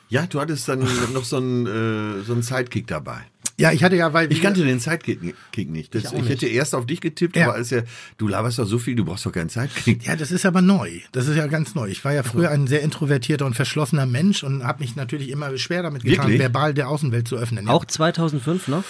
[0.10, 0.80] Ja, du hattest dann
[1.14, 3.22] noch so einen, äh, so einen Sidekick dabei.
[3.60, 5.94] Ja, ich hatte ja, weil Ich kannte den Sidekick Kick nicht.
[5.94, 7.46] Das, ich, hätte erst auf dich getippt, Ja.
[7.46, 7.82] aber als ja,
[8.18, 10.06] du laberst doch so viel, du brauchst doch keinen Sidekick.
[10.06, 10.90] Ja, das ist aber neu.
[11.12, 11.88] Das ist ja ganz neu.
[11.90, 15.56] Ich war ja früher ein sehr introvertierter und verschlossener Mensch und habe mich natürlich immer
[15.58, 16.40] schwer damit getan, Wirklich?
[16.40, 17.66] verbal der Außenwelt zu öffnen.
[17.68, 17.72] Ja.
[17.74, 18.84] Auch 2005 noch?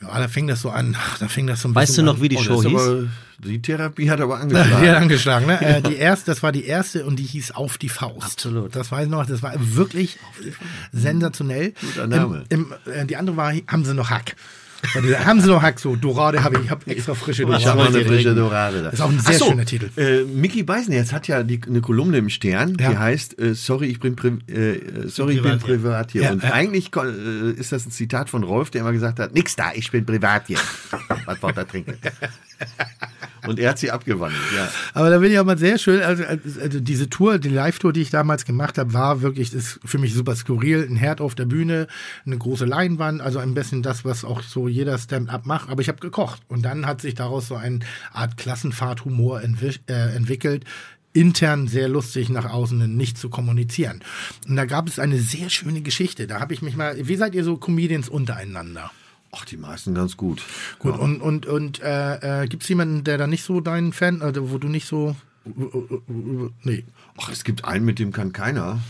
[0.00, 0.96] Ja, da fing das so an.
[1.20, 2.22] Da fing das so ein Weißt bisschen du noch, an.
[2.22, 3.08] wie die Oh, Show ist hieß?
[3.44, 4.82] Die Therapie hat aber Ja, angeschlagen.
[4.82, 5.60] die hat angeschlagen, ne?
[5.60, 8.22] Äh, die erste, das war die erste und die hieß Auf die Faust.
[8.24, 8.74] Absolut.
[8.76, 10.18] Das weiß ich noch, das war wirklich
[10.92, 11.72] sensationell.
[11.80, 12.44] Guter Name.
[12.48, 14.36] Im, im, äh, die andere war, haben sie noch Hack.
[15.24, 17.60] Haben sie noch Hack, so Dorade habe ich, ich habe extra frische Dorade.
[17.62, 18.34] Ich habe eine frische.
[18.34, 18.84] Dorade da.
[18.86, 19.90] Das ist auch ein sehr so, schöner Titel.
[19.96, 22.90] Äh, Mickey Beisenherz hat ja die, eine Kolumne im Stern, Ja.
[22.90, 26.22] die heißt äh, Sorry, ich bin, pri äh, sorry, ich bin Privat hier.
[26.22, 26.52] Ja, Und ja.
[26.52, 29.92] eigentlich äh, ist das ein Zitat von Rolf, der immer gesagt hat, nix da, ich
[29.92, 30.58] bin privat hier.
[31.26, 31.94] Was wollt ihr trinken?
[33.46, 34.68] Und er hat sie abgewandelt, ja.
[34.94, 38.02] Aber da bin ich auch mal sehr schön, also, also diese Tour, die Live-Tour, die
[38.02, 40.86] ich damals gemacht habe, war wirklich, ist für mich super skurril.
[40.88, 41.88] Ein Herd auf der Bühne,
[42.24, 45.70] eine große Leinwand, also ein bisschen das, was auch so jeder Stand-up macht.
[45.70, 46.42] Aber ich habe gekocht.
[46.48, 47.80] Und dann hat sich daraus so eine
[48.12, 50.64] Art Klassenfahrthumor entwi äh, entwickelt.
[51.12, 54.00] Intern sehr lustig, nach außen nicht zu kommunizieren.
[54.48, 56.26] Und da gab es eine sehr schöne Geschichte.
[56.26, 58.90] Da habe ich mich mal, wie seid ihr so Comedians untereinander?
[59.34, 60.42] Ach, die meisten ganz gut.
[60.78, 64.20] Gut, und, und, und äh, äh, gibt es jemanden, der da nicht so dein Fan,
[64.20, 65.16] also wo du nicht so.
[66.62, 66.84] Nee.
[67.16, 68.80] Ach, es gibt einen, mit dem kann keiner.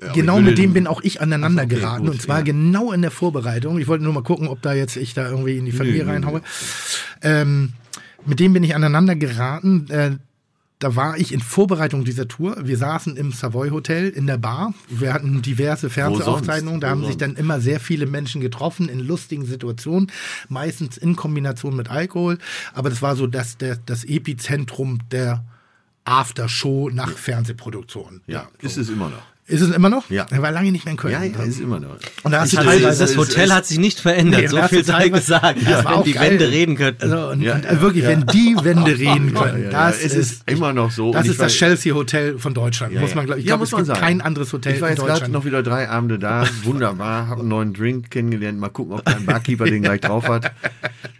[0.00, 2.04] Ja, genau mit dem bin auch ich aneinander Ach so, okay, geraten.
[2.04, 2.44] gut, und zwar ja.
[2.44, 3.78] genau in der Vorbereitung.
[3.78, 6.10] Ich wollte nur mal gucken, ob da jetzt ich da irgendwie in die Familie nö,
[6.10, 6.42] reinhaue.
[7.22, 7.72] Ähm,
[8.26, 10.20] mit dem bin ich aneinander geraten.
[10.78, 12.56] Da war ich in Vorbereitung dieser Tour.
[12.62, 14.74] Wir saßen im Savoy Hotel in der Bar.
[14.88, 16.80] Wir hatten diverse Fernsehaufzeichnungen.
[16.82, 20.12] Da haben sich dann immer sehr viele Menschen getroffen in lustigen Situationen,
[20.50, 22.38] meistens in Kombination mit Alkohol.
[22.74, 25.44] Aber das war so das, der, das Epizentrum der
[26.04, 28.20] Aftershow nach Fernsehproduktion.
[28.26, 28.66] Ja, so.
[28.66, 29.35] ist es immer noch.
[29.48, 30.10] Ist es immer noch?
[30.10, 30.26] Ja.
[30.30, 31.12] Er war lange nicht mehr in Köln.
[31.12, 31.96] Ja, ja, ist immer noch.
[32.24, 34.46] Und da hast Ich du teilweise das es- Hotel es- hat sich nicht verändert, Nee,
[34.48, 36.30] so viel sei gesagt, Das war wenn die geil.
[36.32, 37.02] Wände reden könnten.
[37.04, 40.14] Also, und, Ja, und ja, wirklich, wenn die Wände reden können, ja, das ja, es
[40.14, 41.12] ist immer noch so.
[41.12, 42.92] Das ist das Chelsea Hotel von Deutschland.
[42.92, 43.16] Ja, muss ja.
[43.16, 44.00] man, glaub, ich Ja, glaube, muss es man gibt sagen.
[44.00, 45.32] kein anderes Hotel Ich war in jetzt gerade Deutschland.
[45.34, 46.44] noch wieder drei Abende da.
[46.64, 47.28] Wunderbar.
[47.28, 48.58] Habe einen neuen Drink kennengelernt.
[48.58, 50.50] Mal gucken, ob dein Barkeeper den gleich drauf hat.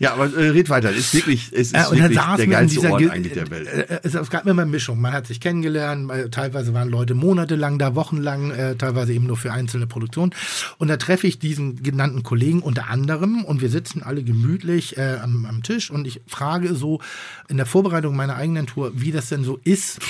[0.01, 0.90] Ja, aber äh, red weiter.
[0.90, 3.69] Ist wirklich, es ist Ja, und wirklich der in geilste Ort Ge- eigentlich der Welt.
[3.69, 5.01] Äh, Es, es gab immer eine Mischung.
[5.01, 9.53] Man hat sich kennengelernt, teilweise waren Leute monatelang da, wochenlang, äh, teilweise eben nur für
[9.53, 10.35] einzelne Produktionen.
[10.79, 15.19] Und da treffe ich diesen genannten Kollegen unter anderem und wir sitzen alle gemütlich äh,
[15.23, 17.01] am, am Tisch und ich frage so
[17.49, 20.01] in der Vorbereitung meiner eigenen Tour, wie das denn so ist,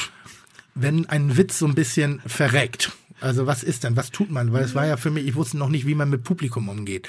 [0.75, 2.93] wenn ein Witz so ein bisschen verreckt.
[3.21, 4.53] Also was ist denn, was tut man?
[4.53, 7.09] Weil es war ja für mich, ich wusste noch nicht, wie man mit Publikum umgeht.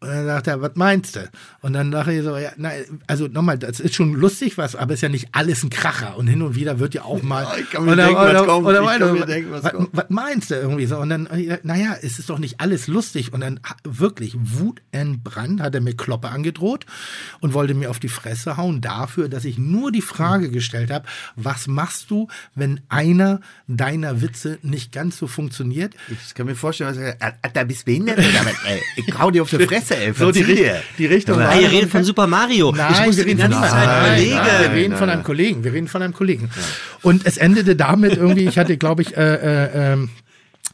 [0.00, 1.28] Und dann dachte er, was meinst du?
[1.60, 2.70] Und dann dachte ich so, ja, na,
[3.08, 6.16] also nochmal, das ist schon lustig was, aber ist ja nicht alles ein Kracher.
[6.16, 7.42] Und hin und wieder wird ja auch mal.
[7.42, 8.66] Ja, ich kann mir oder, denken, was oder, kommt.
[8.66, 9.88] oder, Ich kann mir was- denken, was was, kommt.
[9.92, 10.98] was meinst du irgendwie so?
[10.98, 11.28] Und dann,
[11.64, 13.32] naja, es ist doch nicht alles lustig.
[13.32, 16.86] Und dann wirklich wutentbrannt hat er mir Kloppe angedroht
[17.40, 21.06] und wollte mir auf die Fresse hauen dafür, dass ich nur die Frage gestellt habe,
[21.36, 25.94] was machst du, wenn einer deiner Witze nicht ganz so funktioniert?
[26.08, 27.44] Ich kann mir vorstellen, was er sagt.
[27.44, 28.54] Alter, bist du behindert oder was?
[28.96, 30.12] Ich hau dir auf die Fresse, ey.
[30.12, 30.64] So die, Richt-
[30.98, 32.70] die Richtung Ah, ihr redet von Super Mario.
[32.70, 34.34] ich Nein, musste wir die reden von ganze nein, Zeit überlegen.
[34.36, 35.16] Nein, wir reden Nein, von nein.
[35.16, 35.64] einem Kollegen.
[35.64, 36.50] Wir reden von einem Kollegen.
[37.02, 39.34] Und es endete damit irgendwie, ich hatte, glaube ich, äh,
[39.94, 39.96] äh,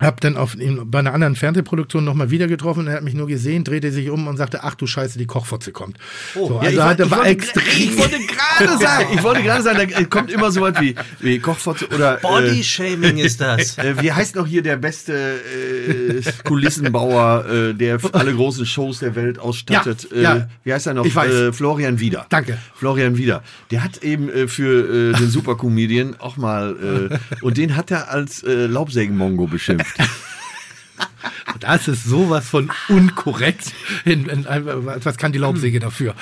[0.00, 2.86] hab dann auf ihn bei einer anderen Fernsehproduktion nochmal wieder getroffen.
[2.88, 5.72] Er hat mich nur gesehen, drehte sich um und sagte, ach du Scheiße, die Kochfotze
[5.72, 5.98] kommt.
[6.34, 7.64] so, Ja, also ich, hat, er ich, war wollte, extrem.
[7.76, 11.38] ich wollte gerade sagen, ich wollte gerade sagen, da kommt immer so was wie, wie
[11.38, 13.76] Kochfotze oder Body-Shaming ist das.
[13.84, 19.14] Äh, wie heißt noch hier der beste äh, Kulissenbauer, äh, der alle großen Shows der
[19.14, 20.08] Welt ausstattet?
[20.10, 20.48] Ja, äh, ja.
[20.62, 21.04] Wie heißt er noch?
[21.04, 21.32] Ich weiß.
[21.32, 22.26] Äh, Florian Wieder.
[22.30, 22.58] Danke.
[22.74, 23.42] Florian Wieder.
[23.70, 28.10] Der hat eben äh, für äh, den Supercomedian auch mal, äh, und den hat er
[28.10, 29.84] als äh, Laubsägenmongo beschimpft.
[31.61, 33.73] Das ist sowas von unkorrekt.
[34.05, 36.15] In, in, was kann die Laubsäge dafür?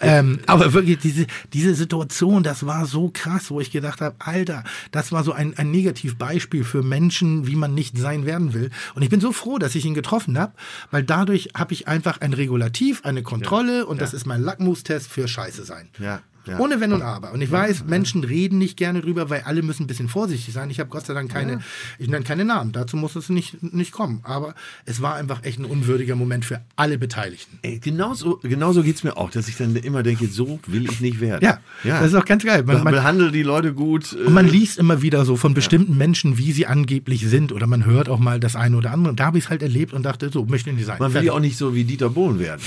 [0.00, 4.62] Ähm, aber wirklich, diese, diese Situation, das war so krass, wo ich gedacht habe, Alter,
[4.92, 8.70] das war so ein, ein Negativbeispiel für Menschen, wie man nicht sein werden will.
[8.94, 10.52] Und ich bin so froh, dass ich ihn getroffen habe,
[10.90, 15.26] weil dadurch habe ich einfach ein Regulativ, eine Kontrolle und das ist mein Lackmustest für
[15.26, 15.88] Scheiße sein.
[15.98, 16.58] Ja, ja.
[16.58, 17.32] Ohne Wenn und Aber.
[17.32, 20.70] Und ich weiß, Menschen reden nicht gerne drüber, weil alle müssen ein bisschen vorsichtig sein.
[20.70, 21.60] Ich habe Gott sei Dank keine,
[21.98, 22.72] ich nenne keine Namen.
[22.72, 24.20] Dazu muss es nicht, nicht kommen.
[24.24, 24.54] Aber
[24.84, 27.58] es war einfach echt ein unwürdiger Moment für alle Beteiligten.
[27.62, 31.20] Ey, genauso, genauso geht's mir auch, dass ich dann immer denke, so will ich nicht
[31.20, 31.40] werden.
[31.42, 32.62] Ja, das ist auch ganz geil.
[32.64, 34.12] Man, man, Behandle die Leute gut.
[34.12, 37.52] äh, und man liest immer wieder so von bestimmten Menschen, wie sie angeblich sind.
[37.52, 39.10] Oder man hört auch mal das eine oder andere.
[39.10, 40.98] Und da habe ich es halt erlebt und dachte, so möchte ich nicht sein.
[40.98, 42.60] man will ja auch nicht so wie Dieter Bohlen werden.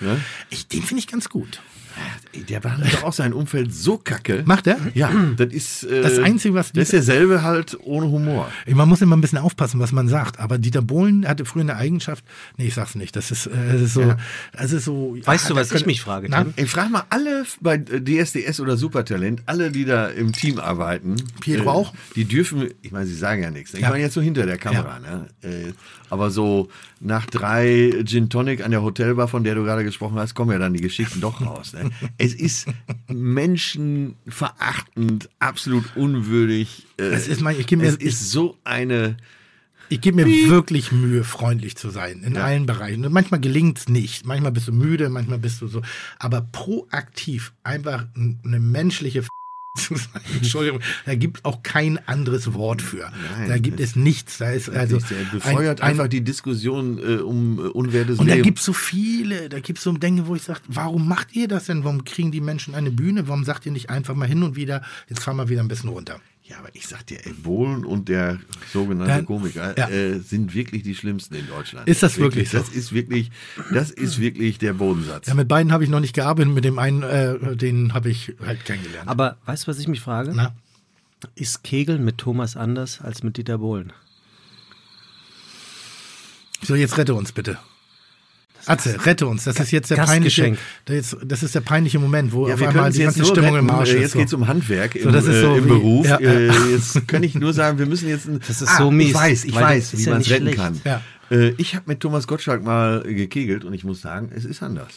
[0.00, 0.20] Ne?
[0.50, 1.60] ich, den finde ich ganz gut.
[2.48, 4.42] Der behandelt doch auch sein Umfeld so kacke.
[4.46, 4.76] Macht er?
[4.94, 5.84] Ja, das ist.
[5.84, 8.50] Äh, Das Einzige, was Das ist derselbe halt ohne Humor.
[8.68, 10.38] Man muss immer ein bisschen aufpassen, was man sagt.
[10.40, 12.24] Aber Dieter Bohlen hatte früher eine Eigenschaft.
[12.56, 13.14] Nee, ich sag's nicht.
[13.16, 14.14] Das ist, äh, das ist so.
[14.52, 15.16] Das ist so.
[15.24, 16.42] Weißt du, ah, was ich mich frage, Na?
[16.44, 16.54] Tim?
[16.56, 21.16] Ich frage mal alle bei DSDS oder Supertalent, alle, die da im Team arbeiten.
[21.40, 21.94] Pietro auch?
[22.16, 23.74] Die dürfen, ich meine, sie sagen ja nichts.
[23.74, 23.90] Ich Ja.
[23.90, 24.98] meine jetzt so hinter der Kamera.
[25.00, 25.26] Ne?
[25.42, 25.72] Äh,
[26.10, 26.68] aber so
[27.00, 30.58] nach drei Gin Tonic an der Hotelbar, von der du gerade gesprochen hast, kommen ja
[30.58, 31.72] dann die Geschichten doch raus.
[31.72, 31.83] Ne?
[32.18, 32.66] Es ist
[33.08, 36.86] menschenverachtend, absolut unwürdig.
[36.98, 39.16] Äh, Es ist mein- ich mir- es ist so eine.
[39.90, 43.04] Ich gebe mir wirklich Mühe, freundlich zu sein, in allen Bereichen.
[43.04, 44.24] Und manchmal gelingt's nicht.
[44.24, 45.82] Manchmal bist du müde, manchmal bist du so.
[46.18, 49.28] Aber proaktiv einfach eine menschliche F
[49.76, 50.22] zu sein.
[50.36, 53.10] Entschuldigung, da gibt auch kein anderes Wort für.
[53.38, 54.38] Nein, da gibt es nichts.
[54.38, 58.28] Da ist also er befeuert ein, einfach ein, die Diskussion äh, um äh, unwertes und
[58.28, 58.44] da Leben.
[58.44, 61.48] gibt es so viele, da gibt es so Dinge, wo ich sage, warum macht ihr
[61.48, 61.84] das denn?
[61.84, 63.28] Warum kriegen die Menschen eine Bühne?
[63.28, 65.90] Warum sagt ihr nicht einfach mal hin und wieder, jetzt fahren wir wieder ein bisschen
[65.90, 66.20] runter?
[66.46, 68.38] Ja, aber ich sag dir, ey, Bohlen und der
[68.70, 69.88] sogenannte Dann- Komiker ja.
[69.88, 71.88] äh, sind wirklich die schlimmsten in Deutschland.
[71.88, 72.58] Ist das wirklich so?
[72.58, 73.30] Das ist wirklich,
[73.72, 75.26] das ist wirklich der Bodensatz.
[75.26, 78.34] Ja, mit beiden habe ich noch nicht gearbeitet, mit dem einen, äh, den habe ich
[78.44, 79.08] halt kennengelernt.
[79.08, 80.32] Aber weißt du, was ich mich frage?
[80.34, 80.54] Na?
[81.34, 83.94] Ist Kegeln mit Thomas anders als mit Dieter Bohlen?
[86.60, 87.58] So, jetzt rette uns bitte.
[88.66, 89.44] Atze, rette uns.
[89.44, 92.60] Das ist jetzt der peinliche, das ist, das ist der peinliche Moment, wo Ja, auf
[92.60, 94.00] wir einmal die ganze Stimmung retten, im Arsch äh, ist.
[94.00, 94.18] Jetzt so.
[94.18, 96.06] geht's um Handwerk im, das ist so äh, im wie- Beruf.
[96.08, 96.18] ja.
[96.18, 98.26] Äh, jetzt kann ich nur sagen, wir müssen jetzt.
[98.28, 100.58] Ein, Das ist so mies, Ich weiß, ich weiß, wie ja man es retten schlecht.
[100.58, 100.80] kann.
[100.84, 101.00] Ja.
[101.30, 104.88] Äh, ich habe mit Thomas Gottschalk mal gekegelt und ich muss sagen, es ist anders.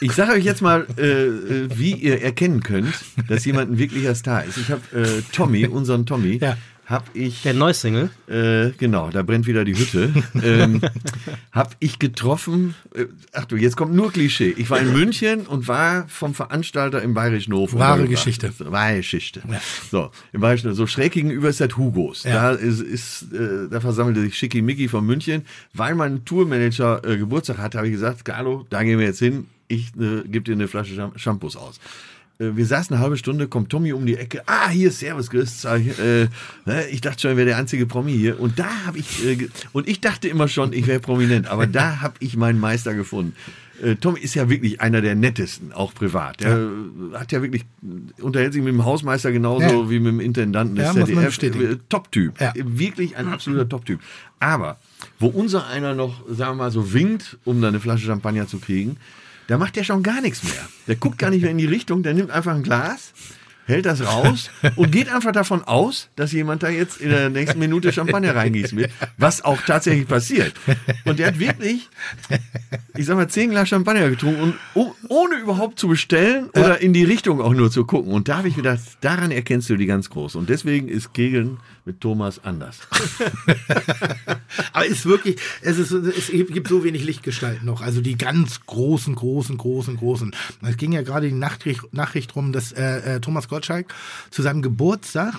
[0.00, 2.92] Ich sage euch jetzt mal, äh, äh, wie ihr erkennen könnt,
[3.28, 4.56] dass jemand ein wirklicher Star ist.
[4.56, 6.56] Ich habe äh, Tommy, unseren Tommy, Ja.
[6.86, 8.10] Habe ich Der Neusingle.
[8.28, 10.12] Äh, genau, da brennt wieder die Hütte.
[10.42, 10.80] ähm,
[11.52, 12.74] hab ich getroffen.
[12.94, 14.52] Äh, ach du, jetzt kommt nur Klischee.
[14.56, 17.72] Ich war in München und war vom Veranstalter im Bayerischen Hof.
[17.74, 18.06] Wahre.
[18.08, 18.52] Geschichte.
[18.58, 19.42] Wahre Geschichte.
[19.90, 20.76] So, im Bayerischen Hof.
[20.76, 22.24] So schräg gegenüber ist das Hugos.
[22.24, 22.52] Ja.
[22.52, 25.42] Da ist, ist äh, da versammelte sich Schickimicki von München.
[25.72, 29.46] Weil mein Tourmanager äh, Geburtstag hat, habe ich gesagt, Carlo, da gehen wir jetzt hin.
[29.68, 31.80] Ich äh, gebe dir eine Flasche Sham- Shampoos aus.
[32.38, 34.42] Äh, Wir saßen eine halbe Stunde, kommt Tommy um die Ecke.
[34.46, 35.64] Ah, hier, Servus, grüß.
[35.64, 36.28] Äh,
[36.66, 38.40] ne, ich dachte schon, er wäre der einzige Promi hier.
[38.40, 41.48] Und da habe ich, äh, und ich dachte immer schon, ich wäre prominent.
[41.48, 43.34] Aber da habe ich meinen Meister gefunden.
[43.82, 46.40] Äh, Tommy ist ja wirklich einer der nettesten, auch privat.
[46.40, 47.64] Der äh, hat ja wirklich,
[48.20, 49.90] unterhält sich mit dem Hausmeister genauso Ja.
[49.90, 51.42] wie mit dem Intendanten des Ja, ZDF.
[51.42, 52.40] Äh, Top-Typ.
[52.40, 52.50] Ja.
[52.54, 54.00] Äh, Wirklich ein absoluter Top-Typ.
[54.38, 54.78] Aber,
[55.18, 58.58] wo unser einer noch, sagen wir mal, so winkt, um da eine Flasche Champagner zu
[58.58, 58.96] kriegen,
[59.46, 60.68] da macht der schon gar nichts mehr.
[60.86, 63.12] Der guckt gar nicht mehr in die Richtung, der nimmt einfach ein Glas,
[63.66, 67.58] hält das raus und geht einfach davon aus, dass jemand da jetzt in der nächsten
[67.58, 70.54] Minute Champagner reingießen will, was auch tatsächlich passiert.
[71.04, 71.88] Und der hat wirklich,
[72.96, 76.92] ich sag mal, zehn Glas Champagner getrunken und oh, ohne überhaupt zu bestellen oder in
[76.92, 78.12] die Richtung auch nur zu gucken.
[78.12, 80.36] Und da habe ich gedacht, daran erkennst du die ganz groß.
[80.36, 82.78] Und deswegen ist Kegeln mit Thomas anders.
[84.72, 87.80] Aber ist wirklich, es, ist, es gibt so wenig Lichtgestalten noch.
[87.80, 90.34] Also die ganz großen, großen, großen, großen.
[90.62, 93.94] Es ging ja gerade die Nachricht, Nachricht rum, dass äh, äh, Thomas Gottschalk
[94.30, 95.34] zu seinem Geburtstag,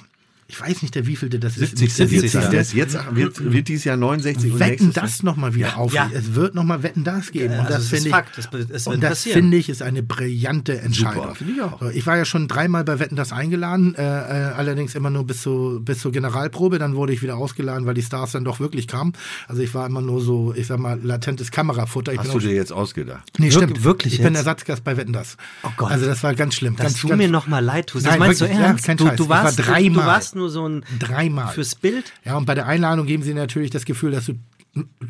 [0.53, 1.77] ich weiß nicht, der wievielte das ist.
[1.79, 2.11] 70.
[2.11, 2.51] Jetzt, Jahr.
[2.51, 5.91] das jetzt wird, wird dieses Jahr 69 und Wetten das nochmal wieder auf.
[5.93, 6.11] Ja.
[6.13, 7.53] Es wird nochmal Wetten das geben.
[7.53, 8.87] Ja, und das also es ist finde ich, Fakt.
[8.87, 9.33] Und das passieren.
[9.39, 11.23] finde ich ist eine brillante Entscheidung.
[11.23, 11.79] Super, finde ich auch.
[11.79, 15.25] So, Ich war ja schon dreimal bei Wetten das eingeladen, äh, äh, allerdings immer nur
[15.25, 16.77] bis, zur bis zur Generalprobe.
[16.77, 19.13] Dann wurde ich wieder ausgeladen, weil die Stars dann doch wirklich kamen.
[19.47, 22.13] Also ich war immer nur so, ich sag mal, latentes Kamerafutter.
[22.13, 23.23] Ich Hast bin du dir jetzt ausgedacht?
[23.39, 23.83] Nee, Wirk- stimmt.
[23.83, 24.37] wirklich Ich bin jetzt?
[24.41, 25.35] Ersatzgast bei Wetten das.
[25.63, 25.89] Oh Gott.
[25.91, 26.75] Also das war ganz schlimm.
[26.75, 28.05] Dass ganz, du ganz, mir nochmal leid tust.
[28.05, 28.85] Das Nein, meinst wirklich, du ja, ernst?
[28.85, 29.15] kein du, Scheiß.
[29.17, 31.53] du, Ich war warst, du, warst nur so ein Dreimal.
[31.53, 32.13] fürs Bild.
[32.25, 34.33] Ja, und bei der Einladung geben sie natürlich das Gefühl, dass du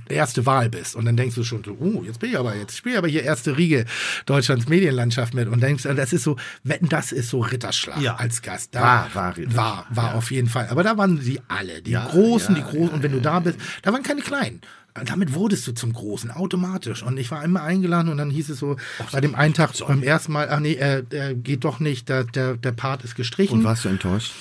[0.10, 0.96] erste Wahl bist.
[0.96, 3.08] Und dann denkst du schon so, oh, jetzt bin ich aber, jetzt spiele ich aber
[3.08, 3.86] hier erste Riege
[4.26, 5.48] Deutschlands Medienlandschaft mit.
[5.48, 8.16] Und denkst, das ist so, wetten, das ist so Ritterschlag Ja.
[8.16, 8.76] als Gast.
[8.76, 10.68] Da, War- war Ritterschlag, War, war auf jeden Fall.
[10.70, 11.82] Aber da waren sie alle.
[11.82, 12.90] Die Ja, Großen, ja, die Großen.
[12.96, 14.60] und wenn du da bist, da waren keine Kleinen.
[15.06, 17.02] Damit wurdest du zum Großen, automatisch.
[17.02, 18.78] Und ich war einmal eingeladen und dann hieß es so,
[19.12, 22.26] bei dem einen Tag beim ersten Mal, ach nee, äh, äh, geht doch nicht, der,
[22.26, 23.60] der, der Part ist gestrichen.
[23.60, 24.32] Und warst du enttäuscht?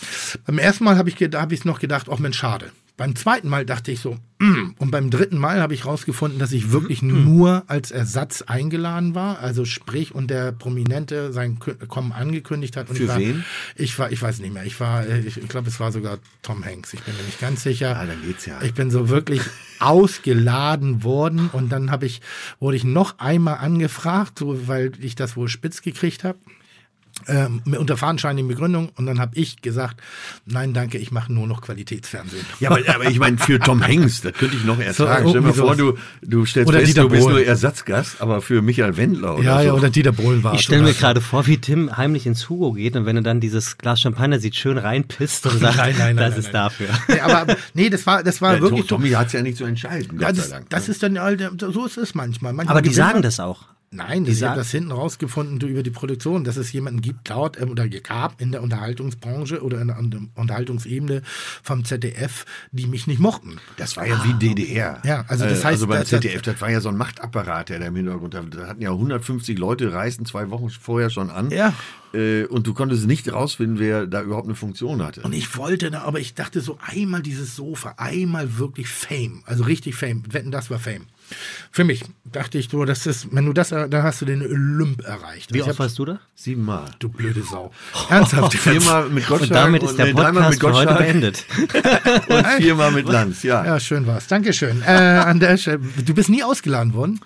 [0.44, 2.70] Beim ersten Mal habe ich, ged- hab ich noch gedacht, oh Mensch, schade.
[3.02, 4.74] Beim zweiten Mal dachte ich so, mm.
[4.78, 9.40] und beim dritten Mal habe ich rausgefunden, dass ich wirklich nur als Ersatz eingeladen war.
[9.40, 12.88] Also sprich, und der Prominente sein Kommen angekündigt hat.
[12.88, 13.44] Und Für ich war, wen?
[13.74, 14.64] Ich war, ich weiß nicht mehr.
[14.64, 16.94] Ich war, äh, ich, ich glaube, es war sogar Tom Hanks.
[16.94, 17.96] Ich bin mir nicht ganz sicher.
[17.98, 18.62] Ah, dann geht's ja.
[18.62, 19.42] Ich bin so wirklich
[19.80, 22.20] ausgeladen worden und dann habe ich,
[22.60, 26.38] wurde ich noch einmal angefragt, so, weil ich das wohl spitz gekriegt habe.
[27.28, 30.00] Ähm, mit unter fadenscheinigen Begründung und dann habe ich gesagt,
[30.46, 32.44] nein, danke, ich mache nur noch Qualitätsfernsehen.
[32.60, 35.24] Ja, aber, aber ich meine, für Tom Hanks, das könnte ich noch ertragen.
[35.24, 37.36] So, Stell dir mal vor, du, du stellst Oder fest, Dieter du bist Bohlen.
[37.36, 39.66] nur Ersatzgast, aber für Michael Wendler oder ja, so.
[39.66, 40.98] ja, oder Dieter Bohlen war Ich stelle mir so.
[41.00, 44.38] gerade vor, wie Tim heimlich ins Hugo geht und wenn er dann dieses Glas Champagner
[44.38, 46.52] sieht, schön reinpisst und sagt, Nein, nein, nein, das nein, ist nein.
[46.52, 46.88] dafür.
[47.08, 49.64] Nee, aber nee, das war, das war ja, wirklich Tommy hat es ja nicht zu
[49.64, 50.70] entscheiden, Ja, Gott das, sei Dank.
[50.70, 50.92] das ne?
[50.94, 52.52] ist dann, halt, so ist es manchmal.
[52.52, 53.66] manchmal Aber die sagen man- das auch.
[53.94, 57.28] Nein, Die ich habe das hinten rausgefunden du, über die Produktion, dass es jemanden gibt,
[57.28, 61.22] laut ähm, oder gab in der Unterhaltungsbranche oder in der Unter- Unterhaltungsebene
[61.62, 63.58] vom ZDF, die mich nicht mochten.
[63.76, 65.00] Das war ja wie DDR.
[65.04, 67.68] Ja, also das Äh, heißt, also beim das- ZDF, das war ja so ein Machtapparat,
[67.68, 71.30] der da im Hintergrund, da da hatten ja 150 Leute, reisten zwei Wochen vorher schon
[71.30, 71.50] an.
[71.50, 71.74] Ja.
[72.14, 75.20] Äh, und du konntest nicht rausfinden, wer da überhaupt eine Funktion hatte.
[75.22, 79.64] Und ich wollte da, aber ich dachte so einmal dieses Sofa, einmal wirklich Fame, also
[79.64, 80.22] richtig Fame.
[80.30, 81.06] Wetten, das war Fame.
[81.70, 85.02] Für mich dachte ich so, das ist, wenn du das, dann hast du den Olymp
[85.04, 85.52] erreicht.
[85.52, 86.20] Wie Ich oft warst du da?
[86.34, 86.86] Siebenmal.
[86.98, 87.72] Du blöde Sau.
[88.08, 88.54] Ernsthaft.
[88.54, 91.44] Viermal mit Gottschalk Und damit ist der dreimal Podcast heute Gottschalk beendet.
[92.28, 93.64] und viermal mit Lanz, ja.
[93.64, 94.26] Ja, schön war's.
[94.26, 94.82] Dankeschön.
[94.82, 97.20] Äh, an der Stelle, du bist nie ausgeladen worden?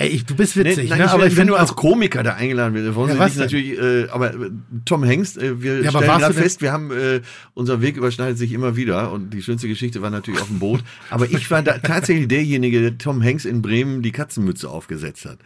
[0.00, 1.10] Ey, ich, du bist Nee, witzig, nein, ne?
[1.10, 3.76] aber wenn, ich wenn du als Komiker da eingeladen wirst, wollen Ja, sie was natürlich,
[3.76, 4.50] äh, aber äh,
[4.84, 7.20] Tom Hengst, äh, wir Ja, stellen gerade fest, wir haben, äh,
[7.54, 10.84] unser Weg überschneidet sich immer wieder und die schönste Geschichte war natürlich auf dem Boot,
[11.10, 15.38] aber ich war da tatsächlich derjenige, der Tom Hanks in Bremen die Katzenmütze aufgesetzt hat.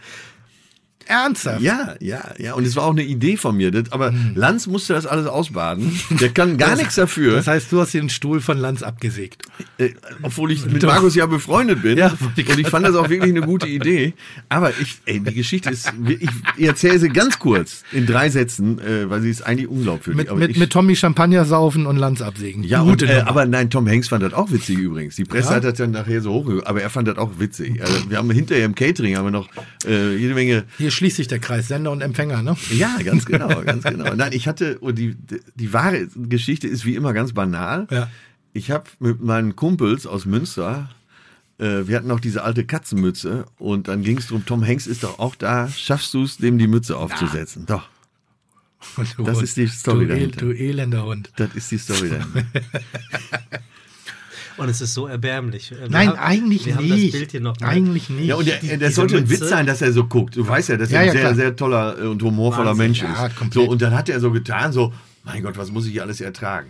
[1.06, 1.60] Ernsthaft.
[1.62, 2.54] Ja, ja, ja.
[2.54, 3.70] Und es war auch eine Idee von mir.
[3.70, 5.98] Das, aber Lanz musste das alles ausbaden.
[6.20, 7.36] Der kann gar nichts dafür.
[7.36, 9.42] Das heißt, du hast den Stuhl von Lanz abgesägt.
[9.78, 9.90] Äh,
[10.22, 11.98] obwohl ich mit Markus ja befreundet bin.
[11.98, 14.14] Ja, und ich fand das auch wirklich eine gute Idee.
[14.48, 18.78] Aber ich, ey, die Geschichte ist, ich, ich erzähle sie ganz kurz in drei Sätzen,
[18.78, 20.16] äh, weil sie ist eigentlich unglaubwürdig.
[20.16, 22.62] Mit, aber mit, ich, mit Tommy Champagner saufen und Lanz absägen.
[22.64, 25.16] ja, Gute und, äh, aber nein, Tom Hanks fand das auch witzig übrigens.
[25.16, 25.56] Die Presse Ja?
[25.56, 27.80] hat das dann nachher so hoch, aber er fand das auch witzig.
[27.82, 29.48] Also, wir haben hinterher im Catering haben wir noch
[29.86, 32.56] äh, jede Menge Hier schließt sich der Kreis, Sender und Empfänger, ne?
[32.70, 34.14] Ja, ganz genau, ganz genau.
[34.14, 35.16] Nein, ich hatte, und die,
[35.54, 37.86] die wahre Geschichte ist wie immer ganz banal.
[37.90, 38.08] Ja.
[38.52, 40.90] Ich habe mit meinen Kumpels aus Münster,
[41.58, 45.02] äh, wir hatten noch diese alte Katzenmütze und dann ging es darum, Tom Hanks ist
[45.04, 47.64] doch auch da, schaffst du es, dem die Mütze aufzusetzen?
[47.66, 47.88] Doch,
[49.16, 49.44] Du Das Hund.
[49.44, 50.40] ist die Story du, el- dahinter.
[50.40, 51.32] du elender Hund.
[51.36, 52.44] das ist die Story dahinter.
[54.56, 55.70] Und es ist so erbärmlich.
[55.70, 56.90] Wir Nein, haben- eigentlich wir nicht.
[56.92, 57.68] haben das Bild hier noch mal.
[57.68, 58.26] Eigentlich nicht.
[58.26, 60.36] Ja, und der, Die- diese sollte ein Witz sein, dass er so guckt.
[60.36, 61.34] Du weißt ja, dass Ja, er ja, ein sehr, klar.
[61.34, 62.84] sehr toller äh, und humorvoller Wahnsinn.
[62.86, 63.36] Mensch Ja, ist.
[63.36, 63.64] komplett.
[63.66, 64.92] So, und dann hat er so getan, so,
[65.24, 66.68] mein Gott, was muss ich hier alles ertragen?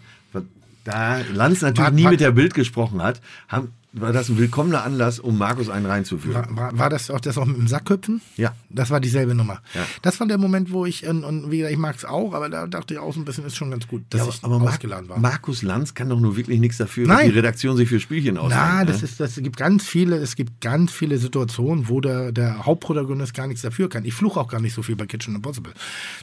[0.84, 4.38] Da Lanz natürlich War- nie war- mit der Bild gesprochen hat, haben, war das ein
[4.38, 6.34] willkommener Anlass, um Markus einen reinzuführen.
[6.50, 8.22] War, war, war das auch das auch mit dem Sackhüpfen?
[8.36, 8.54] Ja.
[8.70, 9.60] Das war dieselbe Nummer.
[9.74, 9.84] Ja.
[10.00, 12.48] Das war der Moment, wo ich, und, und wie gesagt, ich mag es auch, aber
[12.48, 14.58] da dachte ich auch so ein bisschen, ist schon ganz gut, dass Ja, ich aber
[14.58, 15.18] Mar ausgeladen war.
[15.18, 17.30] Markus Lanz kann doch nur wirklich nichts dafür, dass Nein.
[17.30, 18.64] die Redaktion sich für Spielchen ausdenkt.
[18.66, 19.08] Na, das ne?
[19.08, 23.46] ist, das gibt ganz viele, es gibt ganz viele Situationen, wo der, der Hauptprotagonist gar
[23.46, 24.04] nichts dafür kann.
[24.06, 25.74] Ich fluche auch gar nicht so viel bei Kitchen Impossible.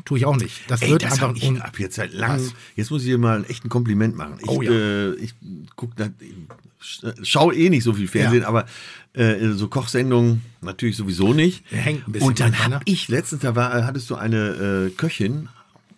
[0.06, 0.62] Tue ich auch nicht.
[0.70, 2.52] Das Ey, wird das einfach ich ab jetzt seit langem.
[2.76, 4.38] Jetzt muss ich dir mal ein echtes Kompliment machen.
[4.42, 4.72] Ich, Oh ja.
[4.72, 5.36] äh, ich
[5.76, 6.10] guck, da,
[7.24, 8.48] schau eh nicht so viel Fernsehen, Ja.
[8.48, 8.66] aber
[9.14, 11.64] äh, so Kochsendungen natürlich sowieso nicht.
[11.72, 15.50] Hängt ein bisschen Und dann habe ich letztens, da war, hattest du eine äh, Köchin,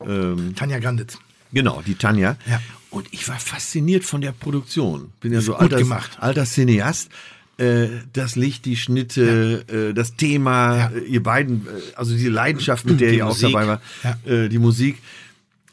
[0.05, 1.17] ähm, Tanja Granditz.
[1.53, 2.37] genau, die Tanja.
[2.49, 2.61] Ja.
[2.89, 5.11] Und ich war fasziniert von der Produktion.
[5.21, 6.17] Bin ja so gut alter, gemacht.
[6.19, 7.09] alter Cineast.
[7.57, 10.87] Äh, das Licht, die Schnitte, äh, das Thema, Ja.
[10.95, 13.51] äh, ihr beiden, äh, also diese Leidenschaft, mit der Die ihr auch Musik.
[13.51, 14.17] dabei war, Ja.
[14.33, 14.97] äh, die Musik.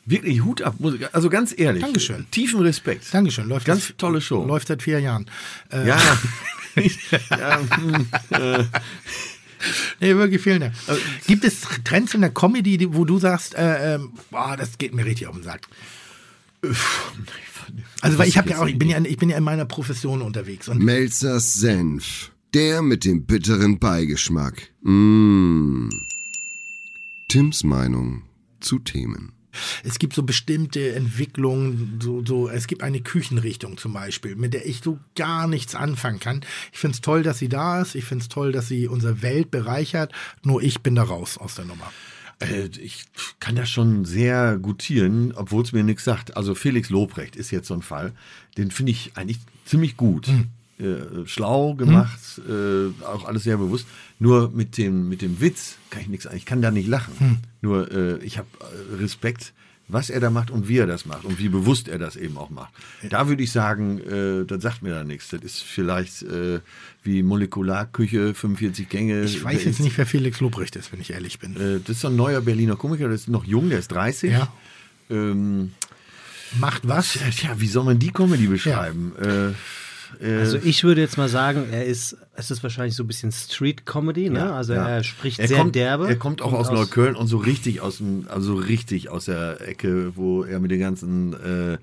[0.09, 0.76] Wirklich Hut ab.
[1.12, 1.82] Also ganz ehrlich.
[1.82, 2.26] Dankeschön.
[2.30, 3.06] Tiefen Respekt.
[3.12, 3.48] Dankeschön.
[3.48, 4.44] Läuft Ganz das- tolle Show.
[4.47, 5.26] Läuft seit vier Jahren.
[5.70, 5.98] Äh, Ja.
[7.30, 7.60] ja
[8.30, 8.64] äh,
[10.01, 10.74] Nee, wirklich vielen Dank.
[11.26, 15.05] Gibt es Trends in der Comedy, wo du sagst, äh, ähm, boah, das geht mir
[15.05, 15.62] richtig auf den Sack?
[18.01, 20.22] Also, weil ich habe ja auch, ich bin ja, ich bin ja in meiner Profession
[20.22, 22.30] unterwegs und Melzers Senf.
[22.55, 24.70] Der mit dem bitteren Beigeschmack.
[24.82, 25.90] Mmh.
[27.28, 28.22] Tims Meinung
[28.60, 29.32] zu Themen.
[29.85, 34.66] Es gibt so bestimmte Entwicklungen, so, so, es gibt eine Küchenrichtung zum Beispiel, mit der
[34.66, 36.43] ich so gar nichts anfangen kann.
[36.72, 37.94] Ich finde es toll, dass sie da ist.
[37.94, 40.12] Ich finde es toll, dass sie unsere Welt bereichert.
[40.43, 41.90] Nur ich bin da raus aus der Nummer.
[42.40, 43.05] Äh, ich
[43.40, 46.36] kann das schon sehr gutieren, obwohl es mir nichts sagt.
[46.36, 48.12] Also Felix Lobrecht ist jetzt so ein Fall.
[48.56, 50.28] Den finde ich eigentlich ziemlich gut.
[50.80, 53.86] Äh, schlau gemacht, äh, auch alles sehr bewusst.
[54.20, 57.40] Nur mit dem, mit dem Witz kann ich nichts, ich kann da nicht lachen.
[57.62, 59.55] Nur äh, ich habe äh, Respekt,
[59.88, 62.36] was er da macht und wie er das macht und wie bewusst er das eben
[62.36, 62.72] auch macht.
[63.10, 65.30] Da würde ich sagen, äh, das sagt mir da nichts.
[65.30, 66.60] Das ist vielleicht äh,
[67.02, 69.24] wie Molekularküche, 45 Gänge.
[69.24, 71.56] Ich weiß jetzt nicht, wer Felix Lobrecht ist, wenn ich ehrlich bin.
[71.56, 74.30] Äh, das ist so ein neuer Berliner Komiker, der ist noch jung, der ist 30.
[74.30, 74.52] Ja.
[75.10, 75.72] Ähm,
[76.60, 77.18] Macht was?
[77.36, 79.12] tja, wie soll man die Comedy beschreiben?
[79.20, 79.52] Äh,
[80.20, 83.32] äh, Also ich würde jetzt mal sagen, er ist, es ist wahrscheinlich so ein bisschen
[83.32, 84.39] Street-Comedy, ne?
[84.40, 84.89] ja, also ja.
[84.89, 86.09] er spricht er sehr kommt, derbe.
[86.09, 90.16] Er kommt auch aus, Neukölln und so richtig aus dem, also richtig aus der Ecke,
[90.16, 91.78] wo er mit den ganzen, äh,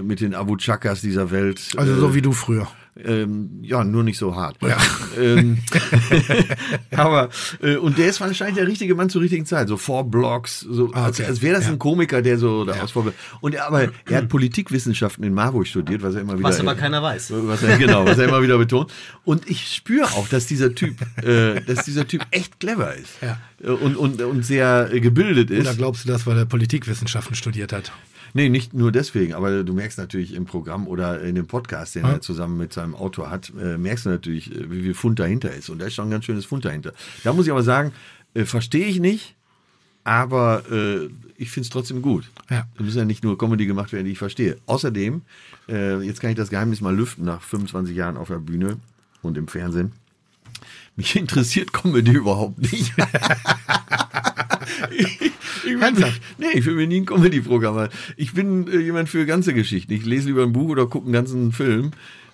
[0.00, 1.60] mit den Abu Chakas dieser Welt.
[1.76, 2.66] Also äh, so wie du früher.
[3.02, 4.58] Ähm, ja, nur nicht so hart.
[4.60, 4.76] Ja.
[5.18, 5.58] Ähm,
[6.90, 7.30] aber,
[7.62, 9.68] äh, und der ist wahrscheinlich der richtige Mann zur richtigen Zeit.
[9.68, 11.28] So Four Blocks, so, Ah, als, okay.
[11.28, 11.72] als wäre das Ja.
[11.72, 13.14] ein Komiker, der so da aus Vorbild.
[13.40, 16.46] Und er, aber er hat Politikwissenschaften in Marburg studiert, was er immer wieder.
[16.48, 17.32] Was aber keiner weiß.
[17.34, 18.92] Was er, genau, was er immer wieder betont.
[19.24, 23.10] Und ich spüre auch, dass dieser Typ, äh, dass dieser Typ echt clever ist.
[23.22, 23.38] Ja.
[23.62, 25.62] Äh, Und, und, und sehr äh, gebildet ist.
[25.66, 27.90] Oder glaubst du das, weil er Politikwissenschaften studiert hat?
[28.34, 32.04] Nee, nicht nur deswegen, aber du merkst natürlich im Programm oder in dem Podcast, den
[32.04, 35.52] er zusammen mit seinem Autor hat, äh, merkst du natürlich, äh, wie viel Fund dahinter
[35.52, 35.68] ist.
[35.68, 36.92] Und da ist schon ein ganz schönes Fund dahinter.
[37.24, 37.92] Da muss ich aber sagen,
[38.34, 39.36] äh, verstehe ich nicht,
[40.04, 42.30] aber äh, ich finde es trotzdem gut.
[42.50, 42.66] Ja.
[42.76, 44.58] Da müssen ja nicht nur Comedy gemacht werden, die ich verstehe.
[44.66, 45.22] Außerdem,
[45.68, 48.78] äh, jetzt kann ich das Geheimnis mal lüften nach 25 Jahren auf der Bühne
[49.20, 49.92] und im Fernsehen.
[50.96, 52.92] Mich interessiert Comedy überhaupt nicht.
[54.90, 55.30] ich, ich
[55.64, 56.20] bin, Ernsthaft?
[56.38, 57.88] nee, ich will mir nie ein Comedy-Programm.
[58.16, 59.92] Ich bin äh, jemand für ganze Geschichten.
[59.92, 61.92] Ich lese lieber ein Buch oder gucke einen ganzen Film.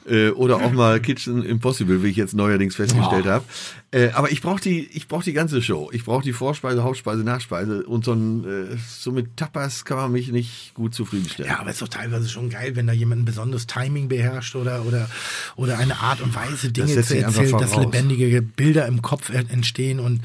[0.09, 3.45] Äh, oder auch mal Kitchen Impossible, wie ich jetzt neuerdings festgestellt habe.
[3.91, 5.91] Äh, aber ich brauche die, ich brauche die ganze Show.
[5.93, 7.85] Ich brauche die Vorspeise, Hauptspeise, Nachspeise.
[7.85, 11.51] Und so, ein, äh, so mit Tapas kann man mich nicht gut zufriedenstellen.
[11.51, 14.57] Ja, aber es ist doch teilweise schon geil, wenn da jemand ein besonderes Timing beherrscht
[14.57, 15.09] oder, oder,
[15.57, 20.01] oder eine Art und Weise, Dinge zu erzählen, dass lebendige Bilder im Kopf en- entstehen
[20.01, 20.21] und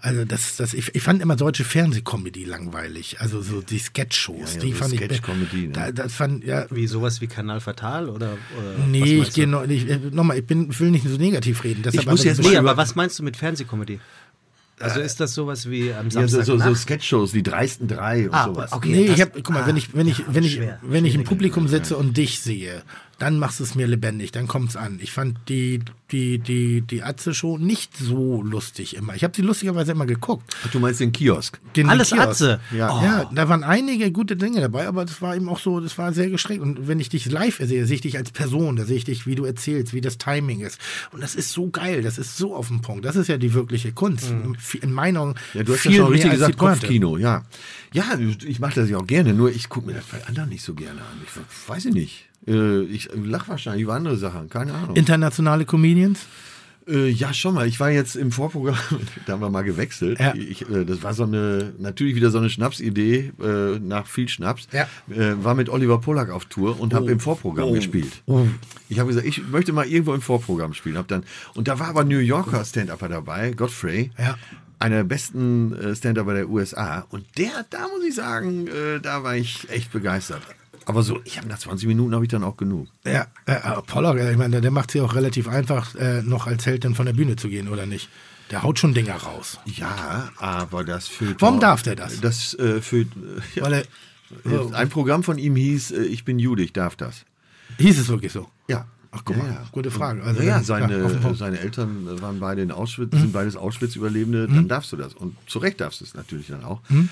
[0.00, 3.20] also das, das, ich, ich fand immer deutsche Fernsehcomedy langweilig.
[3.20, 5.00] Also so die Sketch-Shows, Ja, ja, die so fand ich.
[5.00, 5.72] Sketch-Comedy, ne?
[5.72, 6.66] Da, das fand, ja.
[6.70, 10.38] Wie sowas wie Kanal Fatal oder, oder Nee, was ich gehe noch, ich, äh, nochmal,
[10.38, 11.82] ich bin, will nicht so negativ reden.
[11.82, 13.98] Deshalb muss aber jetzt mal Nee, aber was meinst du mit Fernsehkomödie?
[14.80, 16.44] Also ist das sowas wie am Ja, so, Samstag?
[16.46, 18.72] so, so Sketch-Shows, die dreisten drei und Ah, sowas.
[18.72, 18.90] okay.
[18.90, 20.78] Nee, ich das- hab, guck mal, ah, wenn ich, wenn ich, wenn ich, schwer.
[20.82, 22.82] wenn ich im Publikum sitze und dich sehe,
[23.18, 25.00] dann machst du es mir lebendig, dann kommt's an.
[25.02, 25.80] Ich fand die,
[26.12, 29.16] die, die, die Atze-Show nicht so lustig immer.
[29.16, 30.54] Ich habe sie lustigerweise immer geguckt.
[30.64, 31.58] Ach, du meinst den Kiosk?
[31.74, 32.28] Den Alles Kiosk.
[32.28, 32.60] Atze.
[32.70, 32.96] Ja.
[32.96, 33.02] Oh.
[33.02, 36.12] Ja, da waren einige gute Dinge dabei, aber das war eben auch so, das war
[36.12, 36.62] sehr gestreckt.
[36.62, 39.26] Und wenn ich dich live sehe, sehe ich dich als Person, da sehe ich dich,
[39.26, 40.80] wie du erzählst, wie das Timing ist.
[41.10, 43.04] Und das ist so geil, das ist so auf den Punkt.
[43.04, 44.32] Das ist ja die wirkliche Kunst.
[44.80, 46.56] In meiner Augen Ja, du hast viel ja schon mehr richtig gesagt.
[46.56, 47.42] Kopfkino, ja.
[47.92, 48.16] Ja,
[48.46, 50.74] ich mache das ja auch gerne, nur ich gucke mir das bei anderen nicht so
[50.74, 51.20] gerne an.
[51.24, 52.27] Ich weiß ich nicht.
[52.46, 54.96] Äh, Ich lache wahrscheinlich über andere Sachen, keine Ahnung.
[54.96, 56.20] Internationale Comedians?
[56.86, 57.66] Äh, ja, schon mal.
[57.66, 58.78] Ich war jetzt im Vorprogramm,
[59.26, 60.18] da haben wir mal gewechselt.
[60.18, 60.34] Ja.
[60.34, 64.68] Ich, äh, das war so eine, natürlich wieder so eine Schnapsidee, äh, nach viel Schnaps.
[64.72, 64.88] Ja.
[65.14, 68.22] Äh, war mit Oliver Pollack auf Tour und habe im Vorprogramm gespielt.
[68.88, 70.96] Ich habe gesagt, ich möchte mal irgendwo im Vorprogramm spielen.
[70.96, 71.24] Hab dann,
[71.54, 74.10] und da war aber New Yorker Stand-Upper dabei, Godfrey.
[74.18, 74.38] Ja.
[74.78, 77.04] Einer der besten äh, Stand-Upper der USA.
[77.10, 80.40] Und der, da muss ich sagen, äh, da war ich echt begeistert.
[80.88, 82.88] Aber so, ich habe nach 20 Minuten habe ich dann auch genug.
[83.04, 83.56] Ja, äh,
[83.86, 86.94] Pollock, äh, ich meine, der, macht sie auch relativ einfach, äh, noch als Held dann
[86.94, 88.08] von der Bühne zu gehen, oder nicht?
[88.50, 89.58] Der haut schon Dinger raus.
[89.66, 92.20] Ja, aber das für Warum darf der das?
[92.22, 93.00] Das äh, für
[93.54, 93.84] ja, Weil
[94.44, 97.24] er, ein Programm von ihm hieß äh, Ich bin Jude, ich darf das.
[97.78, 98.48] hieß es wirklich so?
[98.68, 98.86] Ja.
[99.10, 99.64] Ach, guck ja, mal, ja.
[99.72, 100.22] gute Frage.
[100.22, 103.18] Also ja, ja, dann- seine, ja, seine Eltern waren beide in Auschwitz, Mhm.
[103.20, 105.12] sind beides Auschwitz-Überlebende, dann darfst du das.
[105.14, 106.80] Und zu Recht darfst du es natürlich dann auch.
[106.88, 107.08] Mhm.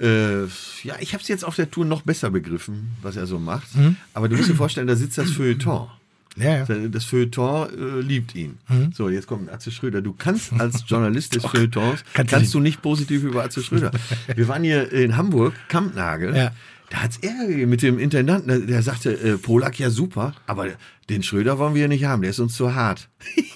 [0.00, 0.44] Äh,
[0.84, 3.74] ja, ich habe es jetzt auf der Tour noch besser begriffen, was er so macht.
[3.74, 3.96] Mhm.
[4.14, 5.88] Aber du musst dir vorstellen, da sitzt das Feuilleton.
[6.36, 6.88] Ja, ja.
[6.88, 8.58] Das Feuilleton äh, liebt ihn.
[8.68, 8.92] Mhm.
[8.92, 10.00] So, jetzt kommt Atze Schröder.
[10.00, 13.90] Du kannst als Journalist des Feuilletons, kannst kannst, du nicht positiv über Atze Schröder.
[14.34, 16.34] Wir waren hier in Hamburg, Kampnagel.
[16.34, 16.52] Ja.
[16.90, 18.48] Da hat's Ärger gegeben mit dem Intendanten.
[18.48, 20.68] Der, der sagte, äh, Polak, ja super, aber
[21.08, 23.08] den Schröder wollen wir hier nicht haben, der ist uns zu hart.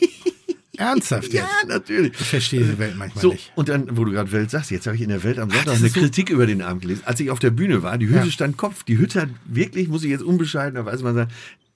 [0.79, 1.35] Ernsthaft jetzt?
[1.35, 2.13] Ja, natürlich.
[2.19, 3.53] Ich verstehe diese Welt manchmal So, nicht.
[3.55, 5.67] und dann, wo du gerade Welt sagst, jetzt habe ich in der Welt am Sonntag
[5.67, 7.03] das eine so- Kritik über den Abend gelesen.
[7.05, 8.31] Als ich auf der Bühne war, die Hütte Ja.
[8.31, 8.83] stand Kopf.
[8.85, 11.31] Die Hütte hat wirklich, muss ich jetzt unbescheidenerweise mal sagen,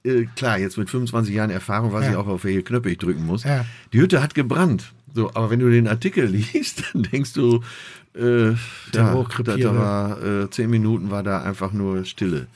[0.05, 2.11] äh, klar, jetzt mit 25 Jahren Erfahrung weiß Ja.
[2.13, 3.45] ich auch, auf welche Knöpfe ich drücken muss.
[3.45, 3.65] Ja.
[3.93, 4.93] Die Hütte hat gebrannt.
[5.15, 7.63] So, aber wenn du den Artikel liest, dann denkst du,
[8.15, 8.55] äh,
[8.93, 12.47] da, da war äh, zehn Minuten war da einfach nur Stille.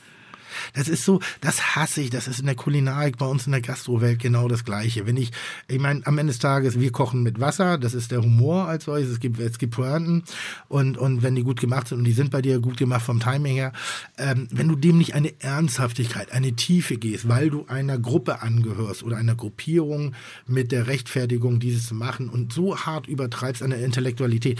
[0.73, 2.09] Das ist so, das hasse ich.
[2.09, 5.05] Das ist in der Kulinarik bei uns in der Gastrowelt genau das Gleiche.
[5.05, 5.31] Wenn ich,
[5.67, 8.85] ich meine, am Ende des Tages, wir kochen mit Wasser, das ist der Humor als
[8.85, 9.09] solches.
[9.09, 10.23] Es gibt, es gibt Pointen
[10.67, 13.19] und, und wenn die gut gemacht sind und die sind bei dir gut gemacht vom
[13.19, 13.73] Timing her,
[14.17, 19.03] ähm, wenn du dem nicht eine Ernsthaftigkeit, eine Tiefe gehst, weil du einer Gruppe angehörst
[19.03, 20.13] oder einer Gruppierung
[20.47, 24.59] mit der Rechtfertigung, dieses zu machen und so hart übertreibst an der Intellektualität,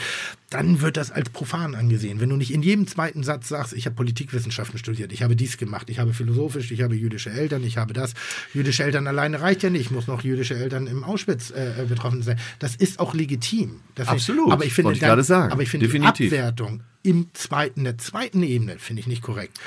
[0.53, 2.19] dann wird das als profan angesehen.
[2.19, 5.57] Wenn du nicht in jedem zweiten Satz sagst, ich habe Politikwissenschaften studiert, ich habe dies
[5.57, 8.13] gemacht, ich habe philosophisch, ich habe jüdische Eltern, ich habe das.
[8.53, 12.21] Jüdische Eltern alleine reicht ja nicht, ich muss noch jüdische Eltern im Auschwitz äh, betroffen
[12.21, 12.38] sein.
[12.59, 13.80] Das ist auch legitim.
[13.95, 15.51] Das Absolut, aber ich finde, ich dann- gerade sagen.
[15.51, 16.03] aber ich finde die.
[16.03, 19.59] Abwertung im zweiten, der zweiten Ebene finde ich nicht korrekt.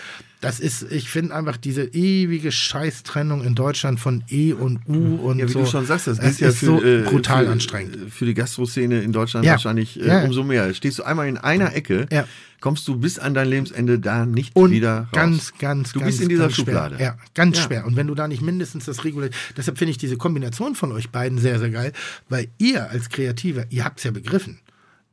[0.42, 5.38] Das ist, ich finde einfach diese ewige Scheißtrennung in Deutschland von E und U und
[5.38, 5.60] Ja, wie so.
[5.60, 8.12] du schon sagst, das ist ja für, so äh, brutal für, anstrengend.
[8.12, 9.52] Für die Gastroszene in Deutschland Ja.
[9.52, 10.24] wahrscheinlich äh, Ja.
[10.24, 10.72] umso mehr.
[10.74, 12.26] Stehst du einmal in einer Ecke, Ja.
[12.60, 15.08] kommst du bis an dein Lebensende da nicht Und wieder raus.
[15.12, 16.96] ganz, ganz, Du ganz, bist in dieser Schublade.
[16.96, 17.06] Schwer.
[17.06, 17.86] Ja, ganz schwer.
[17.86, 21.08] Und wenn du da nicht mindestens das regulär, deshalb finde ich diese Kombination von euch
[21.10, 21.92] beiden sehr, sehr geil,
[22.28, 24.58] weil ihr als Kreativer, ihr habt es ja begriffen.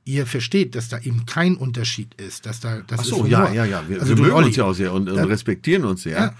[0.06, 3.30] Ihr versteht, dass da eben kein Unterschied ist, dass da, das Ach ist so, Humor.
[3.30, 3.84] ja, ja, ja.
[3.88, 6.18] Wir, also wir mögen Olli, uns ja auch sehr und, und respektieren uns sehr.
[6.18, 6.36] Ja.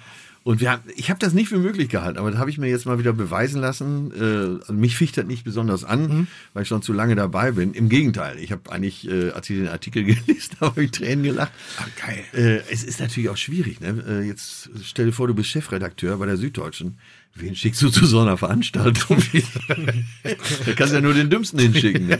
[0.46, 2.68] Und wir haben, ich habe das nicht für möglich gehalten, aber das habe ich mir
[2.68, 4.60] jetzt mal wieder beweisen lassen.
[4.68, 6.28] Äh, mich ficht das nicht besonders an, Mhm.
[6.54, 7.74] weil ich schon zu lange dabei bin.
[7.74, 11.24] Im Gegenteil, ich habe eigentlich, äh, als ich den Artikel gelesen habe, habe ich Tränen
[11.24, 11.54] gelacht.
[11.78, 12.24] Ah, geil.
[12.34, 13.80] Äh, es ist natürlich auch schwierig.
[13.80, 14.04] Ne?
[14.06, 16.98] Äh, jetzt stell dir vor, du bist Chefredakteur bei der Süddeutschen.
[17.36, 19.18] Wen schickst du zu so einer Veranstaltung?
[20.24, 22.08] da kannst ja nur den Dümmsten hinschicken.
[22.08, 22.20] Ne?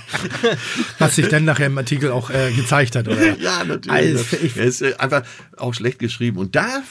[0.98, 3.38] Was sich dann nachher im Artikel auch äh, gezeigt hat, oder?
[3.38, 3.90] Ja, natürlich.
[3.90, 5.22] Also, ich, er ist äh, einfach
[5.56, 6.36] auch schlecht geschrieben.
[6.36, 6.82] Und da,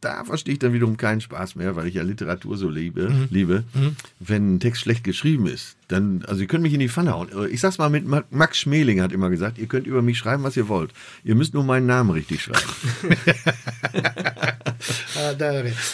[0.00, 3.10] da verstehe ich dann wiederum keinen Spaß mehr, weil ich ja Literatur so liebe.
[3.10, 3.28] Mhm.
[3.30, 3.64] liebe.
[4.20, 7.28] Wenn ein Text schlecht geschrieben ist, dann, also ihr könnt mich in die Pfanne hauen.
[7.50, 10.42] Ich sag's mal mit Ma- Max Schmeling hat immer gesagt, ihr könnt über mich schreiben,
[10.42, 10.90] was ihr wollt.
[11.24, 13.16] Ihr müsst nur meinen Namen richtig schreiben.
[15.18, 15.32] Ah,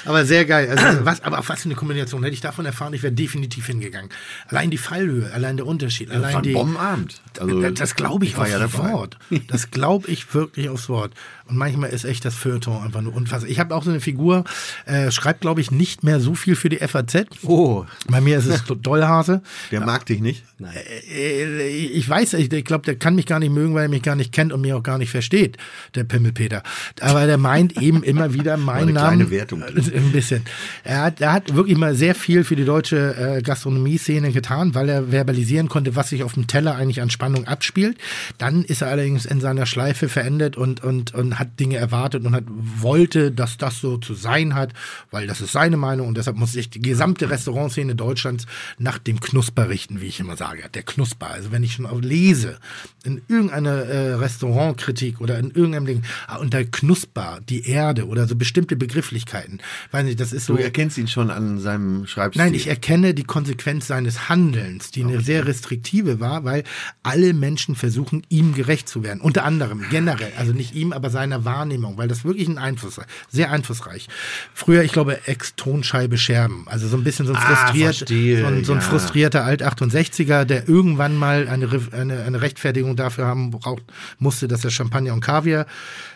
[0.07, 0.69] aber sehr geil.
[0.77, 2.23] Also, was, aber auf was für eine Kombination.
[2.23, 4.11] Hätte ich davon erfahren, ich wäre definitiv hingegangen.
[4.49, 6.53] Allein die Fallhöhe, allein der Unterschied, allein war ein die.
[6.53, 7.23] Bombenabend.
[7.39, 8.93] Also, das das glaube ich, ich aufs ja.
[8.93, 9.19] Wort.
[9.49, 11.13] Das glaube ich wirklich aufs Wort.
[11.47, 13.51] Und manchmal ist echt das Feuilleton einfach nur unfassbar.
[13.51, 14.45] Ich habe auch so eine Figur,
[14.87, 17.27] äh, schreibt, glaube ich, nicht mehr so viel für die FAZ.
[17.43, 19.43] Oh, Bei mir ist es Dollhase.
[19.71, 20.45] Der mag dich nicht.
[20.61, 24.03] Äh, ich weiß, ich, ich glaube, der kann mich gar nicht mögen, weil er mich
[24.03, 25.57] gar nicht kennt und mich auch gar nicht versteht,
[25.95, 26.63] der Pimmelpeter.
[27.01, 29.17] Aber der meint eben immer wieder meinen eine Namen.
[29.17, 29.63] kleine Wertung.
[29.95, 30.43] Ein bisschen.
[30.85, 34.89] Er hat, er hat wirklich mal sehr viel für die deutsche äh, Gastronomie-Szene getan, weil
[34.89, 37.99] er verbalisieren konnte, was sich auf dem Teller eigentlich an Spannung abspielt.
[38.39, 42.35] Dann ist er allerdings in seiner Schleife verendet und, und, und hat Dinge erwartet und
[42.35, 44.73] hat, wollte, dass das so zu sein hat,
[45.11, 48.47] weil das ist seine Meinung und deshalb muss sich die gesamte Restaurantszene Deutschlands
[48.79, 50.63] nach dem Knusper richten, wie ich immer sage.
[50.73, 51.31] Der Knusper.
[51.31, 52.59] Also wenn ich schon lese,
[53.05, 58.37] in irgendeiner äh, Restaurantkritik oder in irgendeinem Ding, ah, unter Knusper, die Erde oder so
[58.37, 60.57] bestimmte Begrifflichkeiten, weiß nicht, das ist so.
[60.57, 62.45] Du erkennst ihn schon an seinem Schreibstil.
[62.45, 66.65] Nein, ich erkenne die Konsequenz seines Handelns, die eine sehr restriktive war, weil
[67.03, 69.21] alle Menschen versuchen, ihm gerecht zu werden.
[69.21, 73.01] Unter anderem, generell, also nicht ihm, aber seiner Wahrnehmung, weil das wirklich ein Einfluss,
[73.31, 74.09] sehr einflussreich.
[74.53, 78.65] Früher, ich glaube, Ex-Tonscheibe Scherben, also so ein bisschen so ein, Ah, frustriert, so ein,
[78.65, 78.85] so ein ja.
[78.85, 83.85] frustrierter Alt-68er, der irgendwann mal eine, eine, eine Rechtfertigung dafür haben braucht,
[84.19, 85.67] musste, dass er Champagner und Kaviar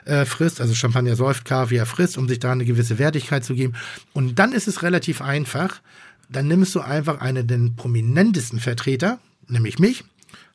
[0.04, 3.74] äh, frisst, also Champagner säuft, Kaviar frisst, um sich da eine gewisse Wertigkeit zu geben.
[4.12, 5.80] Und dann ist es relativ einfach.
[6.28, 10.04] Dann nimmst du einfach einen den prominentesten Vertreter, nämlich mich,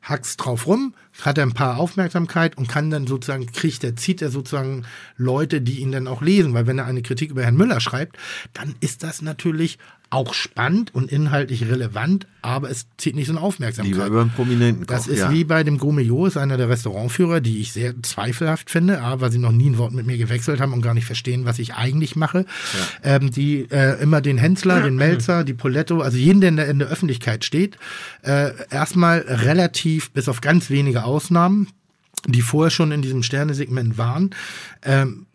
[0.01, 4.21] hackst drauf rum, hat er ein paar Aufmerksamkeit und kann dann sozusagen, kriegt er, zieht
[4.21, 4.85] er sozusagen
[5.15, 6.53] Leute, die ihn dann auch lesen.
[6.53, 8.17] Weil wenn er eine Kritik über Herrn Müller schreibt,
[8.53, 9.77] dann ist das natürlich
[10.11, 13.93] auch spannend und inhaltlich relevant, aber es zieht nicht so eine Aufmerksamkeit.
[13.93, 15.31] Lieber über einen Prominenten Das ist ja.
[15.31, 19.31] wie bei dem Gourmillot, ist einer der Restaurantführer, die ich sehr zweifelhaft finde, A, weil
[19.31, 21.75] sie noch nie ein Wort mit mir gewechselt haben und gar nicht verstehen, was ich
[21.75, 22.45] eigentlich mache.
[23.03, 26.67] Ähm, die äh, immer den Hensler, den Melzer, die Poletto, also jeden, der in der,
[26.67, 27.77] in der Öffentlichkeit steht,
[28.23, 31.67] äh, erstmal relativ, bis auf ganz wenige Ausnahmen,
[32.27, 34.31] die vorher schon in diesem Sternesegment waren,
[34.83, 35.25] ähm,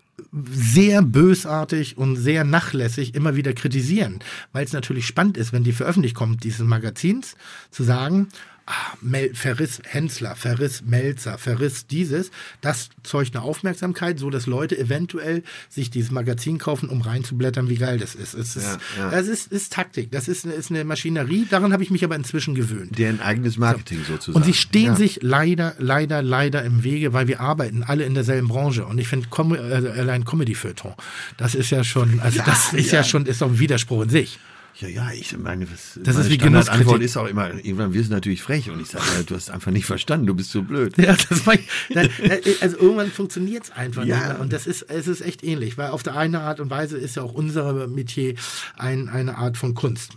[0.50, 4.20] sehr bösartig und sehr nachlässig immer wieder kritisieren,
[4.52, 7.36] weil es natürlich spannend ist, wenn die veröffentlicht kommt, dieses Magazins,
[7.70, 8.28] zu sagen,
[8.66, 12.30] ah, Mel Verriss Hensler, Verriss Melzer, Verriss dieses,
[12.60, 17.76] das zeugt eine Aufmerksamkeit, so dass Leute eventuell sich dieses Magazin kaufen, um reinzublättern, wie
[17.76, 18.34] geil das ist.
[18.34, 19.10] Es ist, Ja, ja.
[19.10, 22.16] Das ist, ist Taktik, das ist, eine- ist eine Maschinerie, daran habe ich mich aber
[22.16, 22.98] inzwischen gewöhnt.
[22.98, 24.36] Deren eigenes Marketing sozusagen.
[24.36, 24.97] Und sie stehen Ja.
[24.97, 28.84] sich leider, leider, leider im Wege, weil wir arbeiten alle in derselben Branche.
[28.86, 30.94] Und ich finde Com also allein Comedy-Feuilleton,
[31.36, 34.38] das ist ja schon, also das ist ja, schon, ist doch ein Widerspruch in sich.
[34.78, 37.05] Ja, ja, ich meine, was, Das meine ist wie Standardantwort Genusskritik.
[37.07, 39.70] ist auch immer, irgendwann wirst du natürlich frech und ich sage, ja, du hast einfach
[39.73, 40.98] nicht verstanden, du bist so blöd.
[40.98, 41.55] Ja, das war,
[41.94, 42.11] dann,
[42.61, 44.28] also irgendwann funktioniert es einfach Ja.
[44.28, 44.40] nicht.
[44.40, 47.16] Und das ist, es ist echt ähnlich, weil auf der eine Art und Weise ist
[47.16, 48.35] ja auch unser Metier
[48.77, 50.12] ein, eine Art von Kunst.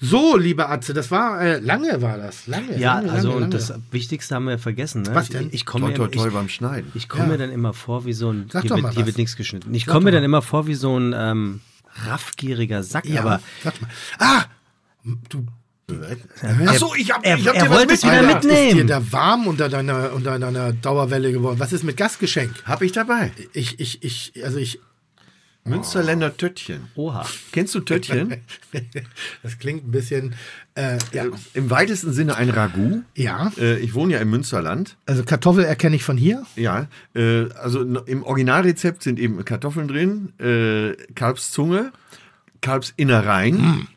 [0.00, 2.76] So, liebe Atze, das war, äh, lange war das, lange.
[2.78, 3.52] Ja, lange, also lange, lange.
[3.52, 5.02] das Wichtigste haben wir vergessen.
[5.02, 5.14] Ne?
[5.14, 5.46] Was denn?
[5.48, 6.90] Ich, ich komme Toi, mir, toi, toi ich, beim Schneiden.
[6.94, 7.30] ich komme Ja.
[7.30, 9.36] mir dann immer vor wie so ein, Sag hier, doch wird, mal hier wird nichts
[9.36, 9.72] geschnitten.
[9.72, 11.60] Ich komme mir dann immer vor wie so ein ähm,
[12.06, 13.90] raffgieriger Sack, ja, aber sag mal.
[14.18, 14.44] Ah,
[15.28, 15.46] du
[16.66, 18.34] Ach so, ich hab, er- ich hab er dir was wollte es wieder mitgebracht.
[18.36, 18.68] Alter, mitnehmen.
[18.68, 21.58] Ist dir da warm unter deiner, unter deiner Dauerwelle geworden?
[21.60, 22.54] Was ist mit Gastgeschenk?
[22.64, 23.32] Hab ich dabei.
[23.52, 24.80] Ich, ich, ich, also ich.
[25.66, 26.88] Münsterländer Töttchen.
[26.94, 27.24] oha.
[27.52, 28.42] Kennst du Töttchen?
[29.42, 30.34] das klingt ein bisschen.
[30.74, 31.24] Äh, ja.
[31.54, 33.02] Im weitesten Sinne ein Ragout.
[33.14, 33.50] ja.
[33.58, 34.96] Äh, ich wohne ja im Münsterland.
[35.06, 36.44] Also Kartoffel erkenne ich von hier.
[36.56, 41.92] Ja, äh, also im Originalrezept sind eben Kartoffeln drin, äh, Kalbszunge,
[42.60, 43.88] Kalbsinnereien.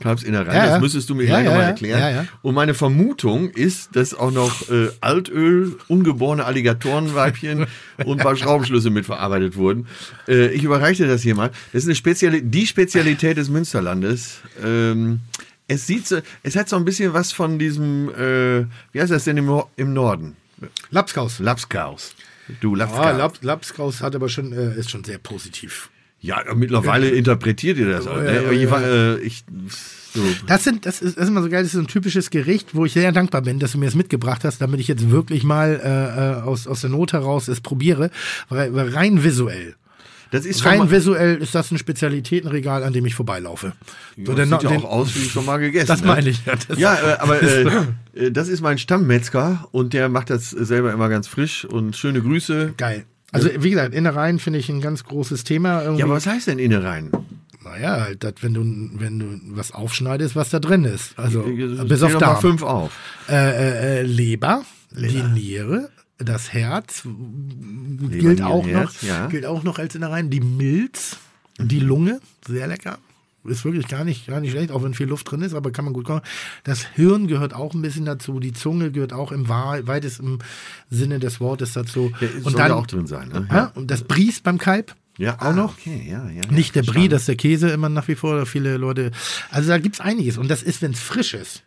[0.00, 0.70] Kalbsinnereien, Ja, ja.
[0.72, 2.28] das müsstest du mir gleich ja, nochmal erklären.
[2.42, 7.66] Und meine Vermutung ist, dass auch noch äh, Altöl, ungeborene Alligatorenweibchen
[8.04, 9.86] und ein paar Schraubenschlüsse mitverarbeitet wurden.
[10.28, 11.50] Äh, ich überreiche das hier mal.
[11.72, 14.38] Das ist eine Speziali die Spezialität des Münsterlandes.
[14.62, 15.20] Ähm,
[15.68, 19.24] es sieht so, es hat so ein bisschen was von diesem, äh, wie heißt das
[19.24, 20.36] denn im, im Norden?
[20.90, 21.38] Lapskaus.
[21.38, 22.14] Lapskaus.
[22.60, 23.06] Du, Lapskaus.
[23.06, 25.90] Ah, Lap, Lapskaus hat aber schon, äh, ist schon sehr positiv.
[26.20, 28.06] Ja, mittlerweile interpretiert ihr das.
[28.06, 28.44] halt, ja, ne?
[28.44, 28.80] ja, ich, ja.
[28.80, 29.44] äh, ich,
[30.14, 30.22] so.
[30.46, 32.86] Das sind, das ist, das ist immer so geil, das ist ein typisches Gericht, wo
[32.86, 35.80] ich sehr dankbar bin, dass du mir das mitgebracht hast, damit ich jetzt wirklich mal
[35.82, 38.10] äh, äh, aus, aus der Not heraus es probiere.
[38.50, 39.76] Rein visuell.
[40.30, 43.74] Das ist Rein visuell ist das ein Spezialitätenregal, an dem ich vorbeilaufe.
[44.24, 45.86] So, das sieht ja auch aus wie schon mal gegessen.
[45.86, 46.06] Das ne?
[46.08, 46.40] meine ich.
[46.44, 51.08] Ja, Ja, äh, aber äh, das ist mein Stammmetzger und der macht das selber immer
[51.08, 52.74] ganz frisch und schöne Grüße.
[52.76, 53.04] Geil.
[53.32, 55.82] Also, wie gesagt, Innereien finde ich ein ganz großes Thema.
[55.82, 56.00] Irgendwie.
[56.00, 57.10] Ja, aber was heißt denn Innereien?
[57.66, 61.18] naja, halt, wenn du, wenn du was aufschneidest, was da drin ist.
[61.18, 62.40] Also, bis Zähl auf Darm.
[62.40, 62.92] fünf auf.
[63.28, 69.26] Äh, äh, äh, Leber, die Niere, das Herz gilt Niere, auch Herz, noch, ja.
[69.26, 70.30] gilt auch noch als Innereien.
[70.30, 71.16] Die Milz,
[71.58, 72.98] die Lunge, sehr lecker.
[73.48, 75.84] Ist wirklich gar nicht, gar nicht schlecht, auch wenn viel Luft drin ist, aber kann
[75.84, 76.22] man gut kochen.
[76.64, 80.38] Das Hirn gehört auch ein bisschen dazu, die Zunge gehört auch im weitesten
[80.90, 82.12] Sinne des Wortes dazu.
[82.20, 83.28] Ja, soll ja auch drin sein.
[83.28, 83.48] Ne?
[83.50, 85.78] ja, und das Bries beim Kalb, Ja, auch ah, noch.
[85.78, 86.42] Okay, ja, ja.
[86.50, 89.12] Nicht der Brie, das ist der Käse immer nach wie vor, viele Leute.
[89.50, 90.38] Also da gibt's einiges.
[90.38, 91.62] Und das ist, wenn es frisch ist.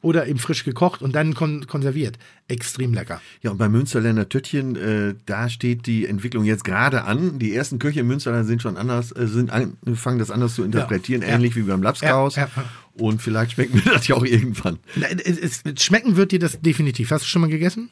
[0.00, 2.18] Oder eben frisch gekocht und dann kon konserviert.
[2.46, 3.20] Extrem lecker.
[3.42, 7.38] Ja, und bei Münsterländer Töttchen, äh, da steht die Entwicklung jetzt gerade an.
[7.38, 11.22] Die ersten Köche in Münsterland sind schon anders, äh, sind angefangen, das anders zu interpretieren,
[11.22, 11.28] Ja.
[11.28, 12.36] ähnlich wie beim Lapskaus.
[12.36, 12.64] Ja, ja.
[12.94, 14.78] Und vielleicht schmeckt mir das ja auch irgendwann.
[14.96, 17.10] Na, Es, es, schmecken wird dir das definitiv.
[17.10, 17.90] Hast du schon mal gegessen?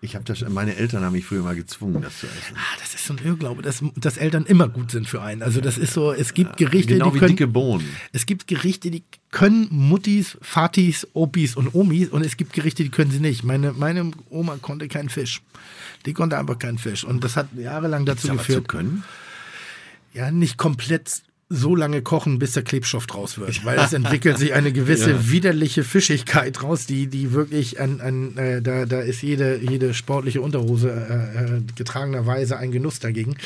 [0.00, 2.54] Ich habe das, meine Eltern haben mich früher mal gezwungen, das zu essen.
[2.54, 5.42] Ah, das ist so ein Irrglaube, dass, dass Eltern immer gut sind für einen.
[5.42, 7.84] Also das ist so, es gibt Gerichte, Genau die wie können, dicke Bohnen.
[8.12, 9.02] es gibt Gerichte, die
[9.32, 13.42] können Muttis, Vatis, Opis und Omis und es gibt Gerichte, die können sie nicht.
[13.42, 15.42] Meine, meine Oma konnte keinen Fisch.
[16.06, 17.02] Die konnte einfach keinen Fisch.
[17.02, 19.02] Und das hat jahrelang dazu Aber zu geführt, können?
[20.14, 24.52] ja, nicht komplett so lange kochen, bis der Klebstoff draus wird, weil es entwickelt sich
[24.52, 29.58] eine gewisse widerliche Fischigkeit raus, die die wirklich an, an äh, da da ist jede
[29.58, 33.36] jede sportliche Unterhose äh, äh, getragenerweise ein Genuss dagegen.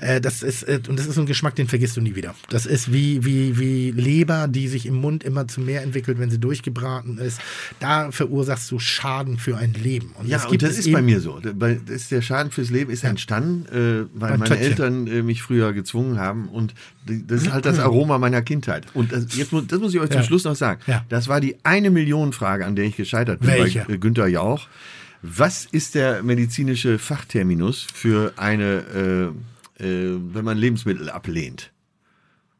[0.00, 2.34] Äh, das ist äh, und das ist ein Geschmack, den vergisst du nie wieder.
[2.48, 6.30] Das ist wie wie wie Leber, die sich im Mund immer zu mehr entwickelt, wenn
[6.30, 7.40] sie durchgebraten ist.
[7.78, 10.10] Da verursachst du Schaden für ein Leben.
[10.18, 11.38] Und Ja, das und das ist bei mir so.
[11.38, 14.66] Das ist der Schaden fürs Leben ist entstanden, äh, weil meine Töpfchen.
[14.66, 16.48] Eltern äh, mich früher gezwungen haben.
[16.48, 16.74] Und
[17.06, 18.86] das ist halt das Aroma meiner Kindheit.
[18.94, 20.26] Und das, jetzt, muss- das muss ich euch zum Ja.
[20.26, 20.80] Schluss noch sagen.
[20.86, 21.04] Ja.
[21.08, 23.84] Das war die eine Million Frage, an der ich gescheitert bin Welche?
[23.86, 24.68] bei äh, Günther Jauch.
[25.22, 29.32] Was ist der medizinische Fachterminus für eine,
[29.80, 31.70] äh, äh, wenn man Lebensmittel ablehnt?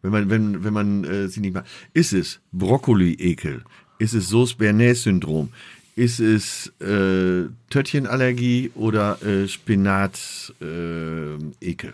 [0.03, 1.67] Wenn man, wenn, wenn man äh, sie nicht macht.
[1.93, 3.63] Ist es Brokkoli-Ekel?
[3.99, 5.51] Ist es Sauce-Bernays-Syndrom?
[5.97, 11.93] Ist es äh, Töttchenallergie oder äh, Spinat-Ekel?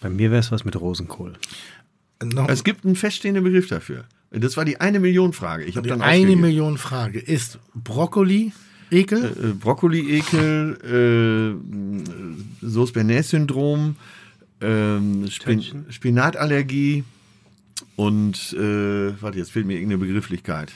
[0.00, 1.34] Bei mir wäre es was mit Rosenkohl.
[2.22, 4.04] noch es gibt einen feststehenden Begriff dafür.
[4.30, 5.64] Das war die eine Million Frage.
[5.64, 6.40] Ich habe dann eine ausgegeben.
[6.40, 8.52] Million Frage ist Brokkoli
[8.90, 9.24] Ekel.
[9.24, 11.56] äh, Brokkoli-Ekel,
[12.62, 13.96] äh, Sauce-Bernays-Syndrom,
[14.60, 15.86] ähm, Spin Töttchen.
[15.90, 17.04] Spinatallergie
[17.96, 20.72] und, äh, warte, jetzt fehlt mir irgendeine Begrifflichkeit.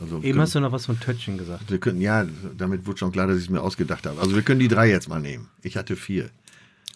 [0.00, 1.70] Also, Eben hast du noch was von Tötchen gesagt.
[1.70, 2.24] wir können, ja,
[2.56, 4.20] damit wurde schon klar, dass ich es mir ausgedacht habe.
[4.20, 5.48] Also wir können die drei jetzt mal nehmen.
[5.62, 6.30] Ich hatte vier.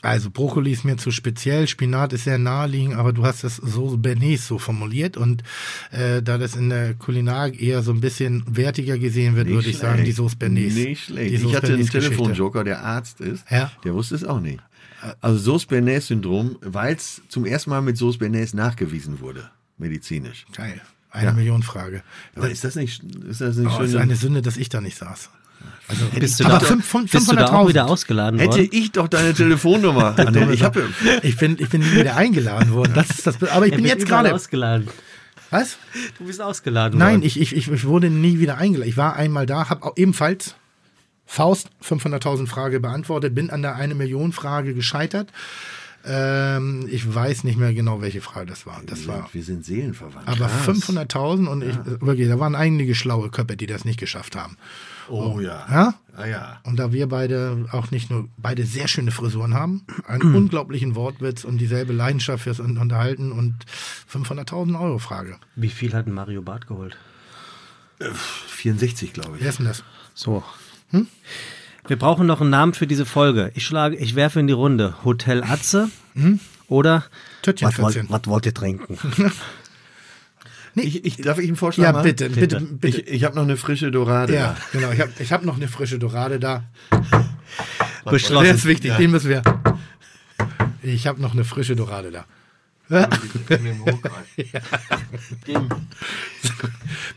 [0.03, 3.99] Also Brokkoli ist mir zu speziell, Spinat ist sehr naheliegend, aber du hast das so
[3.99, 5.43] Bernays so formuliert und
[5.91, 9.77] äh, da das in der Kulinarik eher so ein bisschen wertiger gesehen wird, würde ich
[9.79, 10.75] sagen, die Sauce Bernays.
[10.75, 11.35] Nicht schlecht.
[11.45, 11.87] Ich hatte einen.
[11.87, 13.45] Telefonjoker, der Arzt ist.
[13.51, 13.71] Ja.
[13.85, 14.61] Der wusste es auch nicht.
[15.21, 20.47] Also Sauce Bernays-Syndrom, weil es zum ersten Mal mit Sauce Bernays nachgewiesen wurde, medizinisch.
[20.55, 20.81] Geil.
[21.11, 21.33] Eine Ja.
[21.33, 22.03] Million Frage.
[22.37, 24.01] Aber ist das nicht, ist das nicht Oh, ist schön?
[24.01, 25.29] eine Sünde, dass ich da nicht saß.
[25.89, 27.69] Also, Bist du, aber da, fünf- fünf- bist du da auch 500.000.
[27.69, 28.69] wieder ausgeladen Hätte worden?
[28.73, 30.15] ich doch deine Telefonnummer.
[30.53, 30.89] Ich habe
[31.23, 32.93] ich bin, ich bin nie wieder eingeladen worden.
[32.95, 34.32] Das ist das, aber ich Er bin jetzt gerade.
[34.35, 34.87] ausgeladen.
[35.51, 35.78] Was?
[36.19, 37.23] Du bist ausgeladen Nein, worden.
[37.24, 38.89] ich, ich, ich, ich wurde nie wieder eingeladen.
[38.89, 40.55] Ich war einmal da, habe auch ebenfalls
[41.27, 45.31] Faust 500.000 Frage beantwortet, bin an der eine Million Frage gescheitert.
[46.05, 48.81] Ähm, ich weiß nicht mehr genau, welche Frage das war.
[48.87, 50.27] Das war wir sind Seelenverwandt.
[50.28, 50.66] aber Krass.
[50.89, 54.57] 500.000 und ich, wirklich, da waren einige schlaue Köpfe, die das nicht geschafft haben.
[55.11, 55.66] Oh ja.
[55.70, 55.95] Ja?
[56.16, 56.61] Ah ja.
[56.65, 60.35] Und da wir beide auch nicht nur beide sehr schöne Frisuren haben, einen Mhm.
[60.37, 63.55] unglaublichen Wortwitz und dieselbe Leidenschaft fürs Un- Unterhalten und
[64.11, 65.37] 500.000 Euro Frage.
[65.57, 66.97] Wie viel hat ein Mario Barth geholt?
[68.49, 69.43] 64, glaube ich.
[69.43, 69.82] Wer ist denn das?
[70.15, 70.43] So.
[71.87, 73.51] Wir brauchen noch einen Namen für diese Folge.
[73.55, 75.91] Ich schlage, ich werfe in die Runde Hotel Atze
[76.69, 77.05] oder
[77.43, 78.11] Töttchen was, wollt, 14.
[78.12, 78.99] was wollt ihr trinken?
[80.75, 82.05] Ich, ich, darf ich einen Vorschlag Ja, machen?
[82.05, 82.61] bitte, bitte, Bitte.
[82.61, 83.01] bitte.
[83.01, 84.35] Ich, ich habe noch eine frische Dorade.
[84.35, 84.91] Ja, genau.
[84.93, 86.65] Ich habe ich hab noch eine frische Dorade da.
[88.05, 88.45] Beschlossen.
[88.45, 89.43] Der ist wichtig, den müssen wir.
[90.83, 92.25] Ich habe noch eine frische Dorade da.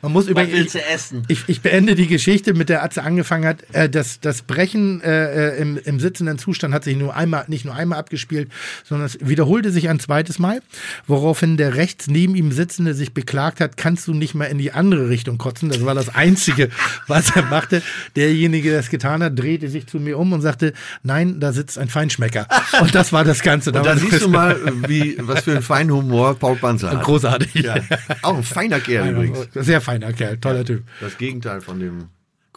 [0.02, 0.44] Man muss über.
[0.44, 1.24] Ich, essen?
[1.28, 3.64] ich, ich beende die Geschichte, mit der Atze angefangen hat.
[3.72, 7.66] Äh, das, das Brechen äh, äh, im, im sitzenden Zustand hat sich nur einmal, nicht
[7.66, 8.52] nur einmal abgespielt,
[8.84, 10.62] sondern es wiederholte sich ein zweites Mal,
[11.08, 14.74] woraufhin der rechts neben ihm Sitzende sich beklagt hat, kannst du nicht mal in die
[14.74, 15.70] andere Richtung kotzen.
[15.70, 16.70] Das war das Einzige,
[17.08, 17.82] was er machte.
[18.16, 21.80] Derjenige, der es getan hat, drehte sich zu mir um und sagte, nein, da sitzt
[21.80, 22.48] ein Feinschmecker.
[22.82, 23.72] Und das war das Ganze.
[23.72, 27.03] Und da siehst du mal, wie, was für ein Feinhumor Paul Panzer hat.
[27.03, 27.53] Großartig.
[27.56, 27.76] Ja.
[28.22, 29.48] Auch ein feiner Kerl übrigens.
[29.53, 30.84] Sehr feiner Kerl, toller Typ.
[31.02, 32.10] Das Gegenteil von dem.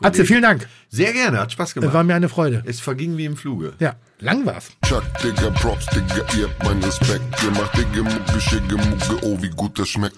[0.03, 0.69] Atze, vielen Dank.
[0.91, 1.93] Sehr gerne, hat Spaß gemacht.
[1.95, 2.63] War mir eine Freude.
[2.67, 3.73] es verging wie im Fluge.
[3.79, 4.71] Ja, lang war's.
[4.87, 7.23] Chuck, Digga, Props, Digga, ihr habt meinen Respekt.
[7.43, 10.17] Ihr macht Digga, Mucke, Schicke, Mucke, oh, wie gut das schmeckt.